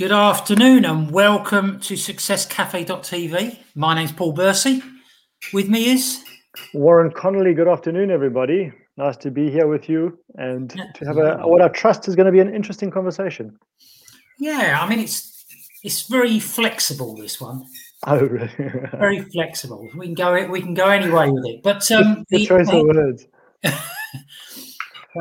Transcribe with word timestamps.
Good 0.00 0.12
afternoon 0.12 0.86
and 0.86 1.10
welcome 1.10 1.78
to 1.80 1.92
successcafe.tv. 1.92 3.58
My 3.74 3.94
name's 3.94 4.12
Paul 4.12 4.32
Bursey. 4.32 4.82
With 5.52 5.68
me 5.68 5.90
is 5.90 6.24
Warren 6.72 7.10
Connolly. 7.10 7.52
Good 7.52 7.68
afternoon, 7.68 8.10
everybody. 8.10 8.72
Nice 8.96 9.18
to 9.18 9.30
be 9.30 9.50
here 9.50 9.66
with 9.66 9.90
you 9.90 10.18
and 10.36 10.70
to 10.70 11.04
have 11.04 11.18
a 11.18 11.46
what 11.46 11.60
I 11.60 11.68
trust 11.68 12.08
is 12.08 12.16
going 12.16 12.24
to 12.24 12.32
be 12.32 12.40
an 12.40 12.48
interesting 12.48 12.90
conversation. 12.90 13.58
Yeah, 14.38 14.78
I 14.80 14.88
mean 14.88 15.00
it's 15.00 15.44
it's 15.82 16.08
very 16.08 16.40
flexible 16.40 17.14
this 17.14 17.38
one. 17.38 17.62
Oh, 18.06 18.20
really? 18.20 18.50
very 18.92 19.20
flexible. 19.20 19.86
We 19.98 20.06
can 20.06 20.14
go 20.14 20.46
we 20.46 20.62
can 20.62 20.72
go 20.72 20.88
any 20.88 21.10
way 21.10 21.28
with 21.30 21.44
it. 21.44 21.62
But 21.62 21.90
um, 21.92 22.24
the, 22.30 22.38
the 22.38 22.46
choice 22.46 22.70
of 22.70 22.86
words. 22.86 23.26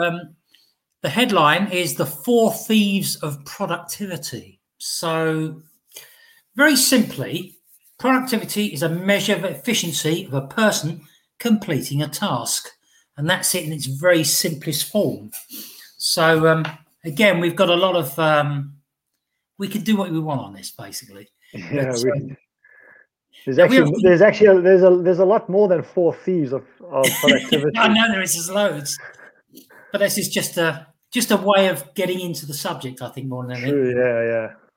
um, 0.02 0.36
the 1.02 1.10
headline 1.10 1.68
is 1.68 1.96
the 1.96 2.06
four 2.06 2.54
thieves 2.54 3.18
of 3.18 3.44
productivity. 3.44 4.59
So, 4.80 5.62
very 6.56 6.78
simply, 6.78 7.58
productivity 8.00 8.68
is 8.68 8.82
a 8.82 8.90
measure 8.90 9.36
of 9.36 9.44
efficiency 9.44 10.26
of 10.26 10.34
a 10.34 10.48
person 10.48 11.02
completing 11.38 12.02
a 12.02 12.08
task. 12.08 12.70
And 13.18 13.30
that's 13.30 13.54
it 13.54 13.66
in 13.66 13.74
its 13.74 13.86
very 13.86 14.24
simplest 14.24 14.90
form. 14.90 15.32
So, 15.98 16.48
um, 16.48 16.66
again, 17.04 17.42
we've 17.42 17.56
got 17.56 17.70
a 17.70 17.76
lot 17.76 17.98
of, 17.98 18.18
um, 18.18 18.78
we 19.58 19.68
can 19.68 19.82
do 19.82 19.98
what 19.98 20.12
we 20.12 20.20
want 20.20 20.40
on 20.40 20.54
this, 20.54 20.72
basically. 20.72 21.28
Yeah, 21.54 21.92
but, 21.92 22.04
um, 22.04 22.38
there's 23.46 23.60
actually 23.60 23.92
there's 24.04 24.22
actually 24.22 24.48
a, 24.48 24.62
there's 24.62 24.84
a 24.84 25.02
there's 25.02 25.20
a 25.20 25.26
lot 25.26 25.50
more 25.50 25.68
than 25.68 25.82
four 25.82 26.14
thieves 26.14 26.52
of, 26.52 26.64
of 26.92 27.06
productivity. 27.22 27.78
I 27.78 27.88
know 27.88 28.12
there 28.12 28.22
is 28.22 28.34
there's 28.34 28.50
loads, 28.50 28.98
but 29.92 30.00
this 30.00 30.18
is 30.18 30.30
just 30.30 30.58
a 30.58 30.88
just 31.12 31.32
a 31.32 31.38
way 31.38 31.68
of 31.68 31.94
getting 31.96 32.20
into 32.20 32.46
the 32.46 32.54
subject. 32.54 33.02
I 33.02 33.10
think 33.10 33.28
more 33.28 33.48
than 33.48 33.54
anything. 33.54 33.72
True, 33.72 33.96
yeah, 33.96 34.32
yeah 34.32 34.69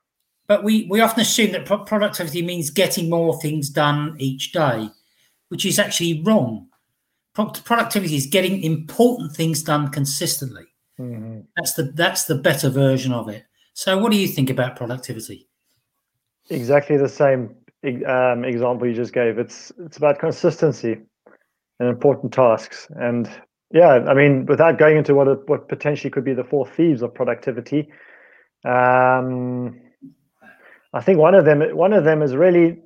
but 0.47 0.63
we, 0.63 0.87
we 0.89 0.99
often 0.99 1.21
assume 1.21 1.51
that 1.53 1.65
pro- 1.65 1.83
productivity 1.83 2.41
means 2.41 2.69
getting 2.69 3.09
more 3.09 3.39
things 3.39 3.69
done 3.69 4.15
each 4.19 4.51
day, 4.51 4.89
which 5.49 5.65
is 5.65 5.79
actually 5.79 6.21
wrong. 6.23 6.67
Pro- 7.33 7.49
productivity 7.49 8.15
is 8.15 8.25
getting 8.25 8.61
important 8.63 9.33
things 9.33 9.63
done 9.63 9.89
consistently. 9.89 10.65
Mm-hmm. 10.99 11.41
That's 11.55 11.73
the 11.73 11.83
that's 11.83 12.25
the 12.25 12.35
better 12.35 12.69
version 12.69 13.13
of 13.13 13.29
it. 13.29 13.45
So, 13.73 13.97
what 13.97 14.11
do 14.11 14.17
you 14.17 14.27
think 14.27 14.49
about 14.49 14.75
productivity? 14.75 15.47
Exactly 16.49 16.97
the 16.97 17.09
same 17.09 17.55
um, 18.07 18.45
example 18.45 18.87
you 18.87 18.93
just 18.93 19.13
gave. 19.13 19.39
It's 19.39 19.71
it's 19.79 19.97
about 19.97 20.19
consistency 20.19 20.97
and 21.79 21.89
important 21.89 22.33
tasks. 22.33 22.87
And 22.95 23.29
yeah, 23.71 24.05
I 24.07 24.13
mean, 24.13 24.45
without 24.45 24.77
going 24.77 24.97
into 24.97 25.15
what 25.15 25.49
what 25.49 25.67
potentially 25.67 26.11
could 26.11 26.23
be 26.23 26.33
the 26.33 26.43
four 26.43 26.67
thieves 26.67 27.01
of 27.01 27.13
productivity, 27.13 27.89
um, 28.65 29.81
I 30.93 31.01
think 31.01 31.19
one 31.19 31.35
of 31.35 31.45
them 31.45 31.61
one 31.75 31.93
of 31.93 32.03
them 32.03 32.21
is 32.21 32.35
really 32.35 32.79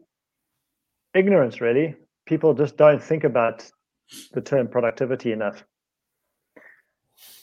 ignorance. 1.13 1.61
Really, 1.61 1.95
people 2.25 2.53
just 2.53 2.77
don't 2.77 3.03
think 3.03 3.23
about 3.23 3.69
the 4.33 4.41
term 4.41 4.67
productivity 4.67 5.31
enough. 5.31 5.63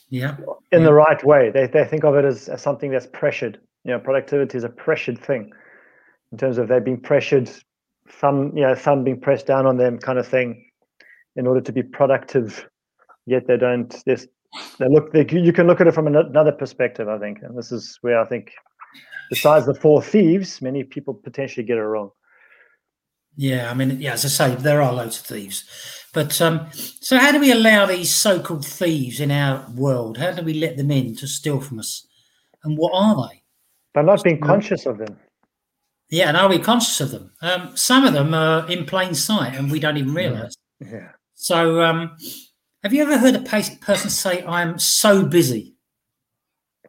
Yeah, 0.08 0.36
in 0.72 0.80
yeah. 0.80 0.86
the 0.86 0.94
right 0.94 1.22
way. 1.24 1.50
They 1.50 1.66
they 1.66 1.84
think 1.84 2.04
of 2.04 2.14
it 2.14 2.24
as, 2.24 2.48
as 2.48 2.62
something 2.62 2.90
that's 2.90 3.06
pressured. 3.06 3.60
You 3.84 3.92
know, 3.92 3.98
productivity 3.98 4.56
is 4.56 4.64
a 4.64 4.68
pressured 4.68 5.18
thing 5.18 5.52
in 6.32 6.38
terms 6.38 6.58
of 6.58 6.66
they're 6.66 6.80
being 6.80 7.00
pressured, 7.00 7.50
thumb 8.08 8.52
you 8.56 8.62
know 8.62 8.74
thumb 8.74 9.04
being 9.04 9.20
pressed 9.20 9.46
down 9.46 9.66
on 9.66 9.76
them, 9.76 9.98
kind 9.98 10.18
of 10.18 10.26
thing, 10.26 10.64
in 11.36 11.46
order 11.46 11.60
to 11.60 11.72
be 11.72 11.82
productive. 11.82 12.68
Yet 13.26 13.46
they 13.46 13.56
don't. 13.56 13.94
They 14.04 14.88
look. 14.88 15.12
They, 15.12 15.26
you 15.30 15.52
can 15.52 15.66
look 15.66 15.80
at 15.80 15.86
it 15.86 15.94
from 15.94 16.06
another 16.06 16.52
perspective. 16.52 17.08
I 17.08 17.18
think, 17.18 17.38
and 17.42 17.56
this 17.56 17.70
is 17.70 17.98
where 18.00 18.20
I 18.20 18.24
think 18.24 18.52
besides 19.30 19.66
the 19.66 19.74
four 19.74 20.02
thieves, 20.02 20.60
many 20.62 20.84
people 20.84 21.14
potentially 21.14 21.64
get 21.64 21.78
it 21.78 21.82
wrong. 21.82 22.10
Yeah, 23.36 23.70
I 23.70 23.74
mean, 23.74 24.00
yeah, 24.00 24.12
as 24.12 24.24
I 24.24 24.28
say, 24.28 24.54
there 24.54 24.80
are 24.80 24.92
loads 24.92 25.18
of 25.18 25.26
thieves. 25.26 25.64
But 26.12 26.40
um, 26.40 26.68
so, 26.72 27.18
how 27.18 27.32
do 27.32 27.40
we 27.40 27.50
allow 27.50 27.86
these 27.86 28.14
so 28.14 28.38
called 28.40 28.64
thieves 28.64 29.18
in 29.18 29.32
our 29.32 29.68
world? 29.74 30.18
How 30.18 30.30
do 30.30 30.42
we 30.42 30.54
let 30.54 30.76
them 30.76 30.92
in 30.92 31.16
to 31.16 31.26
steal 31.26 31.60
from 31.60 31.80
us? 31.80 32.06
And 32.62 32.78
what 32.78 32.92
are 32.94 33.28
they? 33.28 33.42
By 33.92 34.02
not 34.02 34.22
being 34.22 34.40
conscious 34.40 34.86
of 34.86 34.98
them. 34.98 35.18
Yeah, 36.10 36.28
and 36.28 36.36
are 36.36 36.48
we 36.48 36.58
conscious 36.58 37.00
of 37.00 37.10
them? 37.10 37.32
Um, 37.42 37.76
some 37.76 38.04
of 38.04 38.12
them 38.12 38.34
are 38.34 38.70
in 38.70 38.84
plain 38.84 39.14
sight 39.14 39.54
and 39.54 39.70
we 39.70 39.80
don't 39.80 39.96
even 39.96 40.14
realize. 40.14 40.54
Yeah. 40.80 41.10
So, 41.34 41.82
um, 41.82 42.16
have 42.82 42.92
you 42.92 43.02
ever 43.02 43.18
heard 43.18 43.34
a 43.34 43.40
person 43.40 44.10
say, 44.10 44.44
I'm 44.44 44.78
so 44.78 45.24
busy? 45.24 45.74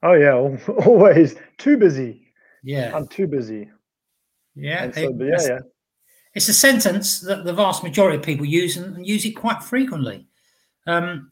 Oh, 0.03 0.13
yeah, 0.13 0.33
always 0.85 1.35
too 1.57 1.77
busy. 1.77 2.24
Yeah. 2.65 2.91
I'm 2.95 3.07
too 3.07 3.27
busy. 3.27 3.69
Yeah. 4.55 4.91
So, 4.91 5.01
it, 5.01 5.15
yeah, 5.19 5.47
yeah. 5.47 5.59
It's 6.33 6.49
a 6.49 6.53
sentence 6.53 7.21
that 7.21 7.45
the 7.45 7.53
vast 7.53 7.83
majority 7.83 8.17
of 8.17 8.23
people 8.23 8.45
use 8.45 8.75
and, 8.75 9.05
use 9.05 9.23
it 9.23 9.33
quite 9.33 9.63
frequently. 9.63 10.27
Um, 10.87 11.29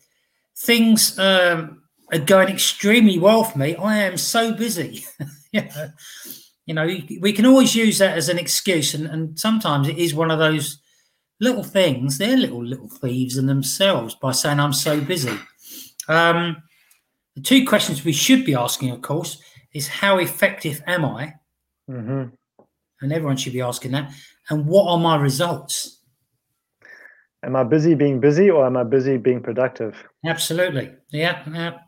things 0.56 1.18
um, 1.18 1.82
are 2.14 2.20
going 2.20 2.50
extremely 2.50 3.18
well 3.18 3.44
for 3.44 3.58
me. 3.58 3.76
I 3.76 3.98
am 3.98 4.16
so 4.16 4.54
busy. 4.54 5.06
yeah. 5.52 5.90
You 6.68 6.76
know, 6.76 6.88
we 7.20 7.34
can 7.34 7.46
always 7.46 7.76
use 7.76 7.98
that 7.98 8.18
as 8.18 8.30
an 8.30 8.40
excuse, 8.40 8.94
and, 8.94 9.06
and 9.08 9.38
sometimes 9.38 9.90
it 9.90 9.98
is 9.98 10.14
one 10.14 10.32
of 10.32 10.40
those 10.40 10.80
little 11.42 11.64
things. 11.64 12.18
They're 12.18 12.38
little 12.38 12.64
little 12.64 12.88
thieves 12.88 13.38
in 13.38 13.48
themselves 13.48 14.16
by 14.16 14.32
saying 14.32 14.62
I'm 14.62 14.72
so 14.72 15.02
busy. 15.02 15.38
Um, 16.08 16.64
the 17.36 17.42
two 17.42 17.66
questions 17.66 18.06
we 18.06 18.14
should 18.14 18.46
be 18.46 18.56
asking, 18.56 18.92
of 18.92 19.02
course, 19.02 19.42
is 19.74 19.88
how 19.88 20.18
effective 20.18 20.82
am 20.88 21.06
I? 21.06 21.34
Mm-hmm. 21.90 22.30
And 23.02 23.12
everyone 23.12 23.38
should 23.38 23.54
be 23.54 23.62
asking 23.62 23.92
that. 23.92 24.12
And 24.50 24.66
what 24.66 24.88
are 24.88 25.00
my 25.00 25.18
results? 25.18 26.00
Am 27.44 27.56
I 27.56 27.64
busy 27.64 27.96
being 27.96 28.20
busy 28.20 28.50
or 28.50 28.66
am 28.66 28.78
I 28.78 28.84
busy 28.84 29.18
being 29.18 29.42
productive? 29.42 30.02
Absolutely. 30.26 30.94
Yeah. 31.12 31.44
yeah. 31.52 31.80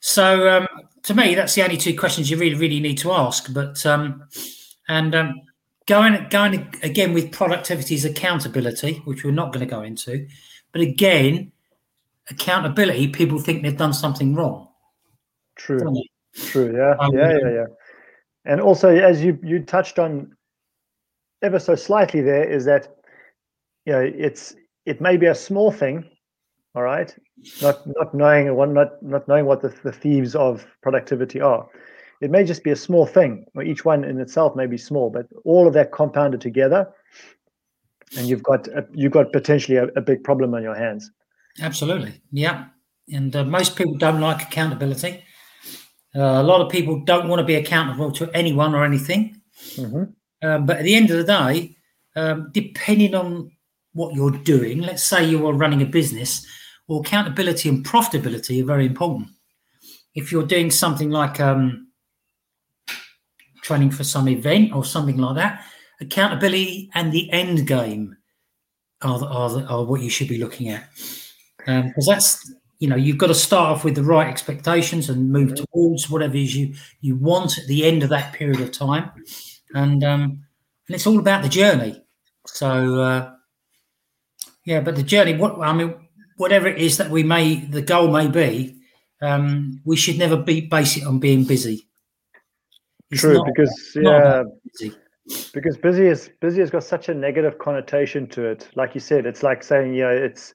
So 0.00 0.48
um, 0.48 0.68
to 1.04 1.14
me, 1.14 1.34
that's 1.34 1.54
the 1.54 1.62
only 1.62 1.76
two 1.76 1.96
questions 1.96 2.30
you 2.30 2.36
really, 2.36 2.56
really 2.56 2.80
need 2.80 2.98
to 2.98 3.12
ask. 3.12 3.52
But 3.52 3.84
um, 3.86 4.24
and 4.88 5.14
um, 5.14 5.40
going 5.86 6.26
going 6.28 6.74
again 6.82 7.14
with 7.14 7.32
productivity 7.32 7.94
is 7.94 8.04
accountability, 8.04 9.00
which 9.04 9.24
we're 9.24 9.30
not 9.30 9.52
going 9.52 9.66
to 9.66 9.70
go 9.70 9.82
into. 9.82 10.26
But 10.72 10.82
again, 10.82 11.52
accountability, 12.30 13.08
people 13.08 13.38
think 13.38 13.62
they've 13.62 13.76
done 13.76 13.92
something 13.94 14.34
wrong. 14.34 14.68
True. 15.56 15.78
True. 16.34 16.74
Yeah. 16.76 16.94
Um, 16.98 17.14
yeah. 17.14 17.32
Yeah. 17.32 17.50
Yeah. 17.50 17.64
And 18.44 18.60
also, 18.60 18.88
as 18.88 19.22
you 19.22 19.38
you 19.42 19.60
touched 19.60 19.98
on 19.98 20.34
ever 21.42 21.58
so 21.58 21.74
slightly, 21.74 22.20
there 22.20 22.44
is 22.44 22.64
that 22.64 22.96
you 23.84 23.92
know 23.92 24.00
it's 24.00 24.54
it 24.86 25.00
may 25.00 25.16
be 25.16 25.26
a 25.26 25.34
small 25.34 25.70
thing, 25.70 26.04
all 26.74 26.82
right, 26.82 27.14
not 27.60 27.86
not 27.86 28.14
knowing 28.14 28.54
one 28.54 28.74
not 28.74 29.02
not 29.02 29.28
knowing 29.28 29.46
what 29.46 29.60
the, 29.60 29.68
the 29.84 29.92
thieves 29.92 30.34
of 30.34 30.66
productivity 30.82 31.40
are. 31.40 31.68
It 32.20 32.30
may 32.30 32.44
just 32.44 32.62
be 32.62 32.70
a 32.70 32.76
small 32.76 33.06
thing, 33.06 33.44
or 33.54 33.62
each 33.62 33.84
one 33.84 34.04
in 34.04 34.20
itself 34.20 34.54
may 34.54 34.66
be 34.66 34.78
small, 34.78 35.10
but 35.10 35.26
all 35.44 35.66
of 35.66 35.74
that 35.74 35.92
compounded 35.92 36.40
together, 36.40 36.88
and 38.16 38.26
you've 38.26 38.42
got 38.42 38.68
a, 38.68 38.86
you've 38.92 39.12
got 39.12 39.32
potentially 39.32 39.76
a, 39.76 39.84
a 39.96 40.00
big 40.00 40.24
problem 40.24 40.54
on 40.54 40.62
your 40.62 40.74
hands. 40.74 41.10
Absolutely, 41.60 42.20
yeah. 42.32 42.66
And 43.12 43.34
uh, 43.34 43.44
most 43.44 43.76
people 43.76 43.94
don't 43.94 44.20
like 44.20 44.42
accountability. 44.42 45.24
Uh, 46.14 46.40
a 46.40 46.42
lot 46.42 46.60
of 46.60 46.70
people 46.70 47.00
don't 47.04 47.28
want 47.28 47.40
to 47.40 47.44
be 47.44 47.54
accountable 47.54 48.12
to 48.12 48.30
anyone 48.34 48.74
or 48.74 48.84
anything. 48.84 49.40
Mm-hmm. 49.76 50.04
Um, 50.46 50.66
but 50.66 50.78
at 50.78 50.84
the 50.84 50.94
end 50.94 51.10
of 51.10 51.18
the 51.18 51.24
day, 51.24 51.76
um, 52.16 52.50
depending 52.52 53.14
on 53.14 53.50
what 53.94 54.14
you're 54.14 54.30
doing, 54.30 54.80
let's 54.80 55.04
say 55.04 55.24
you 55.24 55.46
are 55.46 55.54
running 55.54 55.82
a 55.82 55.86
business, 55.86 56.46
well, 56.86 57.00
accountability 57.00 57.68
and 57.68 57.84
profitability 57.84 58.62
are 58.62 58.66
very 58.66 58.86
important. 58.86 59.28
If 60.14 60.30
you're 60.30 60.46
doing 60.46 60.70
something 60.70 61.10
like 61.10 61.40
um, 61.40 61.88
training 63.62 63.92
for 63.92 64.04
some 64.04 64.28
event 64.28 64.74
or 64.74 64.84
something 64.84 65.16
like 65.16 65.36
that, 65.36 65.64
accountability 66.00 66.90
and 66.94 67.12
the 67.12 67.30
end 67.30 67.66
game 67.66 68.16
are, 69.00 69.24
are, 69.24 69.66
are 69.66 69.84
what 69.84 70.02
you 70.02 70.10
should 70.10 70.28
be 70.28 70.38
looking 70.38 70.68
at. 70.68 70.84
Because 71.58 72.08
um, 72.08 72.14
that's 72.14 72.54
you 72.82 72.88
know 72.88 72.96
you've 72.96 73.16
got 73.16 73.28
to 73.28 73.34
start 73.34 73.70
off 73.70 73.84
with 73.84 73.94
the 73.94 74.02
right 74.02 74.26
expectations 74.26 75.08
and 75.08 75.30
move 75.30 75.54
towards 75.54 76.10
whatever 76.10 76.34
is 76.34 76.56
you 76.56 76.74
you 77.00 77.14
want 77.14 77.56
at 77.56 77.68
the 77.68 77.84
end 77.84 78.02
of 78.02 78.08
that 78.08 78.32
period 78.32 78.60
of 78.60 78.72
time. 78.72 79.08
And 79.72 80.02
um 80.02 80.22
and 80.88 80.96
it's 80.96 81.06
all 81.06 81.20
about 81.20 81.44
the 81.44 81.48
journey. 81.48 82.02
So 82.48 83.00
uh 83.00 83.32
yeah 84.64 84.80
but 84.80 84.96
the 84.96 85.02
journey 85.04 85.36
what 85.36 85.60
i 85.60 85.72
mean 85.72 85.94
whatever 86.36 86.68
it 86.68 86.78
is 86.78 86.96
that 86.96 87.10
we 87.10 87.22
may 87.22 87.56
the 87.66 87.82
goal 87.82 88.08
may 88.08 88.26
be 88.26 88.76
um 89.20 89.80
we 89.84 89.96
should 89.96 90.18
never 90.18 90.36
be 90.36 90.62
base 90.62 90.96
it 90.96 91.06
on 91.06 91.20
being 91.20 91.44
busy. 91.44 91.86
It's 93.12 93.20
true 93.20 93.44
because 93.44 93.92
yeah 93.94 94.42
busy. 94.72 94.92
because 95.54 95.76
busy 95.76 96.06
is 96.08 96.30
busy 96.40 96.58
has 96.58 96.70
got 96.70 96.82
such 96.82 97.08
a 97.08 97.14
negative 97.14 97.60
connotation 97.60 98.26
to 98.30 98.44
it. 98.44 98.68
Like 98.74 98.96
you 98.96 99.00
said 99.00 99.24
it's 99.24 99.44
like 99.44 99.62
saying 99.62 99.94
you 99.94 100.02
know 100.02 100.10
it's 100.10 100.52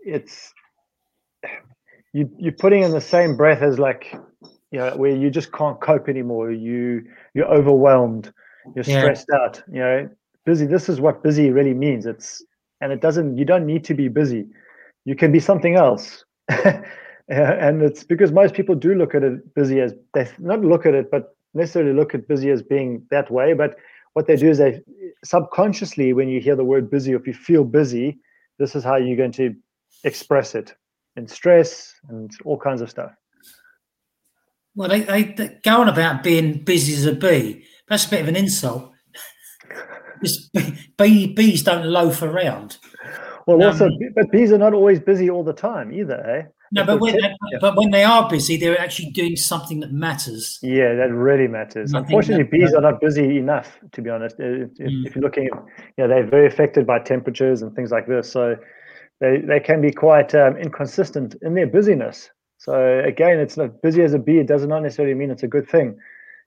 it's 0.00 0.52
you 2.18 2.28
you're 2.36 2.52
putting 2.52 2.82
in 2.82 2.90
the 2.90 3.00
same 3.00 3.36
breath 3.36 3.62
as 3.62 3.78
like 3.78 4.12
you 4.72 4.78
know 4.78 4.90
where 4.96 5.14
you 5.14 5.30
just 5.30 5.52
can't 5.52 5.80
cope 5.80 6.08
anymore. 6.08 6.50
You 6.50 7.04
you're 7.34 7.46
overwhelmed. 7.46 8.32
You're 8.74 8.84
yeah. 8.84 9.00
stressed 9.00 9.30
out. 9.30 9.62
You 9.68 9.78
know, 9.78 10.10
busy. 10.44 10.66
This 10.66 10.88
is 10.88 11.00
what 11.00 11.22
busy 11.22 11.50
really 11.50 11.74
means. 11.74 12.06
It's 12.06 12.44
and 12.80 12.92
it 12.92 13.00
doesn't. 13.00 13.38
You 13.38 13.44
don't 13.44 13.66
need 13.66 13.84
to 13.84 13.94
be 13.94 14.08
busy. 14.08 14.46
You 15.04 15.14
can 15.14 15.30
be 15.30 15.38
something 15.38 15.76
else. 15.76 16.24
and 16.48 17.82
it's 17.82 18.02
because 18.02 18.32
most 18.32 18.54
people 18.54 18.74
do 18.74 18.94
look 18.94 19.14
at 19.14 19.22
it 19.22 19.54
busy 19.54 19.80
as 19.80 19.94
they 20.12 20.28
not 20.38 20.60
look 20.62 20.86
at 20.86 20.94
it, 20.94 21.10
but 21.12 21.36
necessarily 21.54 21.92
look 21.92 22.14
at 22.14 22.26
busy 22.26 22.50
as 22.50 22.62
being 22.62 23.06
that 23.10 23.30
way. 23.30 23.52
But 23.52 23.76
what 24.14 24.26
they 24.26 24.34
do 24.34 24.50
is 24.50 24.58
they 24.58 24.80
subconsciously, 25.24 26.12
when 26.12 26.28
you 26.28 26.40
hear 26.40 26.56
the 26.56 26.64
word 26.64 26.90
busy, 26.90 27.14
or 27.14 27.18
if 27.18 27.28
you 27.28 27.34
feel 27.34 27.62
busy, 27.62 28.18
this 28.58 28.74
is 28.74 28.82
how 28.82 28.96
you're 28.96 29.16
going 29.16 29.32
to 29.32 29.54
express 30.04 30.56
it 30.56 30.74
in 31.18 31.28
stress 31.28 31.94
and 32.08 32.30
all 32.44 32.58
kinds 32.58 32.80
of 32.80 32.88
stuff. 32.88 33.12
Well, 34.74 34.88
they, 34.88 35.00
they, 35.00 35.22
they 35.24 35.58
go 35.64 35.80
on 35.80 35.88
about 35.88 36.22
being 36.22 36.62
busy 36.64 36.94
as 36.94 37.04
a 37.04 37.12
bee. 37.12 37.64
That's 37.88 38.06
a 38.06 38.10
bit 38.10 38.22
of 38.22 38.28
an 38.28 38.36
insult. 38.36 38.92
bee, 40.96 41.34
bees 41.34 41.62
don't 41.62 41.86
loaf 41.86 42.22
around. 42.22 42.78
Well, 43.46 43.62
um, 43.62 43.68
also, 43.68 43.88
but 44.14 44.30
bees 44.30 44.52
are 44.52 44.58
not 44.58 44.74
always 44.74 45.00
busy 45.00 45.28
all 45.28 45.42
the 45.42 45.52
time 45.52 45.92
either, 45.92 46.20
eh? 46.24 46.42
No, 46.70 46.84
but 46.84 47.00
when, 47.00 47.18
yeah. 47.18 47.32
but 47.60 47.76
when 47.76 47.90
they 47.90 48.04
are 48.04 48.28
busy, 48.28 48.58
they're 48.58 48.78
actually 48.78 49.10
doing 49.10 49.36
something 49.36 49.80
that 49.80 49.90
matters. 49.90 50.58
Yeah, 50.62 50.94
that 50.96 51.10
really 51.10 51.48
matters. 51.48 51.94
Unfortunately, 51.94 52.44
that, 52.44 52.52
bees 52.52 52.74
are 52.74 52.82
not 52.82 53.00
busy 53.00 53.38
enough, 53.38 53.78
to 53.92 54.02
be 54.02 54.10
honest. 54.10 54.36
If, 54.38 54.68
mm. 54.74 55.06
if, 55.06 55.16
you're 55.16 55.22
looking 55.22 55.46
at, 55.46 55.58
you 55.96 56.06
know, 56.06 56.08
they're 56.08 56.28
very 56.28 56.46
affected 56.46 56.86
by 56.86 56.98
temperatures 56.98 57.62
and 57.62 57.74
things 57.74 57.90
like 57.90 58.06
this. 58.06 58.30
So 58.30 58.56
they, 59.20 59.38
they 59.38 59.60
can 59.60 59.80
be 59.80 59.90
quite 59.90 60.34
um, 60.34 60.56
inconsistent 60.56 61.36
in 61.42 61.54
their 61.54 61.66
busyness. 61.66 62.30
So 62.58 63.00
again, 63.04 63.38
it's 63.38 63.56
not 63.56 63.82
busy 63.82 64.02
as 64.02 64.14
a 64.14 64.18
bee. 64.18 64.38
It 64.38 64.46
does 64.46 64.66
not 64.66 64.82
necessarily 64.82 65.14
mean 65.14 65.30
it's 65.30 65.42
a 65.42 65.48
good 65.48 65.68
thing. 65.68 65.98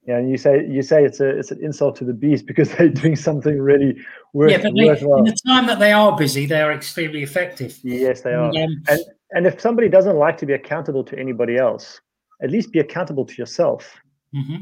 Yeah, 0.06 0.18
and 0.18 0.28
you 0.28 0.36
say 0.36 0.66
you 0.66 0.82
say 0.82 1.04
it's 1.04 1.20
a 1.20 1.28
it's 1.28 1.52
an 1.52 1.62
insult 1.62 1.94
to 1.96 2.04
the 2.04 2.12
bees 2.12 2.42
because 2.50 2.74
they're 2.74 2.88
doing 2.88 3.16
something 3.16 3.60
really 3.60 3.96
worth, 4.32 4.50
yeah, 4.50 4.58
but 4.58 4.72
they, 4.76 4.84
worthwhile. 4.84 5.18
In 5.18 5.24
the 5.24 5.36
time 5.46 5.66
that 5.66 5.78
they 5.78 5.92
are 5.92 6.16
busy, 6.16 6.44
they 6.46 6.60
are 6.60 6.72
extremely 6.72 7.22
effective. 7.22 7.78
Yes, 7.82 8.22
they 8.22 8.34
are. 8.34 8.48
Um, 8.48 8.82
and 8.88 9.00
and 9.30 9.46
if 9.46 9.60
somebody 9.60 9.88
doesn't 9.88 10.16
like 10.16 10.36
to 10.38 10.46
be 10.46 10.52
accountable 10.54 11.04
to 11.04 11.18
anybody 11.18 11.56
else, 11.56 12.00
at 12.42 12.50
least 12.50 12.72
be 12.72 12.80
accountable 12.80 13.24
to 13.24 13.34
yourself. 13.34 13.96
Mm-hmm. 14.34 14.56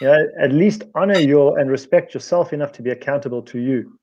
You 0.00 0.06
know, 0.06 0.28
at 0.40 0.52
least 0.52 0.84
honor 0.94 1.18
your 1.18 1.58
and 1.58 1.70
respect 1.70 2.14
yourself 2.14 2.52
enough 2.52 2.72
to 2.72 2.82
be 2.82 2.90
accountable 2.90 3.42
to 3.42 3.58
you. 3.58 3.98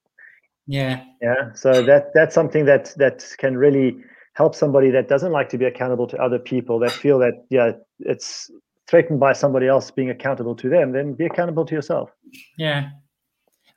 Yeah. 0.68 1.04
Yeah. 1.22 1.54
So 1.54 1.84
that 1.84 2.12
that's 2.14 2.34
something 2.34 2.66
that 2.66 2.94
that 2.98 3.26
can 3.38 3.58
really 3.58 3.98
help 4.34 4.56
somebody 4.56 4.90
that 4.92 5.08
doesn't 5.08 5.32
like 5.32 5.50
to 5.50 5.58
be 5.58 5.66
accountable 5.66 6.08
to 6.08 6.18
other 6.18 6.40
people 6.40 6.80
that 6.80 6.92
feel 6.92 7.20
that 7.20 7.46
yeah 7.50 7.74
it's 8.00 8.50
threatened 8.88 9.20
by 9.20 9.34
somebody 9.34 9.68
else 9.68 9.92
being 9.92 10.10
accountable 10.10 10.56
to 10.56 10.70
them, 10.70 10.92
then 10.92 11.14
be 11.14 11.26
accountable 11.26 11.66
to 11.66 11.74
yourself. 11.74 12.12
Yeah. 12.58 12.90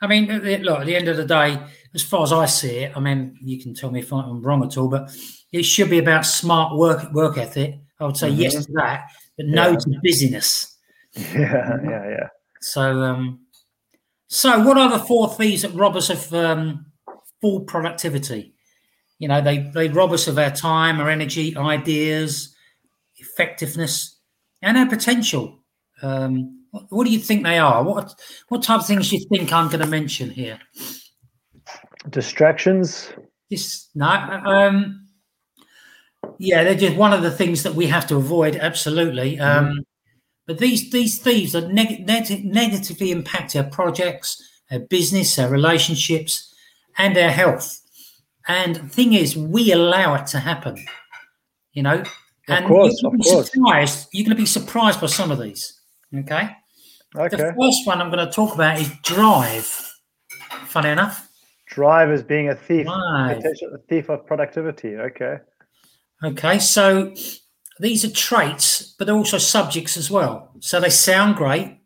I 0.02 0.06
mean, 0.06 0.26
look, 0.26 0.80
at 0.80 0.86
the 0.86 0.96
end 0.96 1.08
of 1.08 1.16
the 1.16 1.24
day, 1.24 1.58
as 1.94 2.02
far 2.02 2.22
as 2.22 2.32
I 2.32 2.46
see 2.46 2.78
it, 2.78 2.92
I 2.94 3.00
mean, 3.00 3.38
you 3.40 3.58
can 3.58 3.74
tell 3.74 3.90
me 3.90 4.00
if 4.00 4.12
I'm 4.12 4.42
wrong 4.42 4.62
at 4.62 4.76
all, 4.76 4.88
but 4.88 5.10
it 5.52 5.62
should 5.62 5.88
be 5.88 5.98
about 5.98 6.26
smart 6.26 6.76
work 6.76 7.10
work 7.12 7.38
ethic. 7.38 7.76
I 7.98 8.04
would 8.04 8.16
say 8.16 8.28
mm-hmm. 8.28 8.40
yes 8.40 8.66
to 8.66 8.72
that, 8.72 9.06
but 9.38 9.46
no 9.46 9.70
yeah. 9.70 9.76
to 9.76 10.00
busyness. 10.02 10.72
Yeah, 11.16 11.78
yeah, 11.82 12.08
yeah. 12.10 12.28
So, 12.60 12.82
um, 12.82 13.45
so 14.28 14.60
what 14.60 14.78
are 14.78 14.90
the 14.90 14.98
four 14.98 15.28
thieves 15.28 15.62
that 15.62 15.74
rob 15.74 15.96
us 15.96 16.10
of 16.10 16.32
um, 16.34 16.86
full 17.40 17.60
productivity? 17.60 18.54
You 19.18 19.28
know, 19.28 19.40
they 19.40 19.58
they 19.58 19.88
rob 19.88 20.12
us 20.12 20.26
of 20.26 20.38
our 20.38 20.50
time, 20.50 21.00
our 21.00 21.08
energy, 21.08 21.56
ideas, 21.56 22.54
effectiveness, 23.16 24.18
and 24.62 24.76
our 24.76 24.86
potential. 24.86 25.62
Um, 26.02 26.64
what, 26.70 26.84
what, 26.90 27.06
do 27.06 27.12
you 27.12 27.18
think 27.18 27.44
they 27.44 27.58
are? 27.58 27.82
What 27.82 28.14
what 28.48 28.62
type 28.62 28.80
of 28.80 28.86
things 28.86 29.08
do 29.08 29.16
you 29.16 29.26
think 29.30 29.52
I'm 29.52 29.68
going 29.68 29.80
to 29.80 29.86
mention 29.86 30.30
here? 30.30 30.58
Distractions. 32.10 33.12
This 33.48 33.88
no. 33.94 34.06
Um, 34.06 35.06
yeah, 36.38 36.64
they're 36.64 36.74
just 36.74 36.96
one 36.96 37.12
of 37.12 37.22
the 37.22 37.30
things 37.30 37.62
that 37.62 37.74
we 37.74 37.86
have 37.86 38.06
to 38.08 38.16
avoid. 38.16 38.56
Absolutely. 38.56 39.38
Um, 39.38 39.66
mm. 39.66 39.78
But 40.46 40.58
these 40.58 40.90
these 40.90 41.18
thieves 41.18 41.54
are 41.54 41.68
neg- 41.72 42.06
neg- 42.06 42.44
negatively 42.44 43.10
impact 43.10 43.56
our 43.56 43.64
projects, 43.64 44.42
our 44.70 44.78
business, 44.78 45.38
our 45.38 45.48
relationships, 45.48 46.54
and 46.98 47.16
our 47.18 47.30
health. 47.30 47.80
And 48.48 48.76
the 48.76 48.88
thing 48.88 49.12
is, 49.12 49.36
we 49.36 49.72
allow 49.72 50.14
it 50.14 50.26
to 50.28 50.38
happen. 50.38 50.76
You 51.72 51.82
know, 51.82 52.04
and 52.48 52.64
of 52.64 52.68
course, 52.68 53.02
you're, 53.02 53.40
of 53.40 53.46
surprised, 53.46 54.08
you're 54.12 54.24
going 54.24 54.36
to 54.36 54.40
be 54.40 54.46
surprised 54.46 55.00
by 55.00 55.08
some 55.08 55.30
of 55.30 55.38
these. 55.40 55.80
Okay. 56.14 56.56
Okay. 57.14 57.36
The 57.36 57.54
first 57.60 57.86
one 57.86 58.00
I'm 58.00 58.10
going 58.10 58.24
to 58.24 58.32
talk 58.32 58.54
about 58.54 58.80
is 58.80 58.90
drive. 59.02 59.64
Funny 60.66 60.90
enough. 60.90 61.28
Drive 61.66 62.10
as 62.10 62.22
being 62.22 62.48
a 62.50 62.54
thief, 62.54 62.86
a 62.86 63.78
thief 63.88 64.08
of 64.08 64.26
productivity. 64.26 64.96
Okay. 64.96 65.38
Okay. 66.24 66.58
So 66.58 67.12
these 67.78 68.04
are 68.04 68.10
traits, 68.10 68.94
but 68.98 69.06
they're 69.06 69.14
also 69.14 69.38
subjects 69.38 69.96
as 69.96 70.10
well. 70.10 70.50
So 70.60 70.80
they 70.80 70.90
sound 70.90 71.36
great. 71.36 71.78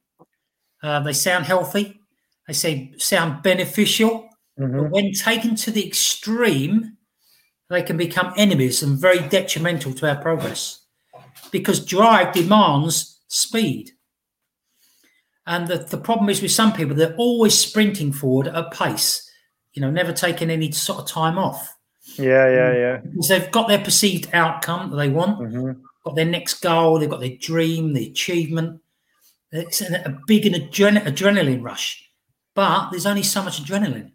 Uh, 0.83 1.01
they 1.01 1.13
sound 1.13 1.47
healthy. 1.47 2.01
They 2.47 2.53
say 2.53 2.95
sound 2.97 3.43
beneficial. 3.43 4.29
Mm-hmm. 4.59 4.77
But 4.79 4.91
when 4.91 5.13
taken 5.13 5.55
to 5.57 5.71
the 5.71 5.87
extreme, 5.87 6.97
they 7.69 7.83
can 7.83 7.97
become 7.97 8.33
enemies 8.37 8.83
and 8.83 8.99
very 8.99 9.21
detrimental 9.29 9.93
to 9.95 10.09
our 10.09 10.21
progress 10.21 10.85
because 11.51 11.85
drive 11.85 12.33
demands 12.33 13.21
speed. 13.29 13.91
And 15.47 15.67
the, 15.67 15.79
the 15.79 15.99
problem 15.99 16.29
is 16.29 16.43
with 16.43 16.51
some 16.53 16.73
people, 16.73 16.95
they're 16.95 17.15
always 17.17 17.59
sprinting 17.59 18.13
forward 18.13 18.49
at 18.49 18.55
a 18.55 18.71
pace, 18.71 19.29
you 19.73 19.83
know, 19.83 19.91
never 19.91 20.13
taking 20.13 20.51
any 20.51 20.71
sort 20.71 21.01
of 21.01 21.09
time 21.09 21.39
off. 21.39 21.75
Yeah, 22.19 22.49
yeah, 22.49 22.73
yeah. 22.73 22.97
Because 22.99 23.29
they've 23.29 23.51
got 23.51 23.69
their 23.69 23.83
perceived 23.83 24.29
outcome 24.33 24.91
that 24.91 24.97
they 24.97 25.09
want, 25.09 25.39
mm-hmm. 25.39 25.81
got 26.05 26.17
their 26.17 26.25
next 26.25 26.61
goal, 26.61 26.99
they've 26.99 27.11
got 27.11 27.21
their 27.21 27.37
dream, 27.41 27.93
the 27.93 28.07
achievement. 28.07 28.81
It's 29.53 29.81
a, 29.81 30.19
big 30.27 30.45
adren- 30.45 31.03
adrenaline 31.03 31.63
rush, 31.63 32.09
but 32.55 32.91
there's 32.91 33.07
only 33.07 33.23
so 33.23 33.43
much 33.43 33.63
adrenaline. 33.63 34.13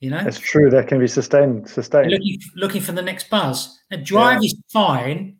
You 0.00 0.10
know, 0.10 0.24
it's 0.26 0.40
true 0.40 0.68
that 0.70 0.88
can 0.88 0.98
be 0.98 1.06
sustained. 1.06 1.68
Sustained. 1.68 2.10
Looking, 2.10 2.38
looking 2.56 2.82
for 2.82 2.90
the 2.90 3.02
next 3.02 3.30
buzz. 3.30 3.78
A 3.92 3.96
drive 3.96 4.42
yeah. 4.42 4.46
is 4.46 4.60
fine 4.72 5.36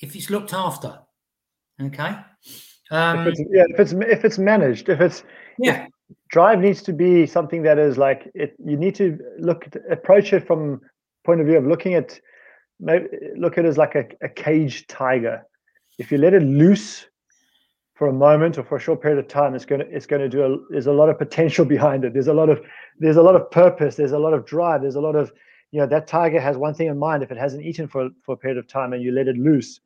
if 0.00 0.16
it's 0.16 0.30
looked 0.30 0.54
after. 0.54 0.98
Okay. 1.80 2.16
Um, 2.90 3.26
if 3.26 3.38
yeah, 3.50 3.64
if 3.68 3.80
it's 3.80 3.92
if 3.92 4.24
it's 4.24 4.38
managed, 4.38 4.88
if 4.88 5.00
it's 5.00 5.24
yeah, 5.58 5.86
drive 6.28 6.58
needs 6.60 6.82
to 6.82 6.92
be 6.92 7.26
something 7.26 7.62
that 7.62 7.78
is 7.78 7.98
like 7.98 8.30
it. 8.34 8.54
You 8.64 8.76
need 8.76 8.94
to 8.96 9.18
look 9.38 9.68
approach 9.90 10.32
it 10.32 10.46
from 10.46 10.80
point 11.24 11.40
of 11.40 11.46
view 11.46 11.56
of 11.56 11.66
looking 11.66 11.94
at 11.94 12.18
maybe 12.80 13.06
look 13.36 13.58
at 13.58 13.64
it 13.64 13.68
as 13.68 13.78
like 13.78 13.94
a, 13.94 14.04
a 14.22 14.28
caged 14.28 14.88
tiger. 14.88 15.42
If 15.98 16.10
you 16.10 16.18
let 16.18 16.34
it 16.34 16.42
loose 16.42 17.06
for 17.94 18.08
a 18.08 18.12
moment 18.12 18.58
or 18.58 18.64
for 18.64 18.76
a 18.76 18.80
short 18.80 19.02
period 19.02 19.18
of 19.18 19.28
time, 19.28 19.54
it's 19.54 19.64
going 19.64 19.80
to 19.80 19.86
it's 19.88 20.06
going 20.06 20.22
to 20.22 20.28
do. 20.28 20.42
A, 20.44 20.56
there's 20.70 20.86
a 20.86 20.92
lot 20.92 21.08
of 21.08 21.18
potential 21.18 21.64
behind 21.76 22.04
it. 22.04 22.12
There's 22.12 22.28
a 22.28 22.34
lot 22.34 22.48
of 22.48 22.60
there's 22.98 23.16
a 23.16 23.22
lot 23.22 23.36
of 23.36 23.50
purpose 23.50 23.96
there's 23.96 24.12
a 24.12 24.18
lot 24.18 24.34
of 24.34 24.46
drive 24.46 24.82
there's 24.82 24.94
a 24.94 25.00
lot 25.00 25.16
of 25.16 25.32
you 25.70 25.80
know 25.80 25.86
that 25.86 26.06
tiger 26.06 26.40
has 26.40 26.56
one 26.56 26.74
thing 26.74 26.88
in 26.88 26.98
mind 26.98 27.22
if 27.22 27.30
it 27.30 27.38
hasn't 27.38 27.64
eaten 27.64 27.88
for, 27.88 28.10
for 28.22 28.34
a 28.34 28.36
period 28.36 28.58
of 28.58 28.68
time 28.68 28.92
and 28.92 29.02
you 29.02 29.12
let 29.12 29.28
it 29.28 29.36
loose 29.36 29.80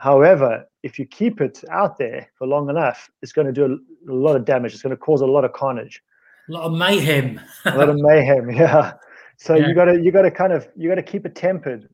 however 0.00 0.64
if 0.82 0.98
you 0.98 1.06
keep 1.06 1.40
it 1.40 1.62
out 1.70 1.98
there 1.98 2.28
for 2.34 2.46
long 2.46 2.68
enough 2.68 3.10
it's 3.22 3.32
going 3.32 3.46
to 3.46 3.52
do 3.52 3.64
a, 3.64 4.12
a 4.12 4.14
lot 4.14 4.36
of 4.36 4.44
damage 4.44 4.72
it's 4.72 4.82
going 4.82 4.90
to 4.90 4.96
cause 4.96 5.20
a 5.20 5.26
lot 5.26 5.44
of 5.44 5.52
carnage 5.52 6.02
a 6.48 6.52
lot 6.52 6.62
of 6.62 6.72
mayhem 6.72 7.40
a 7.66 7.76
lot 7.76 7.88
of 7.88 7.96
mayhem 7.96 8.50
yeah 8.62 8.92
so 9.36 9.54
yeah. 9.54 9.68
you 9.68 9.74
got 9.74 9.84
to 9.86 10.00
you 10.00 10.10
got 10.10 10.22
to 10.22 10.30
kind 10.30 10.52
of 10.52 10.68
you 10.76 10.88
got 10.88 10.96
to 10.96 11.02
keep 11.02 11.24
it 11.26 11.34
tempered 11.34 11.88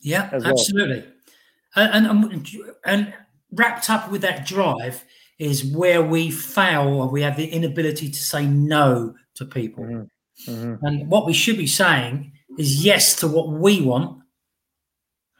yeah 0.00 0.30
absolutely 0.32 1.04
well. 1.74 1.90
and, 1.92 2.06
and 2.06 2.48
and 2.84 3.14
wrapped 3.52 3.90
up 3.90 4.10
with 4.10 4.22
that 4.22 4.46
drive 4.46 5.04
is 5.38 5.64
where 5.64 6.02
we 6.02 6.30
fail 6.30 6.88
or 6.88 7.08
we 7.08 7.22
have 7.22 7.36
the 7.36 7.46
inability 7.46 8.10
to 8.10 8.22
say 8.22 8.46
no 8.46 9.14
to 9.34 9.44
people. 9.44 9.84
Mm-hmm. 9.84 10.50
Mm-hmm. 10.50 10.84
And 10.84 11.08
what 11.08 11.26
we 11.26 11.32
should 11.32 11.56
be 11.56 11.66
saying 11.66 12.32
is 12.58 12.84
yes 12.84 13.16
to 13.16 13.28
what 13.28 13.48
we 13.48 13.82
want, 13.82 14.22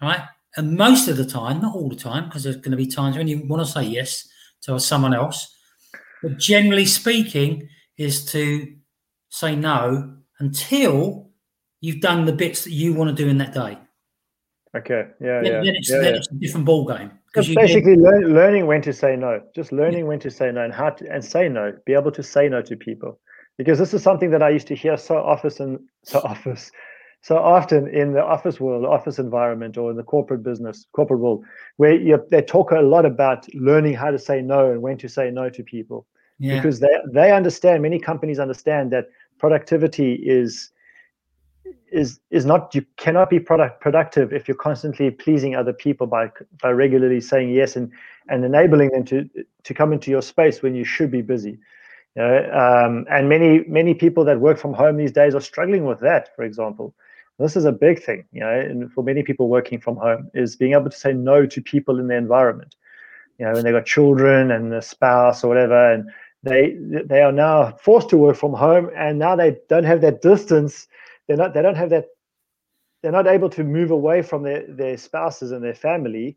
right? 0.00 0.22
And 0.56 0.76
most 0.76 1.08
of 1.08 1.16
the 1.16 1.26
time, 1.26 1.60
not 1.60 1.74
all 1.74 1.88
the 1.88 1.96
time, 1.96 2.24
because 2.24 2.44
there's 2.44 2.56
going 2.56 2.70
to 2.70 2.76
be 2.76 2.86
times 2.86 3.16
when 3.16 3.28
you 3.28 3.46
want 3.46 3.64
to 3.64 3.70
say 3.70 3.82
yes 3.82 4.26
to 4.62 4.80
someone 4.80 5.14
else. 5.14 5.54
But 6.22 6.38
generally 6.38 6.86
speaking, 6.86 7.68
is 7.96 8.24
to 8.26 8.74
say 9.30 9.56
no 9.56 10.16
until 10.38 11.30
you've 11.80 12.00
done 12.00 12.24
the 12.24 12.32
bits 12.32 12.64
that 12.64 12.72
you 12.72 12.92
want 12.92 13.14
to 13.14 13.22
do 13.22 13.28
in 13.28 13.38
that 13.38 13.54
day. 13.54 13.78
Okay. 14.76 15.06
Yeah. 15.20 15.40
Then, 15.42 15.44
yeah. 15.44 15.60
then 15.64 15.76
it's, 15.76 15.90
yeah, 15.90 15.98
then 15.98 16.12
yeah. 16.12 16.18
it's 16.18 16.30
a 16.30 16.34
different 16.34 16.66
ball 16.66 16.86
game. 16.86 17.10
Just 17.34 17.54
basically 17.54 17.96
learn, 17.96 18.34
learning 18.34 18.66
when 18.66 18.80
to 18.82 18.92
say 18.92 19.14
no. 19.14 19.42
Just 19.54 19.72
learning 19.72 20.00
yeah. 20.00 20.06
when 20.06 20.20
to 20.20 20.30
say 20.30 20.50
no 20.50 20.64
and 20.64 20.72
how 20.72 20.90
to 20.90 21.10
and 21.10 21.22
say 21.22 21.48
no. 21.48 21.72
Be 21.84 21.92
able 21.92 22.12
to 22.12 22.22
say 22.22 22.48
no 22.48 22.62
to 22.62 22.76
people, 22.76 23.18
because 23.58 23.78
this 23.78 23.92
is 23.92 24.02
something 24.02 24.30
that 24.30 24.42
I 24.42 24.48
used 24.50 24.66
to 24.68 24.74
hear 24.74 24.96
so 24.96 25.16
often, 25.18 25.86
so 26.02 26.18
often, 26.24 26.56
so 27.22 27.36
often 27.38 27.88
in 27.88 28.12
the 28.12 28.22
office 28.22 28.60
world, 28.60 28.84
office 28.84 29.18
environment, 29.18 29.76
or 29.76 29.90
in 29.90 29.96
the 29.96 30.02
corporate 30.02 30.42
business, 30.42 30.86
corporate 30.92 31.20
world, 31.20 31.44
where 31.76 31.94
you, 31.94 32.24
they 32.30 32.42
talk 32.42 32.70
a 32.70 32.80
lot 32.80 33.04
about 33.04 33.52
learning 33.54 33.94
how 33.94 34.10
to 34.10 34.18
say 34.18 34.40
no 34.40 34.70
and 34.70 34.80
when 34.80 34.96
to 34.98 35.08
say 35.08 35.30
no 35.30 35.50
to 35.50 35.62
people, 35.62 36.06
yeah. 36.38 36.54
because 36.56 36.80
they 36.80 36.96
they 37.12 37.32
understand. 37.32 37.82
Many 37.82 37.98
companies 37.98 38.38
understand 38.38 38.92
that 38.92 39.06
productivity 39.38 40.14
is 40.14 40.70
is 41.90 42.20
is 42.30 42.44
not 42.44 42.74
you 42.74 42.84
cannot 42.96 43.30
be 43.30 43.38
product 43.38 43.80
productive 43.80 44.32
if 44.32 44.48
you're 44.48 44.56
constantly 44.56 45.10
pleasing 45.10 45.54
other 45.54 45.72
people 45.72 46.06
by 46.06 46.30
by 46.62 46.70
regularly 46.70 47.20
saying 47.20 47.50
yes 47.50 47.76
and 47.76 47.90
and 48.28 48.44
enabling 48.44 48.90
them 48.90 49.04
to 49.04 49.28
to 49.62 49.74
come 49.74 49.92
into 49.92 50.10
your 50.10 50.22
space 50.22 50.62
when 50.62 50.74
you 50.74 50.84
should 50.84 51.10
be 51.10 51.22
busy 51.22 51.58
you 52.16 52.22
know, 52.22 52.50
um, 52.52 53.06
and 53.08 53.28
many 53.28 53.64
many 53.68 53.94
people 53.94 54.24
that 54.24 54.40
work 54.40 54.58
from 54.58 54.74
home 54.74 54.96
these 54.96 55.12
days 55.12 55.34
are 55.34 55.40
struggling 55.40 55.84
with 55.84 56.00
that 56.00 56.34
for 56.34 56.44
example 56.44 56.94
this 57.38 57.56
is 57.56 57.64
a 57.64 57.72
big 57.72 58.02
thing 58.02 58.24
you 58.32 58.40
know 58.40 58.50
and 58.50 58.92
for 58.92 59.04
many 59.04 59.22
people 59.22 59.48
working 59.48 59.80
from 59.80 59.96
home 59.96 60.30
is 60.34 60.56
being 60.56 60.72
able 60.72 60.90
to 60.90 60.96
say 60.96 61.12
no 61.12 61.46
to 61.46 61.60
people 61.60 61.98
in 61.98 62.08
their 62.08 62.18
environment. 62.18 62.74
You 63.38 63.46
know 63.46 63.52
when 63.52 63.64
they've 63.64 63.74
got 63.74 63.86
children 63.86 64.50
and 64.50 64.72
a 64.72 64.82
spouse 64.82 65.44
or 65.44 65.48
whatever 65.48 65.92
and 65.92 66.10
they 66.42 66.76
they 67.04 67.22
are 67.22 67.32
now 67.32 67.72
forced 67.82 68.08
to 68.10 68.16
work 68.16 68.36
from 68.36 68.52
home 68.52 68.90
and 68.96 69.18
now 69.18 69.36
they 69.36 69.56
don't 69.68 69.84
have 69.84 70.00
that 70.02 70.22
distance. 70.22 70.86
They're 71.26 71.36
not 71.36 71.54
they 71.54 71.62
don't 71.62 71.76
have 71.76 71.90
that 71.90 72.06
they're 73.02 73.12
not 73.12 73.26
able 73.26 73.50
to 73.50 73.62
move 73.62 73.90
away 73.90 74.22
from 74.22 74.42
their, 74.42 74.64
their 74.68 74.96
spouses 74.96 75.52
and 75.52 75.62
their 75.62 75.74
family 75.74 76.36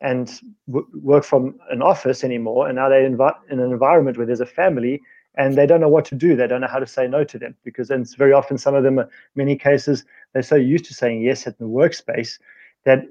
and 0.00 0.40
w- 0.68 0.86
work 0.94 1.24
from 1.24 1.58
an 1.70 1.82
office 1.82 2.22
anymore. 2.24 2.68
And 2.68 2.76
now 2.76 2.88
they're 2.88 3.04
in, 3.04 3.18
in 3.50 3.60
an 3.60 3.72
environment 3.72 4.16
where 4.16 4.26
there's 4.26 4.40
a 4.40 4.46
family 4.46 5.02
and 5.36 5.56
they 5.56 5.66
don't 5.66 5.80
know 5.80 5.88
what 5.88 6.04
to 6.04 6.14
do 6.14 6.36
they 6.36 6.46
don't 6.46 6.60
know 6.60 6.66
how 6.66 6.78
to 6.78 6.86
say 6.86 7.06
no 7.06 7.24
to 7.24 7.38
them 7.38 7.54
because 7.64 7.90
it's 7.90 8.14
very 8.14 8.32
often 8.32 8.56
some 8.58 8.74
of 8.74 8.82
them 8.82 9.04
many 9.34 9.56
cases 9.56 10.04
they're 10.32 10.42
so 10.42 10.56
used 10.56 10.84
to 10.84 10.94
saying 10.94 11.22
yes 11.22 11.46
at 11.46 11.58
the 11.58 11.64
workspace 11.64 12.38
that 12.84 13.04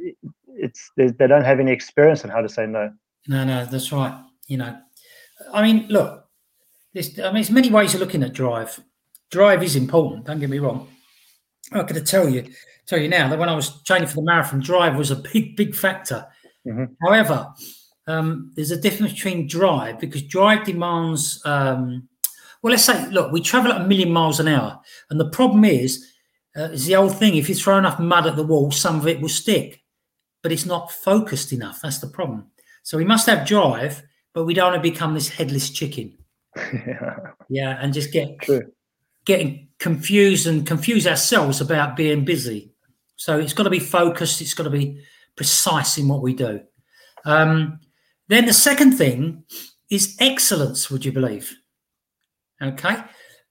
it's 0.47 0.91
they, 0.97 1.07
they 1.07 1.27
don't 1.27 1.43
have 1.43 1.59
any 1.59 1.71
experience 1.71 2.23
on 2.23 2.29
how 2.29 2.41
to 2.41 2.49
say 2.49 2.65
no 2.65 2.91
no 3.27 3.43
no 3.43 3.65
that's 3.65 3.91
right 3.91 4.13
you 4.47 4.57
know 4.57 4.77
i 5.53 5.61
mean 5.61 5.85
look 5.89 6.25
there's 6.93 7.19
i 7.19 7.25
mean 7.25 7.35
there's 7.35 7.51
many 7.51 7.69
ways 7.69 7.93
of 7.93 7.99
looking 7.99 8.23
at 8.23 8.33
drive 8.33 8.79
drive 9.31 9.63
is 9.63 9.75
important 9.75 10.25
don't 10.25 10.39
get 10.39 10.49
me 10.49 10.59
wrong 10.59 10.87
I 11.71 11.83
could 11.83 12.05
tell 12.05 12.29
you, 12.29 12.45
tell 12.85 12.99
you 12.99 13.07
now 13.07 13.29
that 13.29 13.39
when 13.39 13.49
I 13.49 13.55
was 13.55 13.81
training 13.83 14.07
for 14.07 14.15
the 14.15 14.21
marathon, 14.21 14.59
drive 14.59 14.95
was 14.95 15.11
a 15.11 15.15
big, 15.15 15.55
big 15.55 15.75
factor. 15.75 16.25
Mm-hmm. 16.65 16.93
However, 17.03 17.47
um, 18.07 18.51
there's 18.55 18.71
a 18.71 18.79
difference 18.79 19.13
between 19.13 19.47
drive 19.47 19.99
because 19.99 20.23
drive 20.23 20.65
demands. 20.65 21.41
Um, 21.45 22.07
well, 22.61 22.71
let's 22.71 22.85
say, 22.85 23.07
look, 23.09 23.31
we 23.31 23.41
travel 23.41 23.71
at 23.71 23.81
a 23.81 23.87
million 23.87 24.11
miles 24.11 24.39
an 24.39 24.47
hour, 24.47 24.79
and 25.09 25.19
the 25.19 25.29
problem 25.29 25.65
is, 25.65 26.05
uh, 26.57 26.63
is 26.63 26.85
the 26.85 26.95
old 26.95 27.17
thing: 27.17 27.35
if 27.35 27.49
you 27.49 27.55
throw 27.55 27.77
enough 27.77 27.99
mud 27.99 28.27
at 28.27 28.35
the 28.35 28.43
wall, 28.43 28.71
some 28.71 28.97
of 28.97 29.07
it 29.07 29.21
will 29.21 29.29
stick, 29.29 29.83
but 30.41 30.51
it's 30.51 30.65
not 30.65 30.91
focused 30.91 31.51
enough. 31.53 31.79
That's 31.81 31.99
the 31.99 32.07
problem. 32.07 32.47
So 32.83 32.97
we 32.97 33.05
must 33.05 33.27
have 33.27 33.47
drive, 33.47 34.03
but 34.33 34.45
we 34.45 34.53
don't 34.53 34.71
want 34.71 34.83
to 34.83 34.91
become 34.91 35.13
this 35.13 35.29
headless 35.29 35.69
chicken. 35.69 36.17
yeah. 36.55 37.15
yeah, 37.49 37.77
and 37.81 37.93
just 37.93 38.11
get 38.11 38.39
True. 38.41 38.71
getting 39.25 39.69
confused 39.79 40.47
and 40.47 40.65
confuse 40.65 41.07
ourselves 41.07 41.61
about 41.61 41.95
being 41.95 42.25
busy. 42.25 42.71
So 43.15 43.39
it's 43.39 43.53
got 43.53 43.63
to 43.63 43.69
be 43.69 43.79
focused. 43.79 44.41
It's 44.41 44.53
got 44.53 44.63
to 44.63 44.69
be 44.69 45.01
precise 45.35 45.97
in 45.97 46.07
what 46.07 46.21
we 46.21 46.33
do. 46.33 46.61
Um, 47.25 47.79
then 48.27 48.45
the 48.45 48.53
second 48.53 48.97
thing 48.97 49.43
is 49.89 50.15
excellence. 50.19 50.89
Would 50.89 51.05
you 51.05 51.11
believe? 51.11 51.55
Okay, 52.61 52.95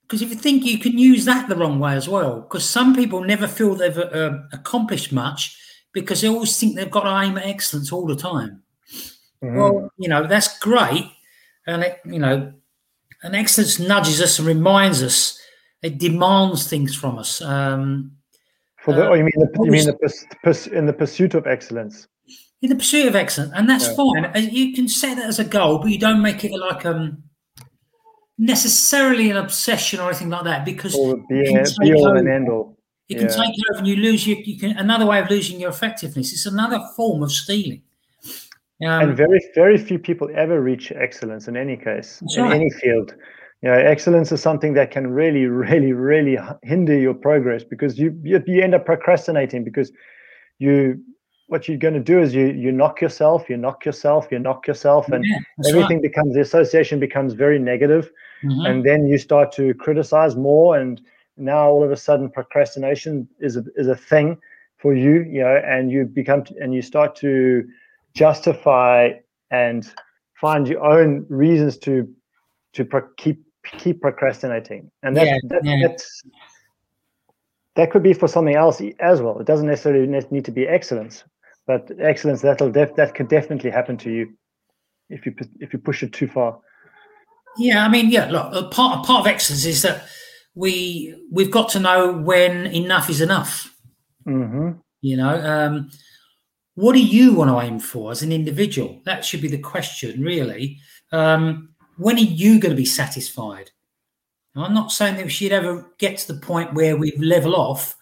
because 0.02 0.22
if 0.22 0.30
you 0.30 0.36
think 0.36 0.64
you 0.64 0.78
can 0.78 0.98
use 0.98 1.24
that 1.24 1.48
the 1.48 1.56
wrong 1.56 1.78
way 1.78 1.94
as 1.94 2.08
well, 2.08 2.40
because 2.40 2.68
some 2.68 2.94
people 2.94 3.22
never 3.22 3.46
feel 3.46 3.74
they've 3.74 3.98
uh, 3.98 4.38
accomplished 4.52 5.12
much 5.12 5.58
because 5.92 6.20
they 6.20 6.28
always 6.28 6.58
think 6.58 6.74
they've 6.74 6.90
got 6.90 7.04
to 7.04 7.26
aim 7.26 7.38
at 7.38 7.46
excellence 7.46 7.92
all 7.92 8.06
the 8.06 8.16
time. 8.16 8.62
Mm-hmm. 9.42 9.56
Well, 9.56 9.90
you 9.98 10.08
know 10.08 10.26
that's 10.26 10.58
great, 10.58 11.10
and 11.66 11.82
it, 11.82 12.00
you 12.04 12.18
know, 12.18 12.52
and 13.22 13.36
excellence 13.36 13.78
nudges 13.78 14.20
us 14.20 14.38
and 14.38 14.48
reminds 14.48 15.02
us 15.02 15.40
it 15.82 15.98
demands 15.98 16.66
things 16.66 16.94
from 16.94 17.18
us. 17.18 17.42
Um, 17.42 18.12
For 18.80 18.94
the, 18.94 19.04
uh, 19.04 19.10
oh, 19.10 19.14
you 19.14 19.24
mean 19.24 19.32
the, 19.36 19.50
you 19.64 19.70
mean 19.70 19.86
the 19.86 20.70
in 20.72 20.86
the 20.86 20.92
pursuit 20.92 21.34
of 21.34 21.46
excellence? 21.46 22.08
In 22.62 22.70
the 22.70 22.76
pursuit 22.76 23.06
of 23.06 23.14
excellence, 23.14 23.52
and 23.54 23.68
that's 23.68 23.88
yeah. 23.88 23.94
fine. 23.94 24.24
Uh, 24.24 24.38
you 24.38 24.74
can 24.74 24.88
set 24.88 25.16
that 25.16 25.26
as 25.26 25.38
a 25.38 25.44
goal, 25.44 25.78
but 25.78 25.90
you 25.90 25.98
don't 25.98 26.22
make 26.22 26.42
it 26.44 26.52
like 26.52 26.86
um 26.86 27.22
necessarily 28.38 29.30
an 29.30 29.36
obsession 29.36 30.00
or 30.00 30.08
anything 30.08 30.30
like 30.30 30.44
that 30.44 30.64
because 30.64 30.94
or 30.94 31.14
all 31.30 32.16
and 32.16 32.28
end 32.28 32.48
all. 32.48 32.76
It 33.08 33.18
can 33.18 33.28
take 33.28 33.38
over, 33.38 33.78
and 33.78 33.86
you 33.86 33.96
lose 33.96 34.26
your. 34.26 34.38
You 34.38 34.58
can 34.58 34.76
another 34.78 35.06
way 35.06 35.20
of 35.20 35.28
losing 35.28 35.60
your 35.60 35.70
effectiveness. 35.70 36.32
It's 36.32 36.46
another 36.46 36.80
form 36.96 37.22
of 37.22 37.30
stealing. 37.30 37.82
Um, 38.82 39.08
and 39.10 39.16
very, 39.16 39.40
very 39.54 39.78
few 39.78 39.98
people 39.98 40.28
ever 40.34 40.60
reach 40.60 40.90
excellence 40.90 41.46
in 41.46 41.56
any 41.56 41.76
case, 41.76 42.22
in 42.36 42.42
right. 42.42 42.54
any 42.54 42.70
field 42.70 43.14
you 43.64 43.70
know 43.70 43.76
excellence 43.76 44.30
is 44.30 44.42
something 44.42 44.74
that 44.74 44.90
can 44.90 45.06
really 45.06 45.46
really 45.46 45.92
really 45.92 46.38
hinder 46.62 46.96
your 46.96 47.14
progress 47.14 47.64
because 47.64 47.98
you 47.98 48.18
you, 48.22 48.42
you 48.46 48.62
end 48.62 48.74
up 48.74 48.84
procrastinating 48.84 49.64
because 49.64 49.90
you 50.58 51.02
what 51.46 51.68
you're 51.68 51.78
going 51.78 51.94
to 51.94 52.00
do 52.00 52.20
is 52.20 52.34
you 52.34 52.46
you 52.46 52.72
knock 52.72 53.00
yourself 53.00 53.48
you 53.48 53.56
knock 53.56 53.84
yourself 53.84 54.28
you 54.30 54.38
knock 54.38 54.66
yourself 54.66 55.08
and 55.08 55.24
yeah, 55.24 55.38
everything 55.68 55.98
right. 55.98 56.02
becomes 56.02 56.34
the 56.34 56.40
association 56.40 56.98
becomes 56.98 57.34
very 57.34 57.58
negative, 57.58 58.10
mm-hmm. 58.42 58.66
and 58.66 58.84
then 58.84 59.06
you 59.06 59.18
start 59.18 59.52
to 59.52 59.74
criticize 59.74 60.36
more 60.36 60.78
and 60.78 61.00
now 61.36 61.68
all 61.68 61.82
of 61.82 61.90
a 61.90 61.96
sudden 61.96 62.30
procrastination 62.30 63.28
is 63.40 63.56
a, 63.56 63.64
is 63.76 63.88
a 63.88 63.96
thing 63.96 64.38
for 64.76 64.94
you 64.94 65.24
you 65.24 65.40
know 65.40 65.60
and 65.64 65.90
you 65.90 66.04
become 66.04 66.44
and 66.60 66.74
you 66.74 66.82
start 66.82 67.14
to 67.16 67.66
justify 68.14 69.10
and 69.50 69.92
find 70.34 70.68
your 70.68 70.84
own 70.84 71.26
reasons 71.28 71.76
to 71.78 72.08
to 72.72 72.84
pro- 72.84 73.08
keep 73.16 73.44
keep 73.78 74.00
procrastinating, 74.00 74.90
and 75.02 75.16
that, 75.16 75.26
yeah, 75.26 75.38
that 75.48 75.64
yeah. 75.64 75.76
that's 75.86 76.22
that 77.76 77.90
could 77.90 78.02
be 78.02 78.12
for 78.12 78.28
something 78.28 78.54
else 78.54 78.80
as 79.00 79.20
well. 79.20 79.38
It 79.38 79.46
doesn't 79.46 79.66
necessarily 79.66 80.06
need 80.30 80.44
to 80.44 80.52
be 80.52 80.66
excellence, 80.68 81.24
but 81.66 81.90
excellence 81.98 82.42
that'll 82.42 82.70
def- 82.70 82.96
that 82.96 83.14
could 83.14 83.28
definitely 83.28 83.70
happen 83.70 83.96
to 83.98 84.10
you 84.10 84.34
if 85.10 85.26
you 85.26 85.34
if 85.60 85.72
you 85.72 85.78
push 85.78 86.02
it 86.02 86.12
too 86.12 86.28
far. 86.28 86.58
Yeah, 87.56 87.84
I 87.84 87.88
mean, 87.88 88.10
yeah. 88.10 88.30
Look, 88.30 88.54
a 88.54 88.68
part 88.68 89.00
a 89.00 89.06
part 89.06 89.20
of 89.20 89.26
excellence 89.26 89.64
is 89.64 89.82
that 89.82 90.04
we 90.54 91.14
we've 91.30 91.50
got 91.50 91.68
to 91.70 91.80
know 91.80 92.12
when 92.12 92.66
enough 92.66 93.08
is 93.08 93.20
enough. 93.20 93.74
Mm-hmm. 94.26 94.78
You 95.00 95.16
know, 95.16 95.40
um, 95.42 95.90
what 96.74 96.94
do 96.94 97.04
you 97.04 97.34
want 97.34 97.50
to 97.50 97.60
aim 97.60 97.78
for 97.78 98.10
as 98.10 98.22
an 98.22 98.32
individual? 98.32 99.00
That 99.04 99.24
should 99.24 99.42
be 99.42 99.48
the 99.48 99.58
question, 99.58 100.22
really. 100.22 100.78
Um, 101.12 101.70
when 101.98 102.16
are 102.16 102.20
you 102.20 102.58
going 102.58 102.70
to 102.70 102.76
be 102.76 102.86
satisfied? 102.86 103.70
Now, 104.54 104.64
I'm 104.64 104.74
not 104.74 104.92
saying 104.92 105.16
that 105.16 105.24
we 105.24 105.30
should 105.30 105.52
ever 105.52 105.86
get 105.98 106.18
to 106.18 106.32
the 106.32 106.40
point 106.40 106.74
where 106.74 106.96
we 106.96 107.12
level 107.16 107.54
off, 107.54 107.96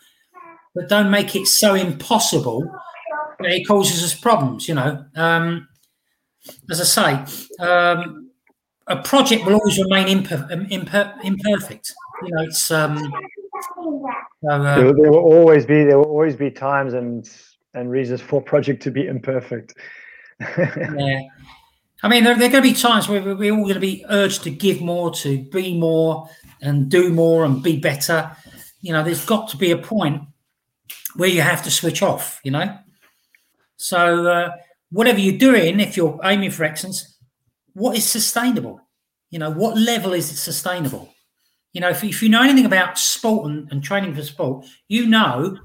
but 0.74 0.88
don't 0.88 1.10
make 1.10 1.34
it 1.34 1.46
so 1.46 1.74
impossible 1.74 2.70
it 3.44 3.66
causes 3.66 4.02
us 4.02 4.18
problems. 4.18 4.68
You 4.68 4.74
know, 4.74 5.04
um, 5.16 5.68
as 6.70 6.80
I 6.80 6.84
say, 7.26 7.64
um, 7.64 8.30
a 8.86 8.96
project 9.02 9.44
will 9.44 9.54
always 9.54 9.78
remain 9.78 10.08
imper- 10.08 10.50
imper- 10.70 11.24
imperfect. 11.24 11.94
You 12.22 12.34
know, 12.34 12.42
it's 12.42 12.70
um, 12.70 13.12
uh, 14.48 14.76
there, 14.76 14.92
there, 14.92 15.10
will 15.10 15.18
always 15.18 15.66
be 15.66 15.84
there 15.84 15.98
will 15.98 16.06
always 16.06 16.36
be 16.36 16.50
times 16.50 16.94
and 16.94 17.28
and 17.74 17.90
reasons 17.90 18.20
for 18.20 18.40
a 18.40 18.44
project 18.44 18.82
to 18.82 18.90
be 18.90 19.06
imperfect. 19.06 19.74
yeah, 20.40 21.20
I 22.02 22.08
mean, 22.08 22.24
there, 22.24 22.36
there, 22.36 22.48
are 22.48 22.52
going 22.52 22.64
to 22.64 22.68
be 22.68 22.74
times 22.74 23.08
where 23.08 23.22
we're 23.22 23.54
all 23.54 23.62
going 23.62 23.74
to 23.74 23.80
be 23.80 24.04
urged 24.08 24.42
to 24.44 24.50
give 24.50 24.80
more, 24.80 25.12
to 25.14 25.42
be 25.44 25.78
more, 25.78 26.28
and 26.60 26.90
do 26.90 27.12
more, 27.12 27.44
and 27.44 27.62
be 27.62 27.78
better. 27.78 28.36
You 28.80 28.92
know, 28.92 29.04
there's 29.04 29.24
got 29.24 29.48
to 29.50 29.56
be 29.56 29.70
a 29.70 29.78
point 29.78 30.22
where 31.14 31.28
you 31.28 31.42
have 31.42 31.62
to 31.62 31.70
switch 31.70 32.02
off. 32.02 32.40
You 32.42 32.50
know, 32.50 32.76
so 33.82 34.26
uh, 34.26 34.50
whatever 34.90 35.18
you're 35.18 35.36
doing, 35.36 35.80
if 35.80 35.96
you're 35.96 36.20
aiming 36.22 36.52
for 36.52 36.62
excellence, 36.62 37.18
what 37.72 37.96
is 37.96 38.08
sustainable? 38.08 38.80
You 39.30 39.40
know, 39.40 39.50
what 39.50 39.76
level 39.76 40.12
is 40.12 40.30
it 40.30 40.36
sustainable? 40.36 41.12
You 41.72 41.80
know, 41.80 41.88
if, 41.88 42.04
if 42.04 42.22
you 42.22 42.28
know 42.28 42.42
anything 42.42 42.66
about 42.66 42.96
sport 42.96 43.50
and, 43.50 43.68
and 43.72 43.82
training 43.82 44.14
for 44.14 44.22
sport, 44.22 44.66
you 44.86 45.06
know 45.06 45.58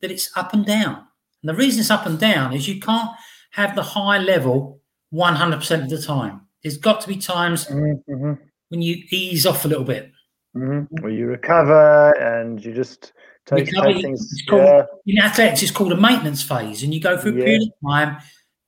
that 0.00 0.10
it's 0.10 0.34
up 0.34 0.54
and 0.54 0.64
down. 0.64 1.04
And 1.42 1.48
the 1.50 1.54
reason 1.54 1.80
it's 1.80 1.90
up 1.90 2.06
and 2.06 2.18
down 2.18 2.54
is 2.54 2.66
you 2.68 2.80
can't 2.80 3.10
have 3.52 3.74
the 3.74 3.82
high 3.82 4.18
level 4.18 4.80
100% 5.12 5.82
of 5.82 5.90
the 5.90 6.00
time. 6.00 6.40
There's 6.62 6.78
got 6.78 7.02
to 7.02 7.08
be 7.08 7.16
times 7.16 7.66
mm-hmm. 7.66 8.32
when 8.68 8.82
you 8.82 9.02
ease 9.10 9.44
off 9.44 9.66
a 9.66 9.68
little 9.68 9.84
bit. 9.84 10.10
Mm-hmm. 10.56 11.02
Where 11.02 11.12
you 11.12 11.26
recover 11.26 12.12
and 12.12 12.64
you 12.64 12.72
just 12.72 13.12
take, 13.56 13.70
take 13.70 14.02
things. 14.02 14.42
Called, 14.48 14.62
yeah. 14.62 14.82
In 15.06 15.22
athletics, 15.22 15.62
it's 15.62 15.72
called 15.72 15.92
a 15.92 15.96
maintenance 15.96 16.42
phase, 16.42 16.82
and 16.82 16.92
you 16.92 17.00
go 17.00 17.16
through 17.16 17.32
a 17.32 17.36
yeah. 17.36 17.44
period 17.44 17.62
of 17.62 17.90
time 17.90 18.18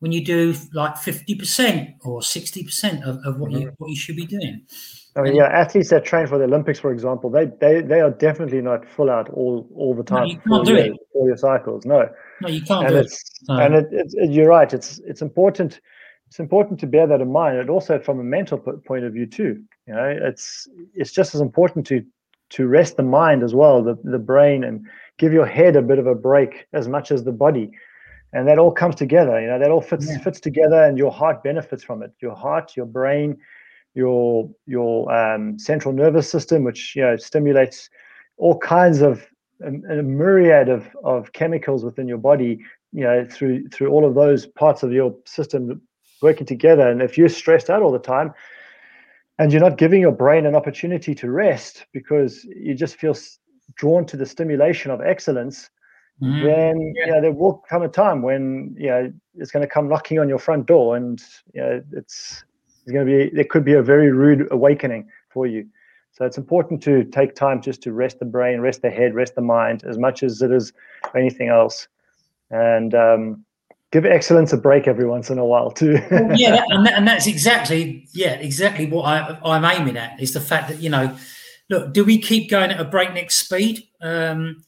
when 0.01 0.13
you 0.13 0.25
do 0.25 0.55
like 0.73 0.95
50% 0.95 1.95
or 2.03 2.21
60% 2.21 3.03
of, 3.03 3.19
of 3.25 3.39
what, 3.39 3.51
mm-hmm. 3.51 3.61
you, 3.61 3.73
what 3.79 3.91
you 3.91 3.97
should 3.97 4.17
be 4.17 4.27
doing. 4.27 4.63
I 5.17 5.23
mean, 5.23 5.37
yeah, 5.37 5.47
athletes 5.47 5.91
that 5.91 6.05
train 6.05 6.27
for 6.27 6.39
the 6.39 6.45
Olympics, 6.45 6.79
for 6.79 6.93
example, 6.93 7.31
they 7.31 7.47
they 7.61 7.81
they 7.81 8.01
are 8.01 8.11
definitely 8.11 8.61
not 8.61 8.89
full 8.89 9.11
out 9.11 9.29
all 9.31 9.69
all 9.75 9.93
the 9.95 10.05
time. 10.05 10.21
No, 10.21 10.25
you 10.25 10.39
can't 10.39 10.67
do 10.67 10.77
it. 10.77 10.93
For 11.13 11.27
your 11.27 11.37
cycles, 11.37 11.85
no. 11.85 12.09
No, 12.41 12.49
you 12.49 12.63
can't 12.63 12.87
and 12.87 12.95
do 12.95 13.01
it's, 13.01 13.15
it. 13.15 13.49
No. 13.49 13.59
And 13.59 13.75
it, 13.75 13.89
it's 13.91 14.15
it, 14.15 14.31
you're 14.31 14.49
right. 14.49 14.73
It's 14.73 15.01
it's 15.01 15.21
important. 15.21 15.81
It's 16.29 16.39
important 16.39 16.79
to 16.81 16.87
bear 16.87 17.09
that 17.09 17.21
in 17.21 17.33
mind, 17.33 17.59
and 17.59 17.69
also 17.69 17.99
from 17.99 18.21
a 18.21 18.23
mental 18.23 18.59
point 18.59 19.05
of 19.05 19.13
view 19.13 19.27
too. 19.27 19.65
You 19.89 19.95
know, 19.95 20.17
it's 20.23 20.69
it's 20.95 21.11
just 21.11 21.35
as 21.35 21.41
important 21.41 21.89
to 21.89 22.05
to 22.51 22.67
rest 22.67 22.97
the 22.97 23.03
mind 23.03 23.43
as 23.43 23.55
well, 23.55 23.83
the 23.83 23.99
the 24.05 24.19
brain, 24.19 24.65
and 24.65 24.87
give 25.19 25.33
your 25.33 25.47
head 25.47 25.77
a 25.77 25.83
bit 25.83 25.99
of 25.99 26.07
a 26.07 26.15
break 26.15 26.67
as 26.73 26.89
much 26.89 27.11
as 27.11 27.25
the 27.25 27.33
body. 27.33 27.71
And 28.33 28.47
that 28.47 28.59
all 28.59 28.71
comes 28.71 28.95
together 28.95 29.41
you 29.41 29.49
know 29.49 29.59
that 29.59 29.71
all 29.71 29.81
fits 29.81 30.09
yeah. 30.09 30.19
fits 30.19 30.39
together 30.41 30.85
and 30.85 30.97
your 30.97 31.11
heart 31.11 31.43
benefits 31.43 31.83
from 31.83 32.03
it. 32.03 32.13
Your 32.21 32.35
heart 32.35 32.77
your 32.77 32.87
brain 32.87 33.39
your 33.95 34.49
your 34.67 35.13
um, 35.13 35.59
central 35.59 35.93
nervous 35.93 36.31
system 36.31 36.63
which 36.63 36.95
you 36.95 37.03
know 37.03 37.17
stimulates 37.17 37.91
all 38.37 38.57
kinds 38.59 39.01
of 39.01 39.27
a, 39.63 39.67
a, 39.67 40.03
myriad 40.03 40.69
of, 40.69 40.87
of 41.03 41.33
chemicals 41.33 41.85
within 41.85 42.07
your 42.07 42.19
body 42.19 42.61
you 42.93 43.03
know 43.03 43.27
through 43.29 43.69
through 43.69 43.89
all 43.89 44.07
of 44.07 44.15
those 44.15 44.47
parts 44.47 44.85
of 44.85 44.93
your 44.93 45.15
system 45.25 45.81
working 46.23 46.47
together. 46.47 46.89
And 46.89 47.03
if 47.03 47.17
you're 47.17 47.29
stressed 47.29 47.71
out 47.71 47.83
all 47.83 47.93
the 47.93 47.99
time 47.99 48.33
and 49.41 49.53
you're 49.53 49.61
not 49.61 49.79
giving 49.79 50.01
your 50.01 50.13
brain 50.13 50.45
an 50.47 50.55
opportunity 50.55 51.15
to 51.15 51.31
rest 51.31 51.87
because 51.93 52.45
you 52.45 52.75
just 52.75 52.97
feel 52.97 53.17
drawn 53.75 54.05
to 54.05 54.17
the 54.17 54.27
stimulation 54.27 54.91
of 54.91 55.01
excellence 55.01 55.71
mm. 56.23 56.45
then 56.45 56.93
yeah. 56.97 57.07
you 57.07 57.13
know, 57.13 57.21
there 57.21 57.33
will 57.33 57.63
come 57.69 57.83
a 57.83 57.89
time 57.89 58.23
when 58.23 58.75
you 58.79 58.89
know 58.89 59.13
it's 59.35 59.51
going 59.51 59.67
to 59.67 59.73
come 59.73 59.89
knocking 59.89 60.19
on 60.19 60.29
your 60.29 60.39
front 60.39 60.67
door, 60.67 60.97
and 60.97 61.23
you 61.55 61.61
know, 61.61 61.83
it's 61.93 62.45
it's 62.83 62.93
going 62.93 63.07
to 63.07 63.11
be 63.11 63.35
there 63.35 63.45
could 63.45 63.65
be 63.65 63.75
a 63.75 63.83
very 63.83 64.13
rude 64.13 64.49
awakening 64.51 65.09
for 65.31 65.47
you. 65.47 65.67
So 66.13 66.27
it's 66.27 66.39
important 66.39 66.83
to 66.83 67.05
take 67.05 67.35
time 67.35 67.63
just 67.63 67.83
to 67.83 67.93
rest 67.93 68.19
the 68.19 68.25
brain, 68.25 68.61
rest 68.61 68.83
the 68.83 68.91
head, 68.91 69.15
rest 69.15 69.37
the 69.37 69.43
mind 69.43 69.85
as 69.85 69.97
much 69.97 70.23
as 70.23 70.43
it 70.43 70.51
is 70.51 70.73
anything 71.17 71.49
else, 71.49 71.89
and 72.51 72.95
um, 72.95 73.45
give 73.93 74.07
excellence 74.07 74.53
a 74.53 74.57
break 74.57 74.87
every 74.87 75.07
once 75.07 75.31
in 75.31 75.39
a 75.39 75.45
while 75.45 75.71
too. 75.71 76.01
well, 76.11 76.37
yeah, 76.37 76.53
that, 76.53 76.67
and, 76.71 76.87
that, 76.87 76.95
and 76.95 77.07
that's 77.07 77.27
exactly 77.27 78.07
yeah 78.13 78.35
exactly 78.35 78.87
what 78.87 79.05
I, 79.05 79.39
I'm 79.45 79.65
aiming 79.65 79.97
at 79.97 80.21
is 80.21 80.33
the 80.33 80.41
fact 80.41 80.69
that 80.69 80.81
you 80.81 80.91
know, 80.91 81.17
look, 81.69 81.93
do 81.93 82.05
we 82.05 82.19
keep 82.19 82.51
going 82.51 82.71
at 82.71 82.81
a 82.81 82.85
breakneck 82.85 83.31
speed? 83.31 83.89
Um, 84.01 84.65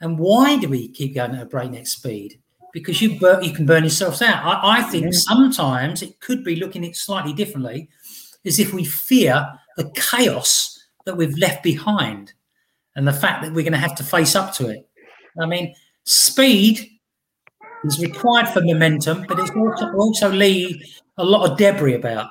and 0.00 0.18
why 0.18 0.56
do 0.56 0.68
we 0.68 0.88
keep 0.88 1.14
going 1.14 1.34
at 1.34 1.42
a 1.42 1.46
breakneck 1.46 1.86
speed? 1.86 2.40
Because 2.72 3.02
you 3.02 3.18
bur- 3.18 3.42
you 3.42 3.52
can 3.52 3.66
burn 3.66 3.82
yourselves 3.82 4.22
out. 4.22 4.44
I, 4.44 4.78
I 4.78 4.82
think 4.82 5.12
sometimes 5.12 6.02
it 6.02 6.20
could 6.20 6.44
be 6.44 6.56
looking 6.56 6.86
at 6.86 6.94
slightly 6.94 7.32
differently, 7.32 7.88
as 8.46 8.58
if 8.58 8.72
we 8.72 8.84
fear 8.84 9.46
the 9.76 9.90
chaos 9.94 10.78
that 11.04 11.16
we've 11.16 11.36
left 11.36 11.62
behind, 11.62 12.32
and 12.94 13.06
the 13.06 13.12
fact 13.12 13.42
that 13.42 13.52
we're 13.52 13.62
going 13.62 13.72
to 13.72 13.78
have 13.78 13.96
to 13.96 14.04
face 14.04 14.36
up 14.36 14.54
to 14.54 14.68
it. 14.68 14.88
I 15.40 15.46
mean, 15.46 15.74
speed 16.04 16.99
is 17.84 18.00
required 18.00 18.48
for 18.48 18.60
momentum, 18.60 19.24
but 19.28 19.38
it's 19.38 19.50
also, 19.50 19.92
also 19.92 20.30
leave 20.30 20.82
a 21.18 21.24
lot 21.24 21.50
of 21.50 21.58
debris 21.58 21.94
about. 21.94 22.30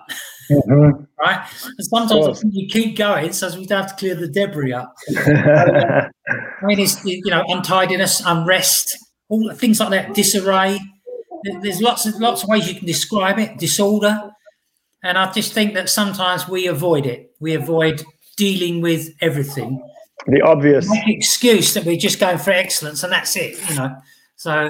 Mm-hmm. 0.51 1.03
right? 1.19 1.47
And 1.77 1.87
sometimes 1.87 2.43
you 2.51 2.67
keep 2.67 2.97
going, 2.97 3.33
so 3.33 3.49
we 3.57 3.67
have 3.67 3.87
to 3.87 3.95
clear 3.95 4.15
the 4.15 4.27
debris 4.27 4.73
up. 4.73 4.93
I 5.17 6.09
mean, 6.63 6.79
it's 6.79 7.03
you 7.05 7.21
know 7.25 7.43
untidiness, 7.47 8.21
unrest, 8.25 8.97
all 9.29 9.53
things 9.53 9.79
like 9.79 9.89
that, 9.89 10.13
disarray. 10.13 10.79
There's 11.61 11.81
lots 11.81 12.05
of 12.05 12.15
lots 12.15 12.43
of 12.43 12.49
ways 12.49 12.67
you 12.67 12.75
can 12.75 12.87
describe 12.87 13.39
it, 13.39 13.57
disorder, 13.57 14.31
and 15.03 15.17
I 15.17 15.31
just 15.31 15.53
think 15.53 15.73
that 15.75 15.89
sometimes 15.89 16.47
we 16.47 16.67
avoid 16.67 17.05
it. 17.05 17.31
We 17.39 17.53
avoid 17.53 18.03
dealing 18.37 18.81
with 18.81 19.09
everything. 19.21 19.81
The 20.27 20.41
obvious 20.41 20.87
excuse 21.07 21.73
that 21.75 21.85
we're 21.85 21.97
just 21.97 22.19
going 22.19 22.39
for 22.39 22.51
excellence, 22.51 23.03
and 23.03 23.13
that's 23.13 23.35
it. 23.35 23.57
You 23.69 23.75
know, 23.75 23.95
so. 24.35 24.69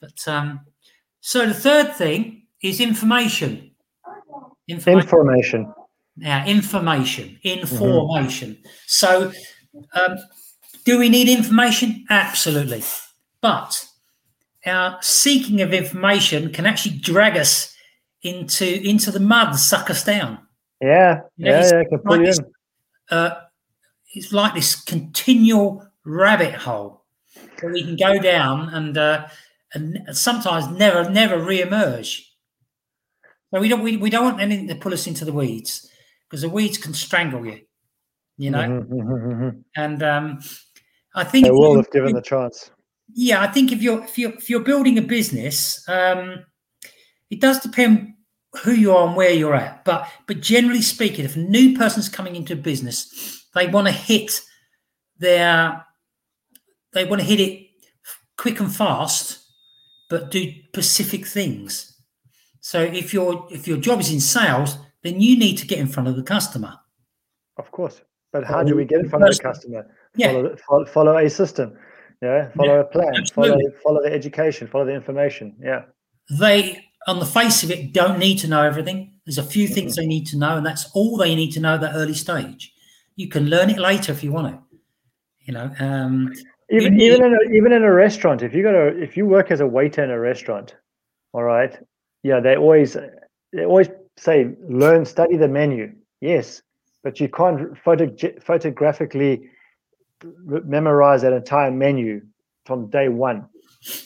But 0.00 0.26
um, 0.26 0.60
so 1.20 1.46
the 1.46 1.54
third 1.54 1.94
thing 1.94 2.46
is 2.62 2.80
information 2.80 3.68
Information. 4.68 5.08
information. 5.08 5.74
Now, 6.16 6.44
information, 6.46 7.38
information. 7.42 8.50
Mm-hmm. 8.50 8.68
So, 8.86 9.32
um, 9.94 10.16
do 10.84 10.98
we 10.98 11.08
need 11.08 11.28
information? 11.28 12.04
Absolutely. 12.10 12.82
But 13.40 13.82
our 14.66 14.98
seeking 15.00 15.62
of 15.62 15.72
information 15.72 16.52
can 16.52 16.66
actually 16.66 16.98
drag 16.98 17.36
us 17.36 17.74
into 18.22 18.66
into 18.86 19.10
the 19.10 19.20
mud, 19.20 19.56
suck 19.56 19.88
us 19.88 20.04
down. 20.04 20.38
Yeah, 20.82 21.20
you 21.36 21.46
know, 21.46 21.60
yeah, 21.60 21.82
yeah. 21.90 21.98
Like 22.04 22.24
this, 22.24 22.40
uh, 23.10 23.30
it's 24.12 24.32
like 24.32 24.54
this 24.54 24.74
continual 24.74 25.86
rabbit 26.04 26.54
hole 26.54 27.04
that 27.62 27.72
we 27.72 27.84
can 27.84 27.96
go 27.96 28.20
down 28.20 28.68
and 28.74 28.98
uh, 28.98 29.28
and 29.74 29.98
sometimes 30.16 30.68
never 30.68 31.08
never 31.10 31.42
re-emerge. 31.42 32.24
So 33.52 33.60
we 33.60 33.68
don't 33.68 33.82
we, 33.82 33.96
we 33.96 34.10
don't 34.10 34.24
want 34.24 34.40
anything 34.40 34.68
to 34.68 34.74
pull 34.74 34.92
us 34.92 35.06
into 35.06 35.24
the 35.24 35.32
weeds 35.32 35.90
because 36.28 36.42
the 36.42 36.48
weeds 36.48 36.78
can 36.78 36.94
strangle 36.94 37.46
you, 37.46 37.60
you 38.36 38.50
know. 38.50 38.60
Mm-hmm, 38.60 38.92
mm-hmm, 38.92 39.32
mm-hmm. 39.32 39.58
And 39.76 40.02
um, 40.02 40.40
I 41.14 41.24
think 41.24 41.46
they 41.46 41.50
will 41.50 41.80
if 41.80 41.90
given 41.90 42.14
the 42.14 42.22
chance. 42.22 42.70
Yeah, 43.14 43.42
I 43.42 43.46
think 43.46 43.72
if 43.72 43.82
you're 43.82 44.04
if 44.04 44.18
you're 44.18 44.34
if 44.34 44.50
you're 44.50 44.60
building 44.60 44.98
a 44.98 45.02
business, 45.02 45.86
um, 45.88 46.44
it 47.30 47.40
does 47.40 47.60
depend 47.60 48.14
who 48.62 48.72
you 48.72 48.92
are 48.92 49.06
and 49.06 49.16
where 49.16 49.32
you're 49.32 49.54
at. 49.54 49.84
But 49.84 50.08
but 50.26 50.40
generally 50.40 50.82
speaking, 50.82 51.24
if 51.24 51.36
a 51.36 51.40
new 51.40 51.76
person's 51.76 52.08
coming 52.08 52.36
into 52.36 52.52
a 52.52 52.56
business, 52.56 53.46
they 53.54 53.66
want 53.66 53.86
to 53.86 53.92
hit 53.92 54.40
their 55.18 55.84
they 56.92 57.04
want 57.04 57.20
to 57.20 57.26
hit 57.26 57.40
it 57.40 57.66
quick 58.36 58.60
and 58.60 58.74
fast, 58.74 59.40
but 60.08 60.30
do 60.30 60.52
specific 60.68 61.26
things. 61.26 62.00
So 62.60 62.80
if 62.80 63.12
your 63.12 63.46
if 63.50 63.68
your 63.68 63.78
job 63.78 64.00
is 64.00 64.12
in 64.12 64.20
sales, 64.20 64.78
then 65.02 65.20
you 65.20 65.38
need 65.38 65.58
to 65.58 65.66
get 65.66 65.78
in 65.78 65.86
front 65.86 66.08
of 66.08 66.16
the 66.16 66.22
customer. 66.22 66.74
Of 67.56 67.70
course, 67.70 68.00
but 68.32 68.44
how 68.44 68.62
do 68.62 68.74
we 68.74 68.84
get 68.84 69.00
in 69.00 69.08
front 69.08 69.28
of 69.28 69.36
the 69.36 69.42
customer? 69.42 69.86
Yeah. 70.16 70.32
Follow, 70.32 70.56
follow, 70.56 70.84
follow 70.86 71.16
a 71.18 71.30
system. 71.30 71.76
Yeah, 72.20 72.50
follow 72.56 72.74
yeah, 72.74 72.80
a 72.80 72.84
plan. 72.84 73.26
Follow 73.32 73.58
follow 73.82 74.02
the 74.02 74.12
education. 74.12 74.66
Follow 74.66 74.86
the 74.86 74.94
information. 74.94 75.56
Yeah. 75.60 75.82
They, 76.30 76.84
on 77.06 77.20
the 77.20 77.26
face 77.26 77.62
of 77.62 77.70
it, 77.70 77.92
don't 77.92 78.18
need 78.18 78.38
to 78.40 78.48
know 78.48 78.62
everything. 78.62 79.14
There's 79.24 79.38
a 79.38 79.42
few 79.42 79.66
mm-hmm. 79.66 79.74
things 79.74 79.96
they 79.96 80.06
need 80.06 80.26
to 80.28 80.38
know, 80.38 80.56
and 80.56 80.66
that's 80.66 80.90
all 80.94 81.16
they 81.16 81.34
need 81.34 81.52
to 81.52 81.60
know 81.60 81.74
at 81.74 81.80
that 81.80 81.94
early 81.94 82.14
stage. 82.14 82.72
You 83.16 83.28
can 83.28 83.46
learn 83.46 83.70
it 83.70 83.78
later 83.78 84.12
if 84.12 84.22
you 84.22 84.32
want 84.32 84.48
to. 84.48 84.62
You 85.40 85.54
know, 85.54 85.70
um, 85.78 86.32
even 86.70 87.00
even 87.00 87.24
in 87.24 87.32
a, 87.32 87.56
even 87.56 87.72
in 87.72 87.82
a 87.82 87.92
restaurant, 87.92 88.42
if 88.42 88.54
you 88.54 88.62
got 88.62 88.74
a 88.74 88.88
if 89.02 89.16
you 89.16 89.26
work 89.26 89.50
as 89.50 89.60
a 89.60 89.66
waiter 89.66 90.02
in 90.04 90.10
a 90.10 90.18
restaurant, 90.18 90.76
all 91.32 91.42
right, 91.42 91.78
yeah, 92.22 92.40
they 92.40 92.56
always 92.56 92.96
they 93.52 93.64
always 93.64 93.88
say 94.16 94.54
learn, 94.68 95.04
study 95.04 95.36
the 95.36 95.48
menu. 95.48 95.92
Yes, 96.20 96.62
but 97.02 97.20
you 97.20 97.28
can't 97.28 97.76
photo, 97.78 98.14
photographically 98.40 99.48
memorize 100.44 101.22
that 101.22 101.32
entire 101.32 101.70
menu 101.70 102.20
from 102.66 102.90
day 102.90 103.08
one. 103.08 103.46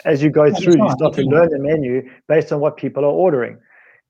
As 0.05 0.23
you 0.23 0.31
go 0.31 0.53
through, 0.53 0.77
you 0.77 0.91
start 0.91 1.15
to 1.15 1.23
learn 1.23 1.49
the 1.49 1.59
menu 1.59 2.09
based 2.29 2.53
on 2.53 2.61
what 2.61 2.77
people 2.77 3.05
are 3.05 3.09
ordering. 3.09 3.59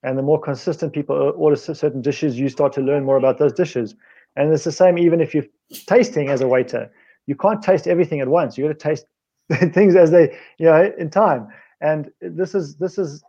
And 0.03 0.19
the 0.19 0.23
more 0.23 0.41
consistent 0.41 0.93
people 0.93 1.33
order 1.37 1.55
certain 1.55 2.03
dishes, 2.03 2.39
you 2.39 2.49
start 2.49 2.73
to 2.73 2.81
learn 2.81 3.05
more 3.05 3.17
about 3.17 3.39
those 3.39 3.53
dishes. 3.53 3.95
And 4.35 4.53
it's 4.53 4.65
the 4.65 4.73
same 4.73 4.99
even 4.99 5.21
if 5.21 5.33
you're 5.33 5.47
tasting 5.87 6.29
as 6.29 6.41
a 6.41 6.49
waiter. 6.49 6.91
You 7.27 7.37
can't 7.37 7.63
taste 7.63 7.87
everything 7.87 8.21
at 8.21 8.29
once. 8.29 8.57
You 8.57 8.67
got 8.67 8.79
to 8.79 8.89
taste 8.89 9.07
things 9.73 9.95
as 9.97 10.11
they, 10.11 10.37
you 10.59 10.67
know, 10.67 10.93
in 10.99 11.11
time. 11.11 11.49
And 11.81 12.11
this 12.21 12.55
is 12.55 12.77
this 12.77 12.99
is 12.99 13.25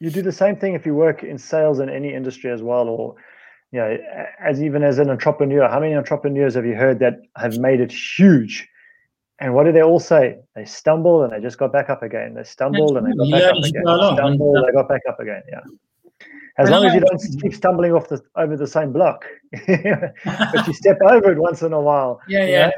you 0.00 0.10
do 0.10 0.22
the 0.22 0.32
same 0.32 0.56
thing 0.56 0.74
if 0.74 0.86
you 0.86 0.94
work 0.94 1.22
in 1.22 1.38
sales 1.38 1.78
in 1.80 1.88
any 1.88 2.12
industry 2.14 2.50
as 2.50 2.62
well 2.62 2.88
or 2.88 3.14
you 3.70 3.78
know 3.78 3.96
as 4.40 4.62
even 4.62 4.82
as 4.82 4.98
an 4.98 5.10
entrepreneur. 5.10 5.68
How 5.68 5.80
many 5.80 5.94
entrepreneurs 5.94 6.54
have 6.54 6.64
you 6.64 6.74
heard 6.74 6.98
that 7.00 7.20
have 7.36 7.58
made 7.58 7.80
it 7.80 7.92
huge? 7.92 8.68
And 9.38 9.54
what 9.54 9.64
do 9.64 9.72
they 9.72 9.82
all 9.82 10.00
say? 10.00 10.38
They 10.54 10.64
stumble 10.64 11.24
and 11.24 11.32
they 11.32 11.40
just 11.40 11.58
got 11.58 11.72
back 11.72 11.90
up 11.90 12.02
again. 12.02 12.34
They 12.34 12.44
stumbled 12.44 12.96
and 12.96 13.06
they 13.06 13.16
got 13.16 13.30
back 13.30 13.50
up 13.50 13.56
again. 13.56 13.82
they 13.84 14.16
stumbled 14.16 14.64
they 14.66 14.72
got 14.72 14.88
back 14.88 15.02
up 15.08 15.20
again. 15.20 15.42
Yeah 15.50 15.60
as 16.62 16.70
long 16.70 16.84
as 16.84 16.94
you 16.94 17.00
don't 17.00 17.42
keep 17.42 17.54
stumbling 17.54 17.92
off 17.92 18.08
the 18.08 18.22
over 18.36 18.56
the 18.56 18.66
same 18.66 18.92
block 18.92 19.24
but 19.66 20.66
you 20.66 20.72
step 20.72 20.98
over 21.08 21.32
it 21.32 21.38
once 21.38 21.62
in 21.62 21.72
a 21.72 21.80
while 21.80 22.20
yeah 22.28 22.44
yeah 22.44 22.70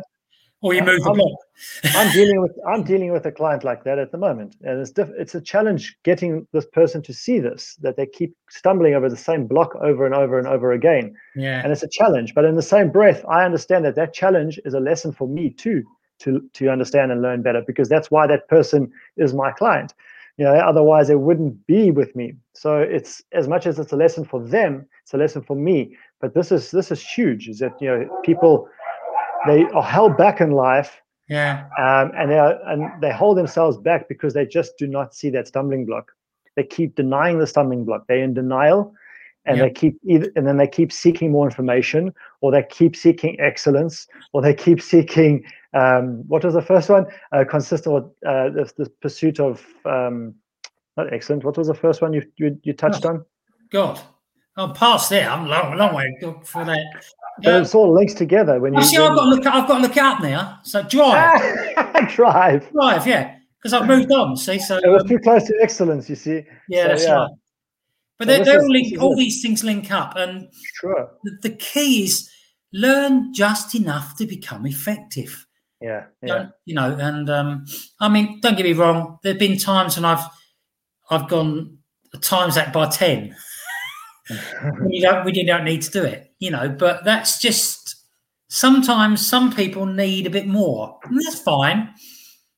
or 0.65 0.73
you 0.73 0.81
uh, 0.81 0.87
move 0.87 1.07
I'm, 1.07 1.17
the 1.17 1.23
block. 1.23 1.95
I'm 1.95 2.13
dealing 2.13 2.41
with 2.43 2.53
I'm 2.67 2.83
dealing 2.83 3.13
with 3.13 3.27
a 3.27 3.33
client 3.33 3.65
like 3.65 3.85
that 3.85 3.99
at 3.99 4.11
the 4.11 4.19
moment, 4.19 4.57
and 4.63 4.81
it's 4.81 4.91
diff, 4.91 5.11
it's 5.19 5.35
a 5.35 5.41
challenge 5.41 5.97
getting 6.05 6.47
this 6.53 6.67
person 6.73 7.03
to 7.03 7.13
see 7.13 7.39
this 7.39 7.77
that 7.83 7.97
they 7.97 8.07
keep 8.07 8.35
stumbling 8.49 8.95
over 8.95 9.09
the 9.09 9.17
same 9.17 9.47
block 9.47 9.75
over 9.77 10.07
and 10.07 10.15
over 10.15 10.39
and 10.39 10.49
over 10.49 10.73
again. 10.73 11.15
Yeah, 11.37 11.61
and 11.63 11.71
it's 11.71 11.83
a 11.83 11.89
challenge. 11.89 12.35
But 12.35 12.47
in 12.47 12.57
the 12.57 12.63
same 12.63 12.91
breath, 12.91 13.25
I 13.29 13.45
understand 13.45 13.85
that 13.85 13.95
that 13.97 14.15
challenge 14.15 14.59
is 14.65 14.75
a 14.75 14.81
lesson 14.81 15.13
for 15.13 15.29
me 15.29 15.51
too 15.51 15.85
to 16.21 16.49
to 16.55 16.71
understand 16.71 17.13
and 17.13 17.21
learn 17.21 17.43
better 17.43 17.63
because 17.67 17.89
that's 17.89 18.11
why 18.11 18.27
that 18.27 18.49
person 18.49 18.91
is 19.19 19.35
my 19.35 19.53
client. 19.53 19.93
You 20.37 20.45
know 20.45 20.55
otherwise 20.55 21.09
they 21.09 21.15
wouldn't 21.17 21.67
be 21.67 21.91
with 21.91 22.15
me. 22.17 22.35
So 22.55 22.79
it's 22.79 23.23
as 23.33 23.49
much 23.49 23.67
as 23.67 23.79
it's 23.79 23.93
a 23.93 23.97
lesson 23.97 24.25
for 24.25 24.43
them 24.43 24.87
it's 25.03 25.15
a 25.15 25.19
lesson 25.19 25.43
for 25.43 25.57
me. 25.57 25.97
But 26.21 26.35
this 26.35 26.51
is 26.51 26.71
this 26.71 26.91
is 26.91 27.01
huge 27.03 27.49
is 27.49 27.59
that 27.59 27.81
you 27.81 27.89
know 27.89 28.21
people 28.25 28.69
they 29.47 29.65
are 29.75 29.83
held 29.83 30.17
back 30.17 30.41
in 30.41 30.53
life 30.53 31.01
yeah. 31.29 31.65
um, 31.79 32.13
and 32.17 32.31
they 32.31 32.39
are, 32.39 32.59
and 32.67 32.91
they 33.03 33.13
hold 33.13 33.37
themselves 33.37 33.77
back 33.77 34.09
because 34.09 34.33
they 34.33 34.47
just 34.47 34.79
do 34.79 34.87
not 34.87 35.15
see 35.15 35.29
that 35.31 35.47
stumbling 35.47 35.85
block. 35.85 36.13
They 36.57 36.63
keep 36.63 36.95
denying 36.95 37.39
the 37.39 37.47
stumbling 37.47 37.85
block. 37.85 38.07
They're 38.09 38.23
in 38.23 38.33
denial 38.33 38.95
and 39.47 39.61
they 39.61 39.71
keep 39.71 39.99
either 40.05 40.31
and 40.37 40.47
then 40.47 40.57
they 40.57 40.67
keep 40.67 40.91
seeking 40.91 41.31
more 41.31 41.47
information 41.47 42.15
or 42.41 42.51
they 42.51 42.63
keep 42.63 42.97
seeking 42.97 43.39
excellence 43.41 44.07
or 44.33 44.41
they 44.41 44.55
keep 44.55 44.81
seeking 44.81 45.45
um, 45.75 46.27
what 46.29 46.45
was 46.45 46.55
the 46.55 46.63
first 46.63 46.89
one 46.89 47.07
uh, 47.33 47.45
consistent 47.49 47.95
with 47.95 48.05
uh, 48.27 48.51
the, 48.51 48.73
the, 48.77 48.91
pursuit 49.01 49.41
of 49.41 49.65
um, 49.85 50.35
not 50.97 51.13
excellent 51.13 51.45
what 51.45 51.57
was 51.57 51.69
the 51.69 51.75
first 51.75 52.03
one 52.03 52.13
you 52.13 52.23
you, 52.37 52.59
you 52.63 52.73
touched 52.73 53.05
oh, 53.05 53.11
on 53.11 53.25
god 53.71 54.01
i'm 54.57 54.73
past 54.73 55.11
there 55.11 55.29
i'm 55.29 55.47
long 55.47 55.77
long 55.77 55.95
way 55.95 56.17
for 56.45 56.65
that 56.65 56.85
but 57.43 57.63
it's 57.63 57.75
all 57.75 57.93
links 57.93 58.15
together 58.15 58.61
when 58.61 58.75
you. 58.75 58.83
see, 58.83 58.97
I've 58.97 59.15
got 59.15 59.25
to 59.25 59.31
look. 59.31 59.47
I've 59.47 59.67
got 59.67 59.77
to 59.77 59.83
look 59.83 59.97
up 59.97 60.23
now. 60.23 60.61
So 60.63 60.83
drive, 60.83 61.41
drive, 62.11 62.71
drive. 62.71 63.07
Yeah, 63.07 63.37
because 63.59 63.73
I've 63.73 63.89
moved 63.89 64.13
on. 64.13 64.37
See, 64.37 64.59
so 64.61 64.79
it 64.79 64.89
was 64.89 65.03
um, 65.03 65.09
too 65.09 65.19
close 65.19 65.45
to 65.45 65.59
excellence. 65.61 66.09
You 66.09 66.17
see. 66.17 66.45
Yeah, 66.69 66.85
so, 66.85 66.89
that's 66.89 67.05
yeah. 67.05 67.15
right. 67.15 67.31
But 68.19 68.29
so 68.29 68.39
they, 68.39 68.45
they 68.45 68.57
all 68.57 68.71
link. 68.71 69.03
All 69.03 69.17
these 69.17 69.43
things 69.43 69.65
link 69.65 69.91
up, 69.91 70.15
and 70.17 70.49
sure. 70.81 71.11
The, 71.25 71.39
the, 71.43 71.57
key 71.57 72.05
is 72.05 72.31
learn 72.73 73.35
just 73.35 73.75
enough 73.75 74.17
to 74.19 74.27
become 74.27 74.65
effective. 74.67 75.47
Yeah, 75.85 76.05
yeah. 76.23 76.35
Don't, 76.35 76.51
you 76.65 76.75
know, 76.75 76.97
and 76.99 77.29
um, 77.29 77.67
I 78.01 78.09
mean, 78.09 78.41
don't 78.41 78.57
get 78.57 78.65
me 78.65 78.73
wrong. 78.73 79.19
There've 79.23 79.39
been 79.39 79.59
times 79.59 79.97
when 79.97 80.07
I've 80.07 80.25
I've 81.11 81.29
gone 81.29 81.77
times 82.23 82.55
that 82.55 82.73
by 82.73 82.89
ten. 82.89 83.37
you 84.89 85.03
don't, 85.03 85.27
we 85.27 85.45
don't 85.45 85.65
need 85.65 85.83
to 85.83 85.91
do 85.91 86.03
it, 86.03 86.33
you 86.39 86.51
know. 86.51 86.71
But 86.71 87.05
that's 87.05 87.39
just 87.39 87.97
sometimes 88.49 89.27
some 89.27 89.53
people 89.53 89.85
need 89.85 90.27
a 90.27 90.31
bit 90.31 90.47
more, 90.47 90.99
and 91.05 91.19
that's 91.19 91.41
fine. 91.41 91.91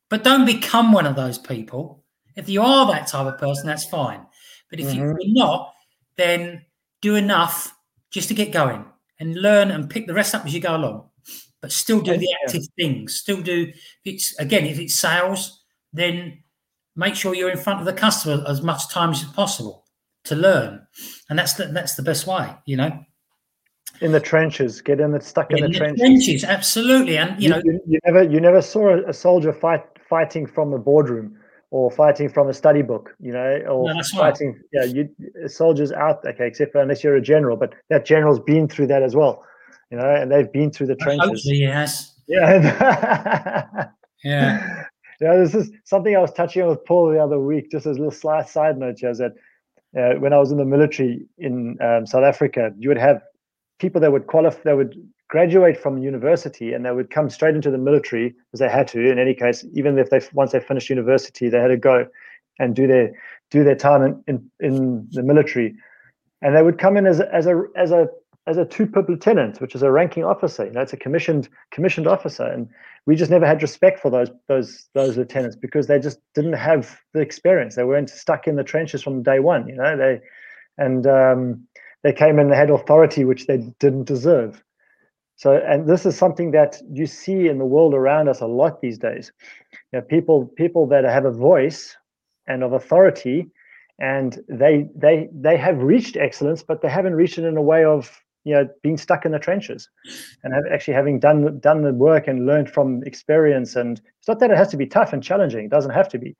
But 0.08 0.22
don't 0.22 0.46
become 0.46 0.92
one 0.92 1.04
of 1.04 1.16
those 1.16 1.36
people. 1.36 2.04
If 2.36 2.48
you 2.48 2.62
are 2.62 2.86
that 2.86 3.08
type 3.08 3.26
of 3.26 3.40
person, 3.40 3.66
that's 3.66 3.88
fine. 3.88 4.24
But 4.70 4.78
if 4.78 4.86
mm-hmm. 4.86 5.00
you're 5.00 5.18
not, 5.34 5.72
then 6.16 6.64
do 7.02 7.16
enough 7.16 7.74
just 8.12 8.28
to 8.28 8.34
get 8.34 8.52
going 8.52 8.84
and 9.18 9.34
learn 9.34 9.72
and 9.72 9.90
pick 9.90 10.06
the 10.06 10.14
rest 10.14 10.32
up 10.32 10.46
as 10.46 10.54
you 10.54 10.60
go 10.60 10.76
along. 10.76 11.10
But 11.62 11.72
still 11.72 12.00
do 12.00 12.12
oh, 12.12 12.16
the 12.16 12.36
active 12.44 12.62
things. 12.76 13.16
Still 13.16 13.40
do. 13.40 13.72
It's 14.04 14.38
again, 14.38 14.66
if 14.66 14.78
it's 14.78 14.94
sales, 14.94 15.64
then 15.92 16.42
make 16.94 17.14
sure 17.14 17.34
you're 17.34 17.50
in 17.50 17.58
front 17.58 17.80
of 17.80 17.86
the 17.86 17.92
customer 17.92 18.44
as 18.46 18.62
much 18.62 18.90
time 18.90 19.10
as 19.10 19.24
possible 19.24 19.84
to 20.24 20.34
learn, 20.34 20.86
and 21.28 21.38
that's 21.38 21.54
the 21.54 21.66
that's 21.66 21.94
the 21.94 22.02
best 22.02 22.26
way. 22.26 22.54
You 22.66 22.76
know 22.76 23.04
in 24.02 24.12
the 24.12 24.20
trenches 24.20 24.82
get 24.82 25.00
in 25.00 25.10
the 25.10 25.20
stuck 25.22 25.50
in, 25.50 25.56
in 25.56 25.62
the, 25.64 25.68
the 25.68 25.78
trenches. 25.78 26.00
trenches. 26.00 26.44
absolutely 26.44 27.16
and 27.16 27.40
you, 27.40 27.44
you 27.44 27.48
know 27.48 27.62
you, 27.64 27.80
you, 27.86 27.98
never 28.04 28.22
you 28.24 28.40
never 28.40 28.60
saw 28.60 28.90
a, 28.90 29.08
a 29.08 29.12
soldier 29.14 29.54
fight 29.54 29.82
fighting 30.06 30.46
from 30.46 30.74
a 30.74 30.78
boardroom 30.78 31.34
or 31.70 31.90
fighting 31.90 32.28
from 32.28 32.48
a 32.48 32.54
study 32.54 32.82
book, 32.82 33.14
you 33.20 33.32
know, 33.32 33.58
or 33.68 33.92
no, 33.92 34.00
fighting, 34.14 34.52
right. 34.52 34.60
yeah, 34.72 34.84
you 34.84 35.48
soldiers 35.48 35.92
out, 35.92 36.24
okay, 36.24 36.46
except 36.46 36.72
for 36.72 36.80
unless 36.80 37.02
you're 37.02 37.16
a 37.16 37.20
general, 37.20 37.56
but 37.56 37.74
that 37.90 38.04
general's 38.04 38.40
been 38.40 38.68
through 38.68 38.86
that 38.86 39.02
as 39.02 39.16
well, 39.16 39.44
you 39.90 39.98
know, 39.98 40.14
and 40.14 40.30
they've 40.30 40.52
been 40.52 40.70
through 40.70 40.88
the 40.88 40.96
trenches. 40.96 41.42
yes. 41.44 42.14
Yeah. 42.26 43.88
yeah. 44.24 44.84
Yeah, 45.20 45.36
this 45.36 45.54
is 45.54 45.70
something 45.84 46.14
I 46.14 46.20
was 46.20 46.32
touching 46.32 46.62
on 46.62 46.68
with 46.68 46.84
Paul 46.84 47.10
the 47.10 47.22
other 47.22 47.38
week, 47.38 47.70
just 47.70 47.86
as 47.86 47.96
a 47.96 48.00
little 48.00 48.10
slight 48.10 48.48
side 48.48 48.76
note, 48.76 49.02
is 49.02 49.18
that 49.18 49.32
uh, 49.96 50.18
when 50.18 50.32
I 50.32 50.38
was 50.38 50.52
in 50.52 50.58
the 50.58 50.64
military 50.64 51.24
in 51.38 51.78
um, 51.80 52.06
South 52.06 52.24
Africa, 52.24 52.72
you 52.78 52.90
would 52.90 52.98
have 52.98 53.22
people 53.78 54.00
that 54.02 54.12
would 54.12 54.26
qualify, 54.26 54.60
that 54.64 54.76
would 54.76 54.94
graduate 55.28 55.76
from 55.76 55.98
university 55.98 56.72
and 56.72 56.84
they 56.84 56.92
would 56.92 57.10
come 57.10 57.28
straight 57.30 57.54
into 57.54 57.70
the 57.70 57.78
military 57.78 58.28
because 58.28 58.60
they 58.60 58.68
had 58.68 58.86
to 58.86 59.10
in 59.10 59.18
any 59.18 59.34
case 59.34 59.64
even 59.74 59.98
if 59.98 60.08
they 60.10 60.20
once 60.34 60.52
they 60.52 60.60
finished 60.60 60.88
university 60.88 61.48
they 61.48 61.58
had 61.58 61.66
to 61.66 61.76
go 61.76 62.06
and 62.60 62.76
do 62.76 62.86
their 62.86 63.12
do 63.50 63.64
their 63.64 63.74
time 63.74 64.02
in 64.02 64.22
in, 64.28 64.50
in 64.60 65.08
the 65.10 65.22
military 65.24 65.74
and 66.42 66.54
they 66.54 66.62
would 66.62 66.78
come 66.78 66.96
in 66.96 67.06
as, 67.06 67.20
as 67.20 67.46
a 67.46 67.64
as 67.76 67.90
a 67.90 68.06
as 68.46 68.56
a 68.56 68.64
two-pip 68.64 69.08
lieutenant 69.08 69.60
which 69.60 69.74
is 69.74 69.82
a 69.82 69.90
ranking 69.90 70.24
officer 70.24 70.64
you 70.64 70.72
know 70.72 70.80
it's 70.80 70.92
a 70.92 70.96
commissioned 70.96 71.48
commissioned 71.70 72.06
officer. 72.06 72.44
And 72.44 72.68
we 73.06 73.16
just 73.16 73.30
never 73.30 73.46
had 73.46 73.62
respect 73.62 74.00
for 74.00 74.10
those 74.10 74.30
those 74.48 74.88
those 74.94 75.16
lieutenants 75.16 75.56
because 75.56 75.86
they 75.86 75.98
just 75.98 76.18
didn't 76.34 76.54
have 76.54 77.00
the 77.12 77.20
experience. 77.20 77.76
They 77.76 77.84
weren't 77.84 78.10
stuck 78.10 78.46
in 78.46 78.56
the 78.56 78.64
trenches 78.64 79.02
from 79.02 79.22
day 79.22 79.40
one 79.40 79.68
you 79.68 79.76
know 79.76 79.96
they 79.96 80.20
and 80.78 81.06
um, 81.06 81.66
they 82.02 82.12
came 82.12 82.38
in 82.38 82.48
they 82.48 82.56
had 82.56 82.70
authority 82.70 83.24
which 83.24 83.46
they 83.46 83.58
didn't 83.78 84.04
deserve. 84.04 84.62
So, 85.36 85.54
and 85.54 85.86
this 85.86 86.06
is 86.06 86.16
something 86.16 86.52
that 86.52 86.80
you 86.90 87.06
see 87.06 87.48
in 87.48 87.58
the 87.58 87.66
world 87.66 87.92
around 87.92 88.28
us 88.28 88.40
a 88.40 88.46
lot 88.46 88.80
these 88.80 88.98
days. 88.98 89.32
You 89.92 89.98
know, 89.98 90.02
people 90.02 90.46
people 90.56 90.86
that 90.88 91.04
have 91.04 91.26
a 91.26 91.30
voice 91.30 91.94
and 92.46 92.62
of 92.62 92.72
authority, 92.72 93.50
and 93.98 94.42
they 94.48 94.88
they 94.94 95.28
they 95.32 95.58
have 95.58 95.82
reached 95.82 96.16
excellence, 96.16 96.62
but 96.62 96.80
they 96.80 96.88
haven't 96.88 97.14
reached 97.14 97.38
it 97.38 97.44
in 97.44 97.56
a 97.56 97.62
way 97.62 97.84
of 97.84 98.18
you 98.46 98.54
know 98.54 98.68
being 98.82 98.96
stuck 98.96 99.26
in 99.26 99.32
the 99.32 99.38
trenches, 99.38 99.90
and 100.42 100.54
have 100.54 100.64
actually 100.72 100.94
having 100.94 101.18
done 101.18 101.58
done 101.60 101.82
the 101.82 101.92
work 101.92 102.28
and 102.28 102.46
learned 102.46 102.70
from 102.70 103.02
experience. 103.04 103.76
And 103.76 104.00
it's 104.18 104.28
not 104.28 104.38
that 104.38 104.50
it 104.50 104.56
has 104.56 104.68
to 104.68 104.76
be 104.76 104.86
tough 104.86 105.12
and 105.12 105.22
challenging; 105.22 105.66
it 105.66 105.70
doesn't 105.70 105.90
have 105.90 106.08
to 106.10 106.18
be. 106.18 106.36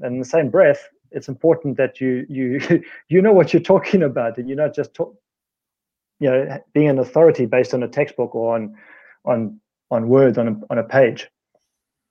And 0.00 0.14
in 0.14 0.18
the 0.18 0.24
same 0.26 0.50
breath, 0.50 0.86
it's 1.12 1.28
important 1.28 1.76
that 1.78 2.00
you 2.00 2.26
you 2.28 2.82
you 3.08 3.22
know 3.22 3.32
what 3.32 3.52
you're 3.52 3.62
talking 3.62 4.02
about, 4.02 4.36
and 4.36 4.48
you're 4.48 4.58
not 4.58 4.74
just 4.74 4.92
talk, 4.94 5.16
you 6.20 6.30
know 6.30 6.58
being 6.72 6.88
an 6.88 6.98
authority 6.98 7.46
based 7.46 7.74
on 7.74 7.82
a 7.82 7.88
textbook 7.88 8.34
or 8.34 8.54
on 8.54 8.74
on 9.24 9.60
on 9.90 10.08
words 10.08 10.38
on 10.38 10.48
a, 10.48 10.60
on 10.70 10.78
a 10.78 10.84
page 10.84 11.28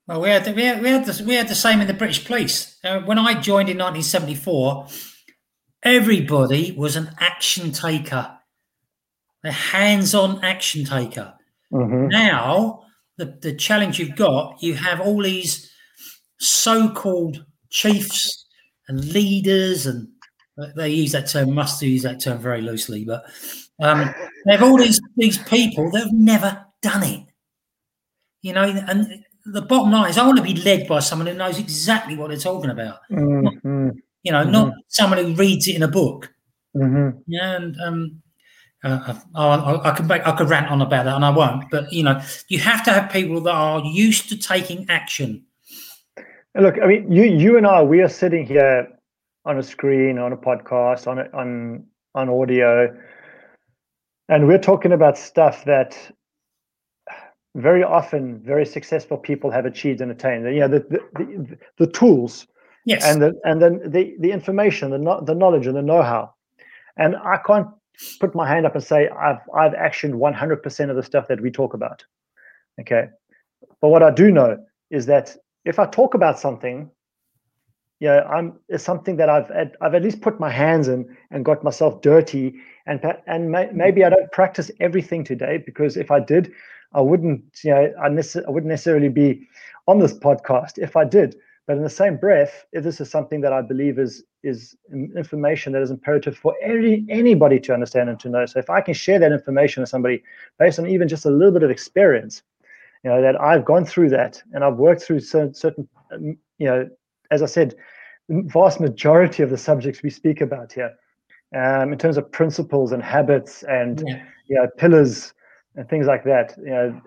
well 0.08 0.22
we 0.22 0.30
had 0.30 0.46
the, 0.46 0.54
we 0.54 0.64
had, 0.64 0.82
we 0.82 0.90
had 0.90 1.06
the, 1.06 1.24
we 1.26 1.36
had 1.36 1.48
the 1.48 1.56
same 1.56 1.82
in 1.82 1.88
the 1.88 1.94
british 1.94 2.26
police 2.26 2.78
uh, 2.84 3.00
when 3.02 3.18
i 3.18 3.34
joined 3.34 3.70
in 3.70 3.78
1974 3.78 4.88
everybody 5.84 6.72
was 6.72 6.96
an 6.96 7.12
action 7.20 7.72
taker 7.72 8.37
a 9.44 9.52
hands-on 9.52 10.44
action 10.44 10.86
taker 10.86 11.34
mm-hmm. 11.72 12.08
now 12.08 12.82
the, 13.18 13.38
the 13.42 13.54
challenge 13.54 14.00
you've 14.00 14.16
got 14.16 14.62
you 14.62 14.74
have 14.74 15.00
all 15.00 15.22
these 15.22 15.72
so-called 16.40 17.46
chiefs 17.70 18.46
and 18.88 19.14
leaders 19.14 19.86
and 19.86 20.08
they 20.76 20.90
use 20.90 21.12
that 21.12 21.28
term 21.28 21.54
must 21.54 21.82
use 21.82 22.04
that 22.04 22.20
term 22.20 22.40
very 22.40 22.62
loosely 22.62 23.06
but 23.06 23.26
um, 23.80 24.14
they 24.46 24.54
have 24.54 24.64
all 24.64 24.78
these 24.78 25.00
these 25.16 25.38
people 25.38 25.92
that 25.92 26.04
have 26.04 26.14
never 26.14 26.66
done 26.82 27.04
it. 27.04 27.24
You 28.42 28.54
know, 28.54 28.64
and 28.64 29.24
the 29.46 29.62
bottom 29.62 29.92
line 29.92 30.10
is 30.10 30.18
I 30.18 30.26
want 30.26 30.38
to 30.38 30.44
be 30.44 30.56
led 30.56 30.88
by 30.88 31.00
someone 31.00 31.28
who 31.28 31.34
knows 31.34 31.60
exactly 31.60 32.16
what 32.16 32.30
they're 32.30 32.38
talking 32.38 32.70
about. 32.70 33.00
Mm-hmm. 33.12 33.90
you 34.24 34.32
know, 34.32 34.42
mm-hmm. 34.42 34.52
not 34.52 34.74
someone 34.88 35.20
who 35.20 35.34
reads 35.36 35.68
it 35.68 35.76
in 35.76 35.84
a 35.84 35.88
book. 35.88 36.34
Mm-hmm. 36.76 37.20
Yeah, 37.28 37.56
and 37.56 37.76
um, 37.82 38.22
uh, 38.84 39.16
I, 39.36 39.90
I, 39.90 39.96
could 39.96 40.08
make, 40.08 40.26
I 40.26 40.36
could 40.36 40.50
rant 40.50 40.70
on 40.70 40.82
about 40.82 41.06
that, 41.06 41.16
and 41.16 41.26
I 41.26 41.30
won't. 41.30 41.70
But 41.72 41.92
you 41.92 42.04
know, 42.04 42.22
you 42.48 42.60
have 42.60 42.84
to 42.86 42.92
have 42.92 43.12
people 43.12 43.42
that 43.42 43.54
are 43.54 43.82
used 43.82 44.30
to 44.30 44.38
taking 44.38 44.86
action. 44.90 45.44
Look, 46.56 46.76
I 46.82 46.88
mean, 46.88 47.12
you 47.12 47.24
you 47.24 47.58
and 47.58 47.66
I, 47.66 47.82
we 47.84 48.02
are 48.02 48.10
sitting 48.10 48.46
here 48.46 48.88
on 49.46 49.58
a 49.58 49.64
screen, 49.64 50.20
on 50.20 50.34
a 50.34 50.38
podcast, 50.38 51.08
on 51.08 51.20
a, 51.20 51.24
on 51.34 51.86
on 52.14 52.30
audio, 52.30 52.96
and 54.30 54.48
we're 54.48 54.60
talking 54.60 54.92
about 54.92 55.18
stuff 55.18 55.66
that 55.66 55.98
very 57.56 57.84
often 57.84 58.40
very 58.40 58.66
successful 58.66 59.18
people 59.18 59.50
have 59.50 59.66
achieved 59.66 60.02
and 60.02 60.12
attained. 60.12 60.46
You 60.46 60.62
know, 60.62 60.68
the 60.68 60.80
the, 60.80 61.00
the, 61.16 61.58
the 61.78 61.88
tools, 61.92 62.46
yes, 62.86 63.04
and 63.04 63.22
the 63.22 63.40
and 63.44 63.62
then 63.62 63.82
the 63.86 64.16
the 64.20 64.32
information, 64.32 64.92
the 64.92 65.00
no, 65.00 65.22
the 65.22 65.36
knowledge, 65.36 65.66
and 65.66 65.76
the 65.76 65.82
know-how. 65.82 66.34
And 66.98 67.16
I 67.16 67.38
can't 67.46 67.68
put 68.20 68.36
my 68.36 68.48
hand 68.48 68.66
up 68.66 68.76
and 68.76 68.84
say 68.84 69.10
I've 69.10 69.40
I've 69.56 69.74
actioned 69.74 70.14
100% 70.14 70.90
of 70.90 70.96
the 70.96 71.04
stuff 71.04 71.28
that 71.28 71.42
we 71.42 71.52
talk 71.52 71.74
about. 71.74 72.04
Okay, 72.80 73.08
but 73.82 73.90
what 73.90 74.04
I 74.04 74.12
do 74.12 74.32
know 74.32 74.58
is 74.90 75.06
that 75.08 75.36
if 75.66 75.80
I 75.80 75.86
talk 75.86 76.14
about 76.14 76.40
something, 76.40 76.90
yeah, 78.00 78.22
I'm 78.24 78.60
it's 78.70 78.84
something 78.84 79.18
that 79.18 79.30
I've 79.30 79.52
I've 79.82 79.96
at 79.96 80.04
least 80.04 80.22
put 80.22 80.40
my 80.40 80.50
hands 80.50 80.88
in 80.88 81.18
and 81.32 81.44
got 81.44 81.64
myself 81.64 82.02
dirty 82.02 82.56
and 82.86 83.02
and 83.26 83.52
may, 83.52 83.70
maybe 83.74 84.04
I 84.04 84.10
don't 84.10 84.32
practice 84.32 84.70
everything 84.80 85.24
today 85.24 85.62
because 85.66 85.98
if 85.98 86.12
I 86.12 86.20
did, 86.20 86.52
I 86.94 87.02
wouldn't 87.02 87.44
you 87.64 87.72
know 87.72 87.94
I, 88.02 88.10
nece- 88.10 88.46
I 88.46 88.52
wouldn't 88.52 88.70
necessarily 88.70 89.10
be 89.10 89.48
on 89.88 90.00
this 90.00 90.14
podcast 90.14 90.78
if 90.78 90.96
I 90.96 91.06
did. 91.06 91.36
But 91.68 91.76
in 91.76 91.84
the 91.84 91.90
same 91.90 92.16
breath, 92.16 92.66
if 92.72 92.84
this 92.86 93.02
is 93.02 93.12
something 93.12 93.42
that 93.42 93.52
I 93.52 93.62
believe 93.62 94.00
is 94.00 94.24
is 94.42 94.78
information 94.94 95.74
that 95.74 95.82
is 95.82 95.92
imperative 95.92 96.38
for 96.38 96.56
any 96.64 97.06
anybody 97.10 97.60
to 97.60 97.74
understand 97.74 98.10
and 98.10 98.20
to 98.22 98.30
know. 98.30 98.46
So 98.46 98.60
if 98.60 98.70
I 98.70 98.80
can 98.80 98.94
share 98.94 99.20
that 99.20 99.34
information 99.34 99.82
with 99.82 99.90
somebody 99.90 100.24
based 100.58 100.80
on 100.80 100.88
even 100.88 101.10
just 101.10 101.26
a 101.26 101.30
little 101.30 101.54
bit 101.54 101.64
of 101.64 101.70
experience, 101.70 102.42
you 103.04 103.10
know 103.10 103.22
that 103.22 103.40
I've 103.40 103.66
gone 103.66 103.84
through 103.84 104.10
that 104.12 104.42
and 104.54 104.64
I've 104.64 104.78
worked 104.78 105.02
through 105.02 105.20
certain, 105.20 105.54
certain 105.54 105.90
um, 106.12 106.38
you 106.58 106.68
know, 106.68 106.90
as 107.32 107.44
I 107.44 107.48
said, 107.48 107.76
vast 108.30 108.80
majority 108.80 109.44
of 109.44 109.50
the 109.50 109.58
subjects 109.58 110.02
we 110.02 110.10
speak 110.10 110.40
about 110.40 110.72
here, 110.72 110.94
um, 111.54 111.92
in 111.92 111.98
terms 111.98 112.18
of 112.18 112.32
principles 112.32 112.94
and 112.94 113.04
habits 113.04 113.64
and 113.64 114.04
yeah. 114.08 114.24
you 114.48 114.56
know, 114.56 114.68
pillars 114.78 115.34
and 115.76 115.88
things 115.90 116.08
like 116.08 116.24
that. 116.24 116.56
You 116.58 116.70
know, 116.70 117.02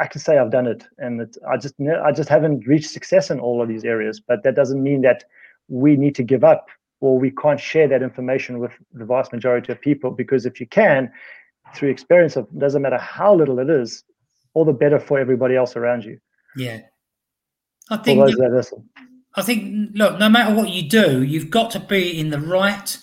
I, 0.00 0.06
can 0.06 0.20
say 0.20 0.38
I've 0.38 0.50
done 0.50 0.66
it, 0.66 0.86
and 0.98 1.20
it, 1.20 1.36
I 1.48 1.56
just 1.56 1.74
I 2.04 2.12
just 2.12 2.28
haven't 2.28 2.66
reached 2.66 2.90
success 2.90 3.30
in 3.30 3.40
all 3.40 3.62
of 3.62 3.68
these 3.68 3.84
areas. 3.84 4.20
But 4.20 4.42
that 4.44 4.54
doesn't 4.54 4.82
mean 4.82 5.02
that 5.02 5.24
we 5.68 5.96
need 5.96 6.14
to 6.16 6.22
give 6.22 6.44
up 6.44 6.68
or 7.00 7.18
we 7.18 7.30
can't 7.30 7.60
share 7.60 7.88
that 7.88 8.02
information 8.02 8.58
with 8.58 8.72
the 8.92 9.04
vast 9.04 9.32
majority 9.32 9.72
of 9.72 9.80
people. 9.80 10.10
Because 10.10 10.46
if 10.46 10.60
you 10.60 10.66
can, 10.66 11.10
through 11.74 11.90
experience 11.90 12.36
of 12.36 12.46
doesn't 12.58 12.82
matter 12.82 12.98
how 12.98 13.34
little 13.34 13.58
it 13.58 13.70
is, 13.70 14.04
all 14.54 14.64
the 14.64 14.72
better 14.72 14.98
for 14.98 15.18
everybody 15.18 15.56
else 15.56 15.76
around 15.76 16.04
you. 16.04 16.18
Yeah, 16.56 16.80
I 17.90 17.96
think. 17.98 18.18
I 19.36 19.42
think 19.42 19.90
look, 19.94 20.18
no 20.18 20.28
matter 20.28 20.54
what 20.54 20.70
you 20.70 20.88
do, 20.88 21.22
you've 21.22 21.50
got 21.50 21.70
to 21.72 21.80
be 21.80 22.18
in 22.18 22.30
the 22.30 22.40
right 22.40 22.96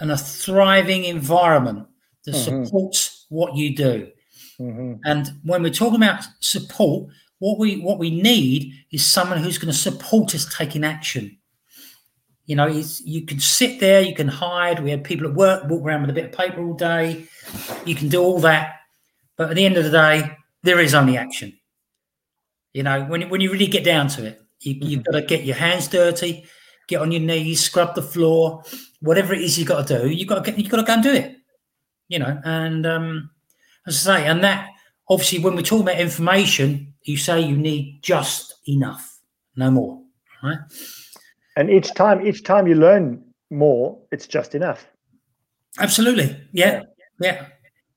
and 0.00 0.10
a 0.10 0.16
thriving 0.16 1.04
environment 1.04 1.86
that 2.24 2.34
mm-hmm. 2.34 2.64
supports 2.64 3.26
what 3.28 3.56
you 3.56 3.74
do. 3.74 4.10
Mm-hmm. 4.60 4.94
And 5.04 5.32
when 5.42 5.62
we're 5.62 5.72
talking 5.72 5.96
about 5.96 6.24
support, 6.40 7.08
what 7.38 7.58
we 7.58 7.80
what 7.80 7.98
we 7.98 8.10
need 8.10 8.72
is 8.90 9.04
someone 9.04 9.38
who's 9.38 9.58
going 9.58 9.72
to 9.72 9.78
support 9.78 10.34
us 10.34 10.46
taking 10.56 10.84
action. 10.84 11.36
You 12.46 12.56
know, 12.56 12.66
you 12.66 13.24
can 13.24 13.40
sit 13.40 13.80
there, 13.80 14.02
you 14.02 14.14
can 14.14 14.28
hide. 14.28 14.82
We 14.82 14.90
have 14.90 15.02
people 15.02 15.26
at 15.26 15.34
work 15.34 15.68
walk 15.68 15.82
around 15.82 16.02
with 16.02 16.10
a 16.10 16.14
bit 16.14 16.26
of 16.26 16.32
paper 16.32 16.62
all 16.62 16.74
day. 16.74 17.26
You 17.86 17.94
can 17.94 18.08
do 18.08 18.22
all 18.22 18.38
that, 18.40 18.80
but 19.36 19.50
at 19.50 19.56
the 19.56 19.64
end 19.64 19.76
of 19.76 19.84
the 19.84 19.90
day, 19.90 20.36
there 20.62 20.78
is 20.78 20.94
only 20.94 21.16
action. 21.16 21.52
You 22.72 22.82
know, 22.82 23.04
when 23.04 23.28
when 23.30 23.40
you 23.40 23.50
really 23.50 23.66
get 23.66 23.84
down 23.84 24.08
to 24.08 24.26
it, 24.26 24.42
you, 24.60 24.74
mm-hmm. 24.74 24.88
you've 24.88 25.04
got 25.04 25.12
to 25.12 25.22
get 25.22 25.44
your 25.44 25.56
hands 25.56 25.88
dirty, 25.88 26.44
get 26.88 27.00
on 27.00 27.12
your 27.12 27.22
knees, 27.22 27.62
scrub 27.62 27.94
the 27.94 28.02
floor, 28.02 28.62
whatever 29.00 29.34
it 29.34 29.42
is 29.42 29.58
you've 29.58 29.68
got 29.68 29.86
to 29.86 30.00
do. 30.02 30.08
You've 30.08 30.28
got 30.28 30.44
to 30.44 30.50
get, 30.50 30.58
you've 30.58 30.70
got 30.70 30.78
to 30.78 30.82
go 30.82 30.92
and 30.94 31.02
do 31.02 31.12
it. 31.12 31.36
You 32.08 32.18
know, 32.18 32.38
and 32.44 32.84
um, 32.84 33.30
as 33.86 34.06
I 34.06 34.20
say, 34.20 34.26
and 34.26 34.42
that 34.44 34.68
obviously 35.08 35.40
when 35.40 35.54
we're 35.54 35.62
talking 35.62 35.82
about 35.82 36.00
information, 36.00 36.94
you 37.02 37.16
say 37.16 37.40
you 37.40 37.56
need 37.56 38.00
just 38.02 38.54
enough, 38.68 39.18
no 39.56 39.70
more, 39.70 40.02
right? 40.42 40.58
And 41.56 41.70
each 41.70 41.92
time, 41.94 42.26
each 42.26 42.44
time 42.44 42.66
you 42.66 42.74
learn 42.74 43.22
more, 43.50 43.98
it's 44.10 44.26
just 44.26 44.54
enough. 44.54 44.86
Absolutely, 45.78 46.36
yeah, 46.52 46.82
yeah. 47.20 47.40
yeah. 47.40 47.46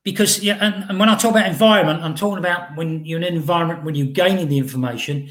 Because 0.03 0.41
yeah, 0.41 0.57
and, 0.61 0.89
and 0.89 0.99
when 0.99 1.09
I 1.09 1.15
talk 1.15 1.31
about 1.31 1.47
environment, 1.47 2.01
I'm 2.01 2.15
talking 2.15 2.37
about 2.37 2.75
when 2.75 3.03
you're 3.05 3.19
in 3.19 3.25
an 3.25 3.35
environment 3.35 3.83
when 3.83 3.95
you're 3.95 4.07
gaining 4.07 4.47
the 4.47 4.57
information, 4.57 5.29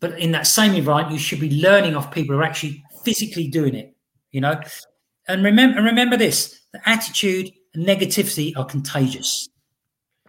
but 0.00 0.18
in 0.18 0.32
that 0.32 0.46
same 0.46 0.74
environment, 0.74 1.12
you 1.12 1.18
should 1.18 1.40
be 1.40 1.60
learning 1.60 1.94
off 1.96 2.10
people 2.10 2.34
who 2.34 2.40
are 2.40 2.44
actually 2.44 2.82
physically 3.04 3.48
doing 3.48 3.74
it. 3.74 3.94
You 4.30 4.40
know, 4.40 4.60
and 5.28 5.44
remember, 5.44 5.76
and 5.78 5.86
remember 5.86 6.16
this: 6.16 6.60
the 6.72 6.88
attitude 6.88 7.50
and 7.74 7.86
negativity 7.86 8.56
are 8.56 8.64
contagious. 8.64 9.48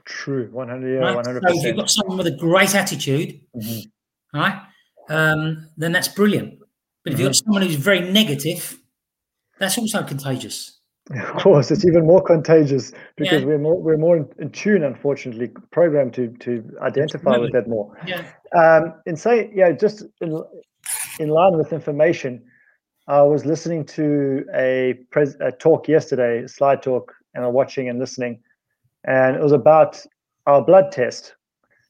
True, 0.08 0.50
one 0.52 0.70
hundred, 0.70 0.96
yeah, 0.96 1.14
one 1.14 1.26
hundred. 1.26 1.44
So 1.48 1.58
if 1.58 1.64
you've 1.66 1.76
got 1.76 1.90
someone 1.90 2.18
with 2.18 2.28
a 2.28 2.38
great 2.38 2.76
attitude, 2.76 3.42
mm-hmm. 3.56 4.38
right, 4.38 4.62
um, 5.10 5.68
then 5.76 5.92
that's 5.92 6.08
brilliant. 6.08 6.60
But 7.04 7.14
if 7.14 7.20
you've 7.20 7.28
got 7.28 7.36
mm-hmm. 7.36 7.46
someone 7.46 7.62
who's 7.62 7.76
very 7.76 8.00
negative, 8.00 8.80
that's 9.60 9.78
also 9.78 10.04
contagious. 10.04 10.74
Of 11.10 11.42
course, 11.42 11.72
it's 11.72 11.86
even 11.86 12.06
more 12.06 12.22
contagious 12.22 12.92
because 13.16 13.42
yeah. 13.42 13.48
we're 13.48 13.58
more 13.58 13.82
we're 13.82 13.98
more 13.98 14.18
in 14.18 14.50
tune, 14.52 14.84
unfortunately, 14.84 15.50
programmed 15.72 16.14
to 16.16 16.28
to 16.40 16.70
identify 16.82 17.30
Absolutely. 17.30 17.46
with 17.46 17.54
that 17.54 17.70
more. 17.70 17.98
Yeah. 18.06 18.30
Um, 18.58 18.94
and 19.06 19.18
say, 19.18 19.50
yeah, 19.54 19.72
just 19.72 20.04
in, 20.20 20.44
in 21.20 21.30
line 21.30 21.58
with 21.58 21.72
information, 21.72 22.44
I 23.08 23.22
was 23.22 23.46
listening 23.46 23.86
to 23.86 24.46
a, 24.54 24.96
pres- 25.12 25.38
a 25.40 25.52
talk 25.52 25.88
yesterday, 25.88 26.44
a 26.44 26.48
slide 26.48 26.82
talk, 26.82 27.14
and 27.34 27.46
I'm 27.46 27.54
watching 27.54 27.88
and 27.88 28.00
listening, 28.00 28.42
and 29.04 29.36
it 29.36 29.42
was 29.42 29.52
about 29.52 30.04
our 30.46 30.64
blood 30.64 30.92
test. 30.92 31.36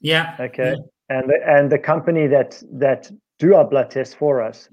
Yeah. 0.02 0.36
Okay. 0.40 0.76
Yeah. 0.78 0.86
And 1.10 1.30
the, 1.30 1.40
and 1.46 1.72
the 1.72 1.80
company 1.80 2.28
that 2.28 2.62
that 2.72 3.10
do 3.40 3.56
our 3.56 3.66
blood 3.66 3.92
tests 3.92 4.14
for 4.14 4.42
us, 4.42 4.68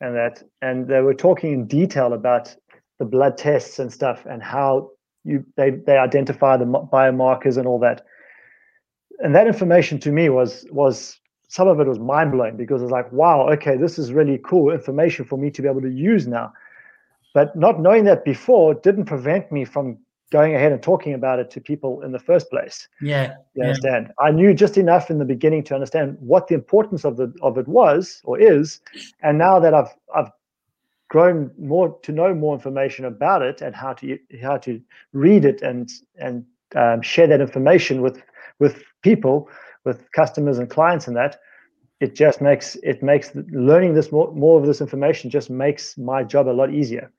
and 0.00 0.14
that 0.14 0.42
and 0.62 0.86
they 0.86 1.00
were 1.00 1.14
talking 1.14 1.52
in 1.52 1.66
detail 1.66 2.12
about 2.12 2.54
the 2.98 3.04
blood 3.04 3.36
tests 3.36 3.78
and 3.78 3.92
stuff 3.92 4.24
and 4.28 4.42
how 4.42 4.90
you 5.24 5.44
they 5.56 5.70
they 5.70 5.96
identify 5.96 6.56
the 6.56 6.64
biomarkers 6.64 7.56
and 7.56 7.66
all 7.66 7.78
that. 7.80 8.04
And 9.18 9.34
that 9.34 9.46
information 9.46 9.98
to 10.00 10.12
me 10.12 10.28
was 10.28 10.66
was 10.70 11.18
some 11.48 11.66
of 11.66 11.80
it 11.80 11.86
was 11.88 11.98
mind 11.98 12.30
blowing 12.30 12.56
because 12.56 12.80
it's 12.80 12.92
like, 12.92 13.10
wow, 13.10 13.48
okay, 13.50 13.76
this 13.76 13.98
is 13.98 14.12
really 14.12 14.38
cool 14.44 14.70
information 14.70 15.24
for 15.24 15.36
me 15.36 15.50
to 15.50 15.60
be 15.60 15.68
able 15.68 15.80
to 15.80 15.90
use 15.90 16.28
now. 16.28 16.52
But 17.34 17.56
not 17.56 17.80
knowing 17.80 18.04
that 18.04 18.24
before 18.24 18.74
didn't 18.74 19.06
prevent 19.06 19.50
me 19.50 19.64
from 19.64 19.98
going 20.30 20.54
ahead 20.54 20.72
and 20.72 20.82
talking 20.82 21.14
about 21.14 21.38
it 21.38 21.50
to 21.50 21.60
people 21.60 22.02
in 22.02 22.12
the 22.12 22.18
first 22.18 22.50
place. 22.50 22.88
Yeah. 23.00 23.34
You 23.54 23.64
understand? 23.64 24.06
Yeah. 24.08 24.26
I 24.26 24.30
knew 24.30 24.54
just 24.54 24.76
enough 24.78 25.10
in 25.10 25.18
the 25.18 25.24
beginning 25.24 25.64
to 25.64 25.74
understand 25.74 26.16
what 26.20 26.48
the 26.48 26.54
importance 26.54 27.04
of 27.04 27.16
the 27.16 27.32
of 27.42 27.58
it 27.58 27.68
was 27.68 28.20
or 28.24 28.38
is. 28.38 28.80
And 29.22 29.38
now 29.38 29.58
that 29.58 29.74
I've 29.74 29.94
I've 30.14 30.30
grown 31.08 31.50
more 31.58 31.98
to 32.02 32.12
know 32.12 32.32
more 32.32 32.54
information 32.54 33.04
about 33.04 33.42
it 33.42 33.60
and 33.60 33.74
how 33.74 33.92
to 33.94 34.18
how 34.40 34.56
to 34.58 34.80
read 35.12 35.44
it 35.44 35.60
and 35.62 35.90
and 36.16 36.44
um, 36.76 37.02
share 37.02 37.26
that 37.26 37.40
information 37.40 38.00
with 38.00 38.22
with 38.60 38.82
people, 39.02 39.48
with 39.84 40.10
customers 40.12 40.58
and 40.58 40.70
clients, 40.70 41.08
and 41.08 41.16
that 41.16 41.40
it 42.00 42.14
just 42.14 42.40
makes 42.40 42.76
it 42.82 43.02
makes 43.02 43.32
learning 43.50 43.94
this 43.94 44.12
more 44.12 44.32
more 44.32 44.58
of 44.60 44.66
this 44.66 44.80
information 44.80 45.30
just 45.30 45.50
makes 45.50 45.98
my 45.98 46.22
job 46.22 46.48
a 46.48 46.50
lot 46.50 46.72
easier. 46.72 47.10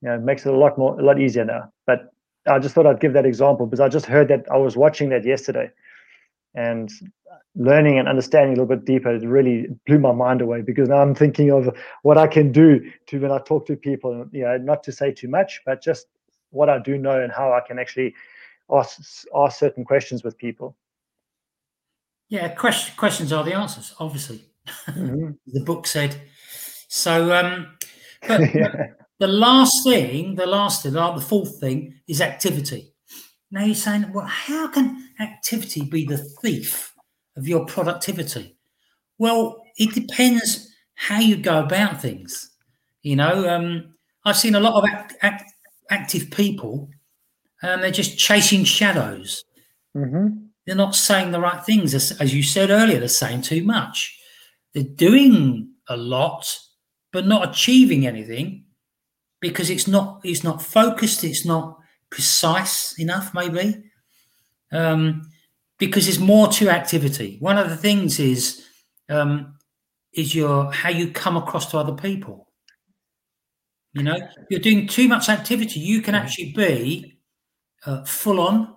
You 0.00 0.08
know, 0.08 0.14
it 0.14 0.22
makes 0.22 0.46
it 0.46 0.54
a 0.54 0.56
lot 0.56 0.78
more 0.78 0.98
a 0.98 1.02
lot 1.02 1.20
easier 1.20 1.44
now. 1.44 1.72
But 1.86 2.12
I 2.46 2.58
just 2.58 2.74
thought 2.74 2.86
I'd 2.86 3.00
give 3.00 3.12
that 3.12 3.26
example 3.26 3.66
because 3.66 3.80
I 3.80 3.88
just 3.88 4.06
heard 4.06 4.28
that 4.28 4.46
I 4.50 4.56
was 4.56 4.76
watching 4.76 5.10
that 5.10 5.24
yesterday, 5.24 5.70
and 6.54 6.90
learning 7.54 7.98
and 7.98 8.08
understanding 8.08 8.56
a 8.56 8.62
little 8.62 8.76
bit 8.76 8.84
deeper 8.84 9.14
it 9.14 9.26
really 9.26 9.66
blew 9.86 9.98
my 9.98 10.12
mind 10.12 10.40
away 10.40 10.62
because 10.62 10.88
now 10.88 10.98
I'm 11.02 11.14
thinking 11.14 11.50
of 11.50 11.76
what 12.02 12.16
I 12.16 12.26
can 12.26 12.52
do 12.52 12.80
to 13.06 13.20
when 13.20 13.32
I 13.32 13.38
talk 13.38 13.66
to 13.66 13.76
people. 13.76 14.26
You 14.32 14.44
know, 14.44 14.56
not 14.58 14.82
to 14.84 14.92
say 14.92 15.12
too 15.12 15.28
much, 15.28 15.60
but 15.66 15.82
just 15.82 16.06
what 16.50 16.68
I 16.68 16.78
do 16.78 16.96
know 16.96 17.20
and 17.20 17.32
how 17.32 17.52
I 17.52 17.60
can 17.60 17.78
actually 17.78 18.14
ask 18.70 19.26
ask 19.34 19.58
certain 19.58 19.84
questions 19.84 20.24
with 20.24 20.38
people. 20.38 20.76
Yeah, 22.28 22.48
question, 22.48 22.94
questions 22.96 23.32
are 23.32 23.42
the 23.42 23.54
answers, 23.54 23.92
obviously. 23.98 24.44
Mm-hmm. 24.86 25.30
the 25.52 25.64
book 25.64 25.86
said. 25.86 26.20
So, 26.86 27.36
um, 27.36 27.76
but 28.26 28.40
yeah 28.54 28.92
the 29.20 29.28
last 29.28 29.84
thing, 29.84 30.34
the 30.34 30.46
last 30.46 30.82
thing, 30.82 30.94
the 30.94 31.24
fourth 31.26 31.60
thing 31.60 31.94
is 32.08 32.22
activity. 32.22 32.94
Now 33.50 33.64
you're 33.64 33.74
saying, 33.74 34.10
well, 34.14 34.24
how 34.24 34.68
can 34.68 35.10
activity 35.20 35.82
be 35.82 36.06
the 36.06 36.16
thief 36.16 36.94
of 37.36 37.46
your 37.46 37.66
productivity? 37.66 38.56
Well, 39.18 39.62
it 39.76 39.94
depends 39.94 40.74
how 40.94 41.20
you 41.20 41.36
go 41.36 41.60
about 41.60 42.00
things. 42.00 42.50
You 43.02 43.16
know, 43.16 43.46
um, 43.46 43.94
I've 44.24 44.38
seen 44.38 44.54
a 44.54 44.60
lot 44.60 44.82
of 44.82 44.88
act, 44.88 45.14
act, 45.20 45.52
active 45.90 46.30
people, 46.30 46.88
and 47.62 47.82
they're 47.82 47.90
just 47.90 48.18
chasing 48.18 48.64
shadows. 48.64 49.44
Mm-hmm. 49.94 50.46
They're 50.66 50.76
not 50.76 50.94
saying 50.94 51.32
the 51.32 51.40
right 51.40 51.62
things, 51.62 51.94
as, 51.94 52.12
as 52.20 52.34
you 52.34 52.42
said 52.42 52.70
earlier. 52.70 52.98
They're 52.98 53.08
saying 53.08 53.42
too 53.42 53.64
much. 53.64 54.18
They're 54.72 54.82
doing 54.82 55.72
a 55.88 55.96
lot, 55.98 56.58
but 57.12 57.26
not 57.26 57.50
achieving 57.50 58.06
anything 58.06 58.64
because 59.40 59.70
it's 59.70 59.88
not 59.88 60.20
it's 60.24 60.44
not 60.44 60.62
focused, 60.62 61.24
it's 61.24 61.44
not 61.44 61.78
precise 62.10 62.98
enough, 62.98 63.32
maybe. 63.34 63.82
Um, 64.72 65.30
because 65.78 66.06
there's 66.06 66.18
more 66.18 66.48
to 66.48 66.68
activity. 66.68 67.38
One 67.40 67.58
of 67.58 67.70
the 67.70 67.76
things 67.76 68.20
is 68.20 68.64
um, 69.08 69.54
is 70.12 70.34
your 70.34 70.70
how 70.70 70.90
you 70.90 71.10
come 71.10 71.36
across 71.36 71.70
to 71.70 71.78
other 71.78 71.94
people. 71.94 72.46
You 73.92 74.04
know, 74.04 74.18
you're 74.48 74.60
doing 74.60 74.86
too 74.86 75.08
much 75.08 75.28
activity. 75.28 75.80
You 75.80 76.00
can 76.00 76.14
actually 76.14 76.52
be 76.52 77.18
uh, 77.84 78.04
full 78.04 78.40
on 78.40 78.76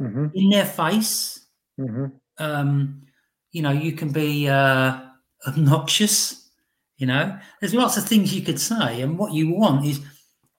mm-hmm. 0.00 0.26
in 0.34 0.48
their 0.48 0.64
face. 0.64 1.46
Mm-hmm. 1.78 2.06
Um, 2.38 3.02
you 3.52 3.62
know, 3.62 3.72
you 3.72 3.92
can 3.92 4.12
be 4.12 4.48
uh, 4.48 5.00
obnoxious. 5.46 6.45
You 6.98 7.06
know, 7.06 7.38
there's 7.60 7.74
lots 7.74 7.96
of 7.96 8.04
things 8.04 8.34
you 8.34 8.42
could 8.42 8.60
say, 8.60 9.02
and 9.02 9.18
what 9.18 9.34
you 9.34 9.54
want 9.54 9.84
is 9.84 10.00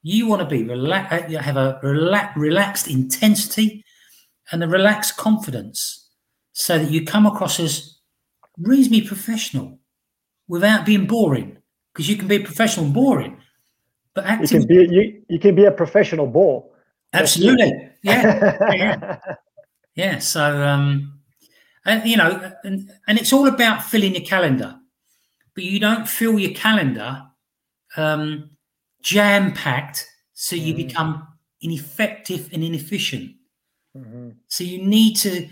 you 0.03 0.27
want 0.27 0.41
to 0.41 0.47
be 0.47 0.63
relaxed, 0.63 1.33
uh, 1.33 1.41
have 1.41 1.57
a 1.57 1.79
rela- 1.83 2.35
relaxed 2.35 2.87
intensity 2.87 3.83
and 4.51 4.63
a 4.63 4.67
relaxed 4.67 5.17
confidence, 5.17 6.09
so 6.53 6.77
that 6.77 6.91
you 6.91 7.05
come 7.05 7.25
across 7.25 7.59
as 7.59 7.97
reasonably 8.57 9.01
professional 9.01 9.79
without 10.47 10.85
being 10.85 11.07
boring. 11.07 11.57
Because 11.91 12.07
you 12.07 12.15
can 12.15 12.27
be 12.27 12.37
professional 12.37 12.85
and 12.85 12.93
boring, 12.93 13.41
but 14.13 14.25
acting, 14.25 14.61
you 14.61 14.67
can 14.67 14.67
be 14.67 14.95
you, 14.95 15.23
you 15.29 15.39
can 15.39 15.55
be 15.55 15.65
a 15.65 15.71
professional 15.71 16.27
bore. 16.27 16.69
Absolutely, 17.13 17.73
yeah, 18.03 18.57
yeah. 18.75 19.19
yeah. 19.95 20.19
So, 20.19 20.61
um, 20.61 21.19
and 21.83 22.07
you 22.07 22.17
know, 22.17 22.51
and, 22.63 22.91
and 23.07 23.17
it's 23.17 23.33
all 23.33 23.47
about 23.47 23.81
filling 23.81 24.13
your 24.13 24.23
calendar 24.23 24.77
but 25.57 25.63
you 25.63 25.79
don't 25.79 26.07
fill 26.07 26.37
your 26.37 26.53
calendar 26.53 27.23
um, 27.95 28.51
jam 29.01 29.53
packed, 29.53 30.07
so 30.33 30.55
you 30.55 30.75
mm. 30.75 30.87
become 30.87 31.27
ineffective 31.61 32.49
and 32.53 32.63
inefficient. 32.63 33.31
Mm-hmm. 33.97 34.29
So 34.47 34.63
you 34.63 34.85
need 34.85 35.15
to. 35.15 35.49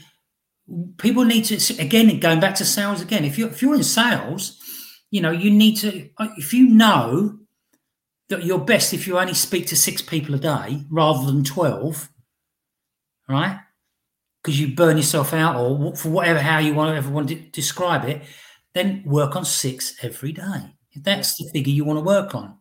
People 0.98 1.26
need 1.26 1.46
to 1.46 1.82
again 1.82 2.20
going 2.20 2.39
back 2.39 2.54
to 2.56 2.65
sales 2.65 3.02
again. 3.02 3.26
If 3.26 3.39
you're, 3.39 3.50
if 3.50 3.63
you're 3.63 3.74
in 3.74 3.84
sales, 3.84 4.60
you 5.10 5.22
know 5.22 5.32
you 5.32 5.50
need 5.50 5.78
to. 5.78 6.08
If 6.38 6.54
you 6.54 6.68
know 6.68 7.39
that 8.30 8.44
you're 8.44 8.60
best 8.60 8.94
if 8.94 9.08
you 9.08 9.18
only 9.18 9.34
speak 9.34 9.65
to 9.68 9.76
six 9.76 10.04
people 10.04 10.36
a 10.36 10.39
day 10.39 10.84
rather 10.91 11.26
than 11.26 11.44
twelve, 11.44 12.10
right? 13.28 13.60
Because 14.44 14.60
you 14.60 14.76
burn 14.76 14.98
yourself 14.98 15.34
out, 15.34 15.56
or 15.56 15.96
for 15.96 16.10
whatever 16.10 16.41
how 16.41 16.60
you 16.60 16.76
want 16.76 16.96
ever 16.96 17.10
want 17.10 17.30
to 17.30 17.36
describe 17.36 18.08
it, 18.08 18.22
then 18.76 19.02
work 19.06 19.36
on 19.36 19.46
six 19.46 19.96
every 20.04 20.34
day. 20.34 20.76
If 20.92 21.04
that's 21.04 21.38
the 21.38 21.50
figure 21.50 21.74
you 21.74 21.84
want 21.84 21.98
to 21.98 22.04
work 22.04 22.36
on. 22.36 22.58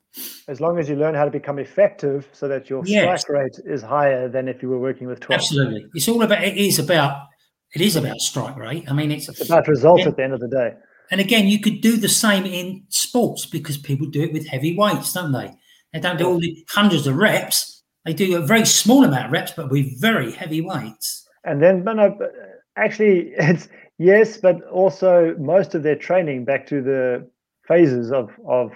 As 0.49 0.61
long 0.61 0.79
as 0.79 0.89
you 0.89 0.95
learn 0.95 1.15
how 1.15 1.25
to 1.25 1.31
become 1.31 1.59
effective 1.59 2.29
so 2.33 2.47
that 2.49 2.71
your 2.71 2.83
yes. 2.87 3.23
strike 3.23 3.37
rate 3.37 3.59
is 3.67 3.83
higher 3.83 4.29
than 4.29 4.49
if 4.49 4.63
you 4.63 4.69
were 4.69 4.79
working 4.79 5.09
with 5.09 5.21
12 5.21 5.41
absolutely. 5.41 5.87
It's 5.93 6.09
all 6.09 6.23
about 6.23 6.43
it 6.45 6.57
is 6.57 6.79
about 6.79 7.27
it 7.75 7.83
is 7.83 7.97
about 7.97 8.19
strike 8.19 8.57
rate. 8.57 8.85
I 8.89 8.93
mean 8.93 9.11
it's, 9.11 9.29
it's 9.29 9.45
about 9.45 9.67
results 9.67 10.07
at 10.07 10.17
the 10.17 10.23
end 10.23 10.33
of 10.33 10.41
the 10.41 10.49
day. 10.49 10.75
And 11.11 11.21
again 11.21 11.49
you 11.49 11.61
could 11.61 11.81
do 11.81 11.97
the 11.97 12.09
same 12.09 12.47
in 12.47 12.85
sports 12.91 13.45
because 13.45 13.77
people 13.77 14.07
do 14.07 14.23
it 14.23 14.33
with 14.33 14.47
heavy 14.47 14.77
weights 14.77 15.13
don't 15.13 15.33
they? 15.33 15.53
They 15.93 15.99
don't 15.99 16.17
do 16.17 16.29
all 16.29 16.39
the 16.39 16.65
hundreds 16.69 17.09
of 17.09 17.17
reps. 17.17 17.83
They 18.05 18.13
do 18.13 18.37
a 18.37 18.47
very 18.47 18.67
small 18.67 19.05
amount 19.05 19.27
of 19.27 19.33
reps 19.33 19.51
but 19.51 19.71
with 19.71 20.01
very 20.01 20.31
heavy 20.31 20.61
weights. 20.61 21.29
And 21.43 21.61
then 21.61 21.83
but 21.83 21.95
no, 21.95 22.15
but 22.17 22.29
uh, 22.29 22.47
actually 22.77 23.33
it's 23.39 23.69
yes 23.99 24.37
but 24.37 24.63
also 24.69 25.35
most 25.39 25.75
of 25.75 25.83
their 25.83 25.97
training 25.97 26.45
back 26.45 26.67
to 26.67 26.83
the 26.83 27.29
phases 27.67 28.13
of 28.13 28.31
of 28.47 28.73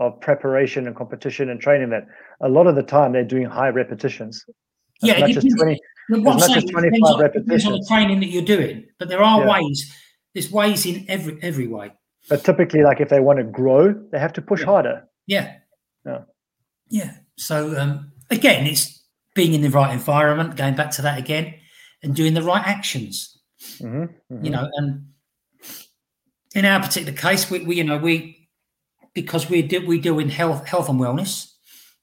of 0.00 0.20
preparation 0.20 0.86
and 0.86 0.94
competition 0.94 1.50
and 1.50 1.60
training 1.60 1.90
that 1.90 2.06
a 2.40 2.48
lot 2.48 2.66
of 2.66 2.76
the 2.76 2.82
time 2.82 3.12
they're 3.12 3.24
doing 3.24 3.46
high 3.46 3.68
repetitions. 3.68 4.44
Yeah, 5.02 5.14
as 5.14 5.20
much 5.22 5.44
as 5.44 5.54
20, 5.54 5.72
as 5.72 6.20
much 6.20 6.56
as 6.56 6.64
25 6.64 7.00
on, 7.02 7.20
repetitions. 7.20 7.66
on 7.66 7.72
the 7.72 7.86
training 7.88 8.20
that 8.20 8.26
you're 8.26 8.42
doing, 8.42 8.86
but 8.98 9.08
there 9.08 9.22
are 9.22 9.40
yeah. 9.40 9.52
ways. 9.52 9.94
There's 10.34 10.50
ways 10.50 10.86
in 10.86 11.04
every 11.08 11.38
every 11.42 11.66
way. 11.66 11.92
But 12.28 12.44
typically, 12.44 12.82
like 12.82 13.00
if 13.00 13.08
they 13.08 13.20
want 13.20 13.38
to 13.38 13.44
grow, 13.44 13.92
they 13.92 14.18
have 14.18 14.32
to 14.34 14.42
push 14.42 14.60
yeah. 14.60 14.66
harder. 14.66 15.08
Yeah. 15.26 15.54
Yeah. 16.04 16.22
Yeah. 16.88 17.14
So 17.36 17.78
um, 17.78 18.12
again, 18.30 18.66
it's 18.66 19.02
being 19.34 19.54
in 19.54 19.62
the 19.62 19.70
right 19.70 19.92
environment. 19.92 20.56
Going 20.56 20.74
back 20.74 20.90
to 20.92 21.02
that 21.02 21.18
again, 21.18 21.54
and 22.02 22.14
doing 22.14 22.34
the 22.34 22.42
right 22.42 22.64
actions. 22.66 23.37
Mm-hmm, 23.60 24.02
mm-hmm. 24.02 24.44
You 24.44 24.50
know, 24.50 24.70
and 24.74 25.08
in 26.54 26.64
our 26.64 26.80
particular 26.80 27.16
case, 27.16 27.50
we, 27.50 27.60
we 27.60 27.76
you 27.76 27.84
know 27.84 27.98
we 27.98 28.48
because 29.14 29.48
we 29.50 29.62
do 29.62 29.86
we 29.86 29.98
do 29.98 30.18
in 30.18 30.28
health 30.28 30.66
health 30.66 30.88
and 30.88 31.00
wellness, 31.00 31.52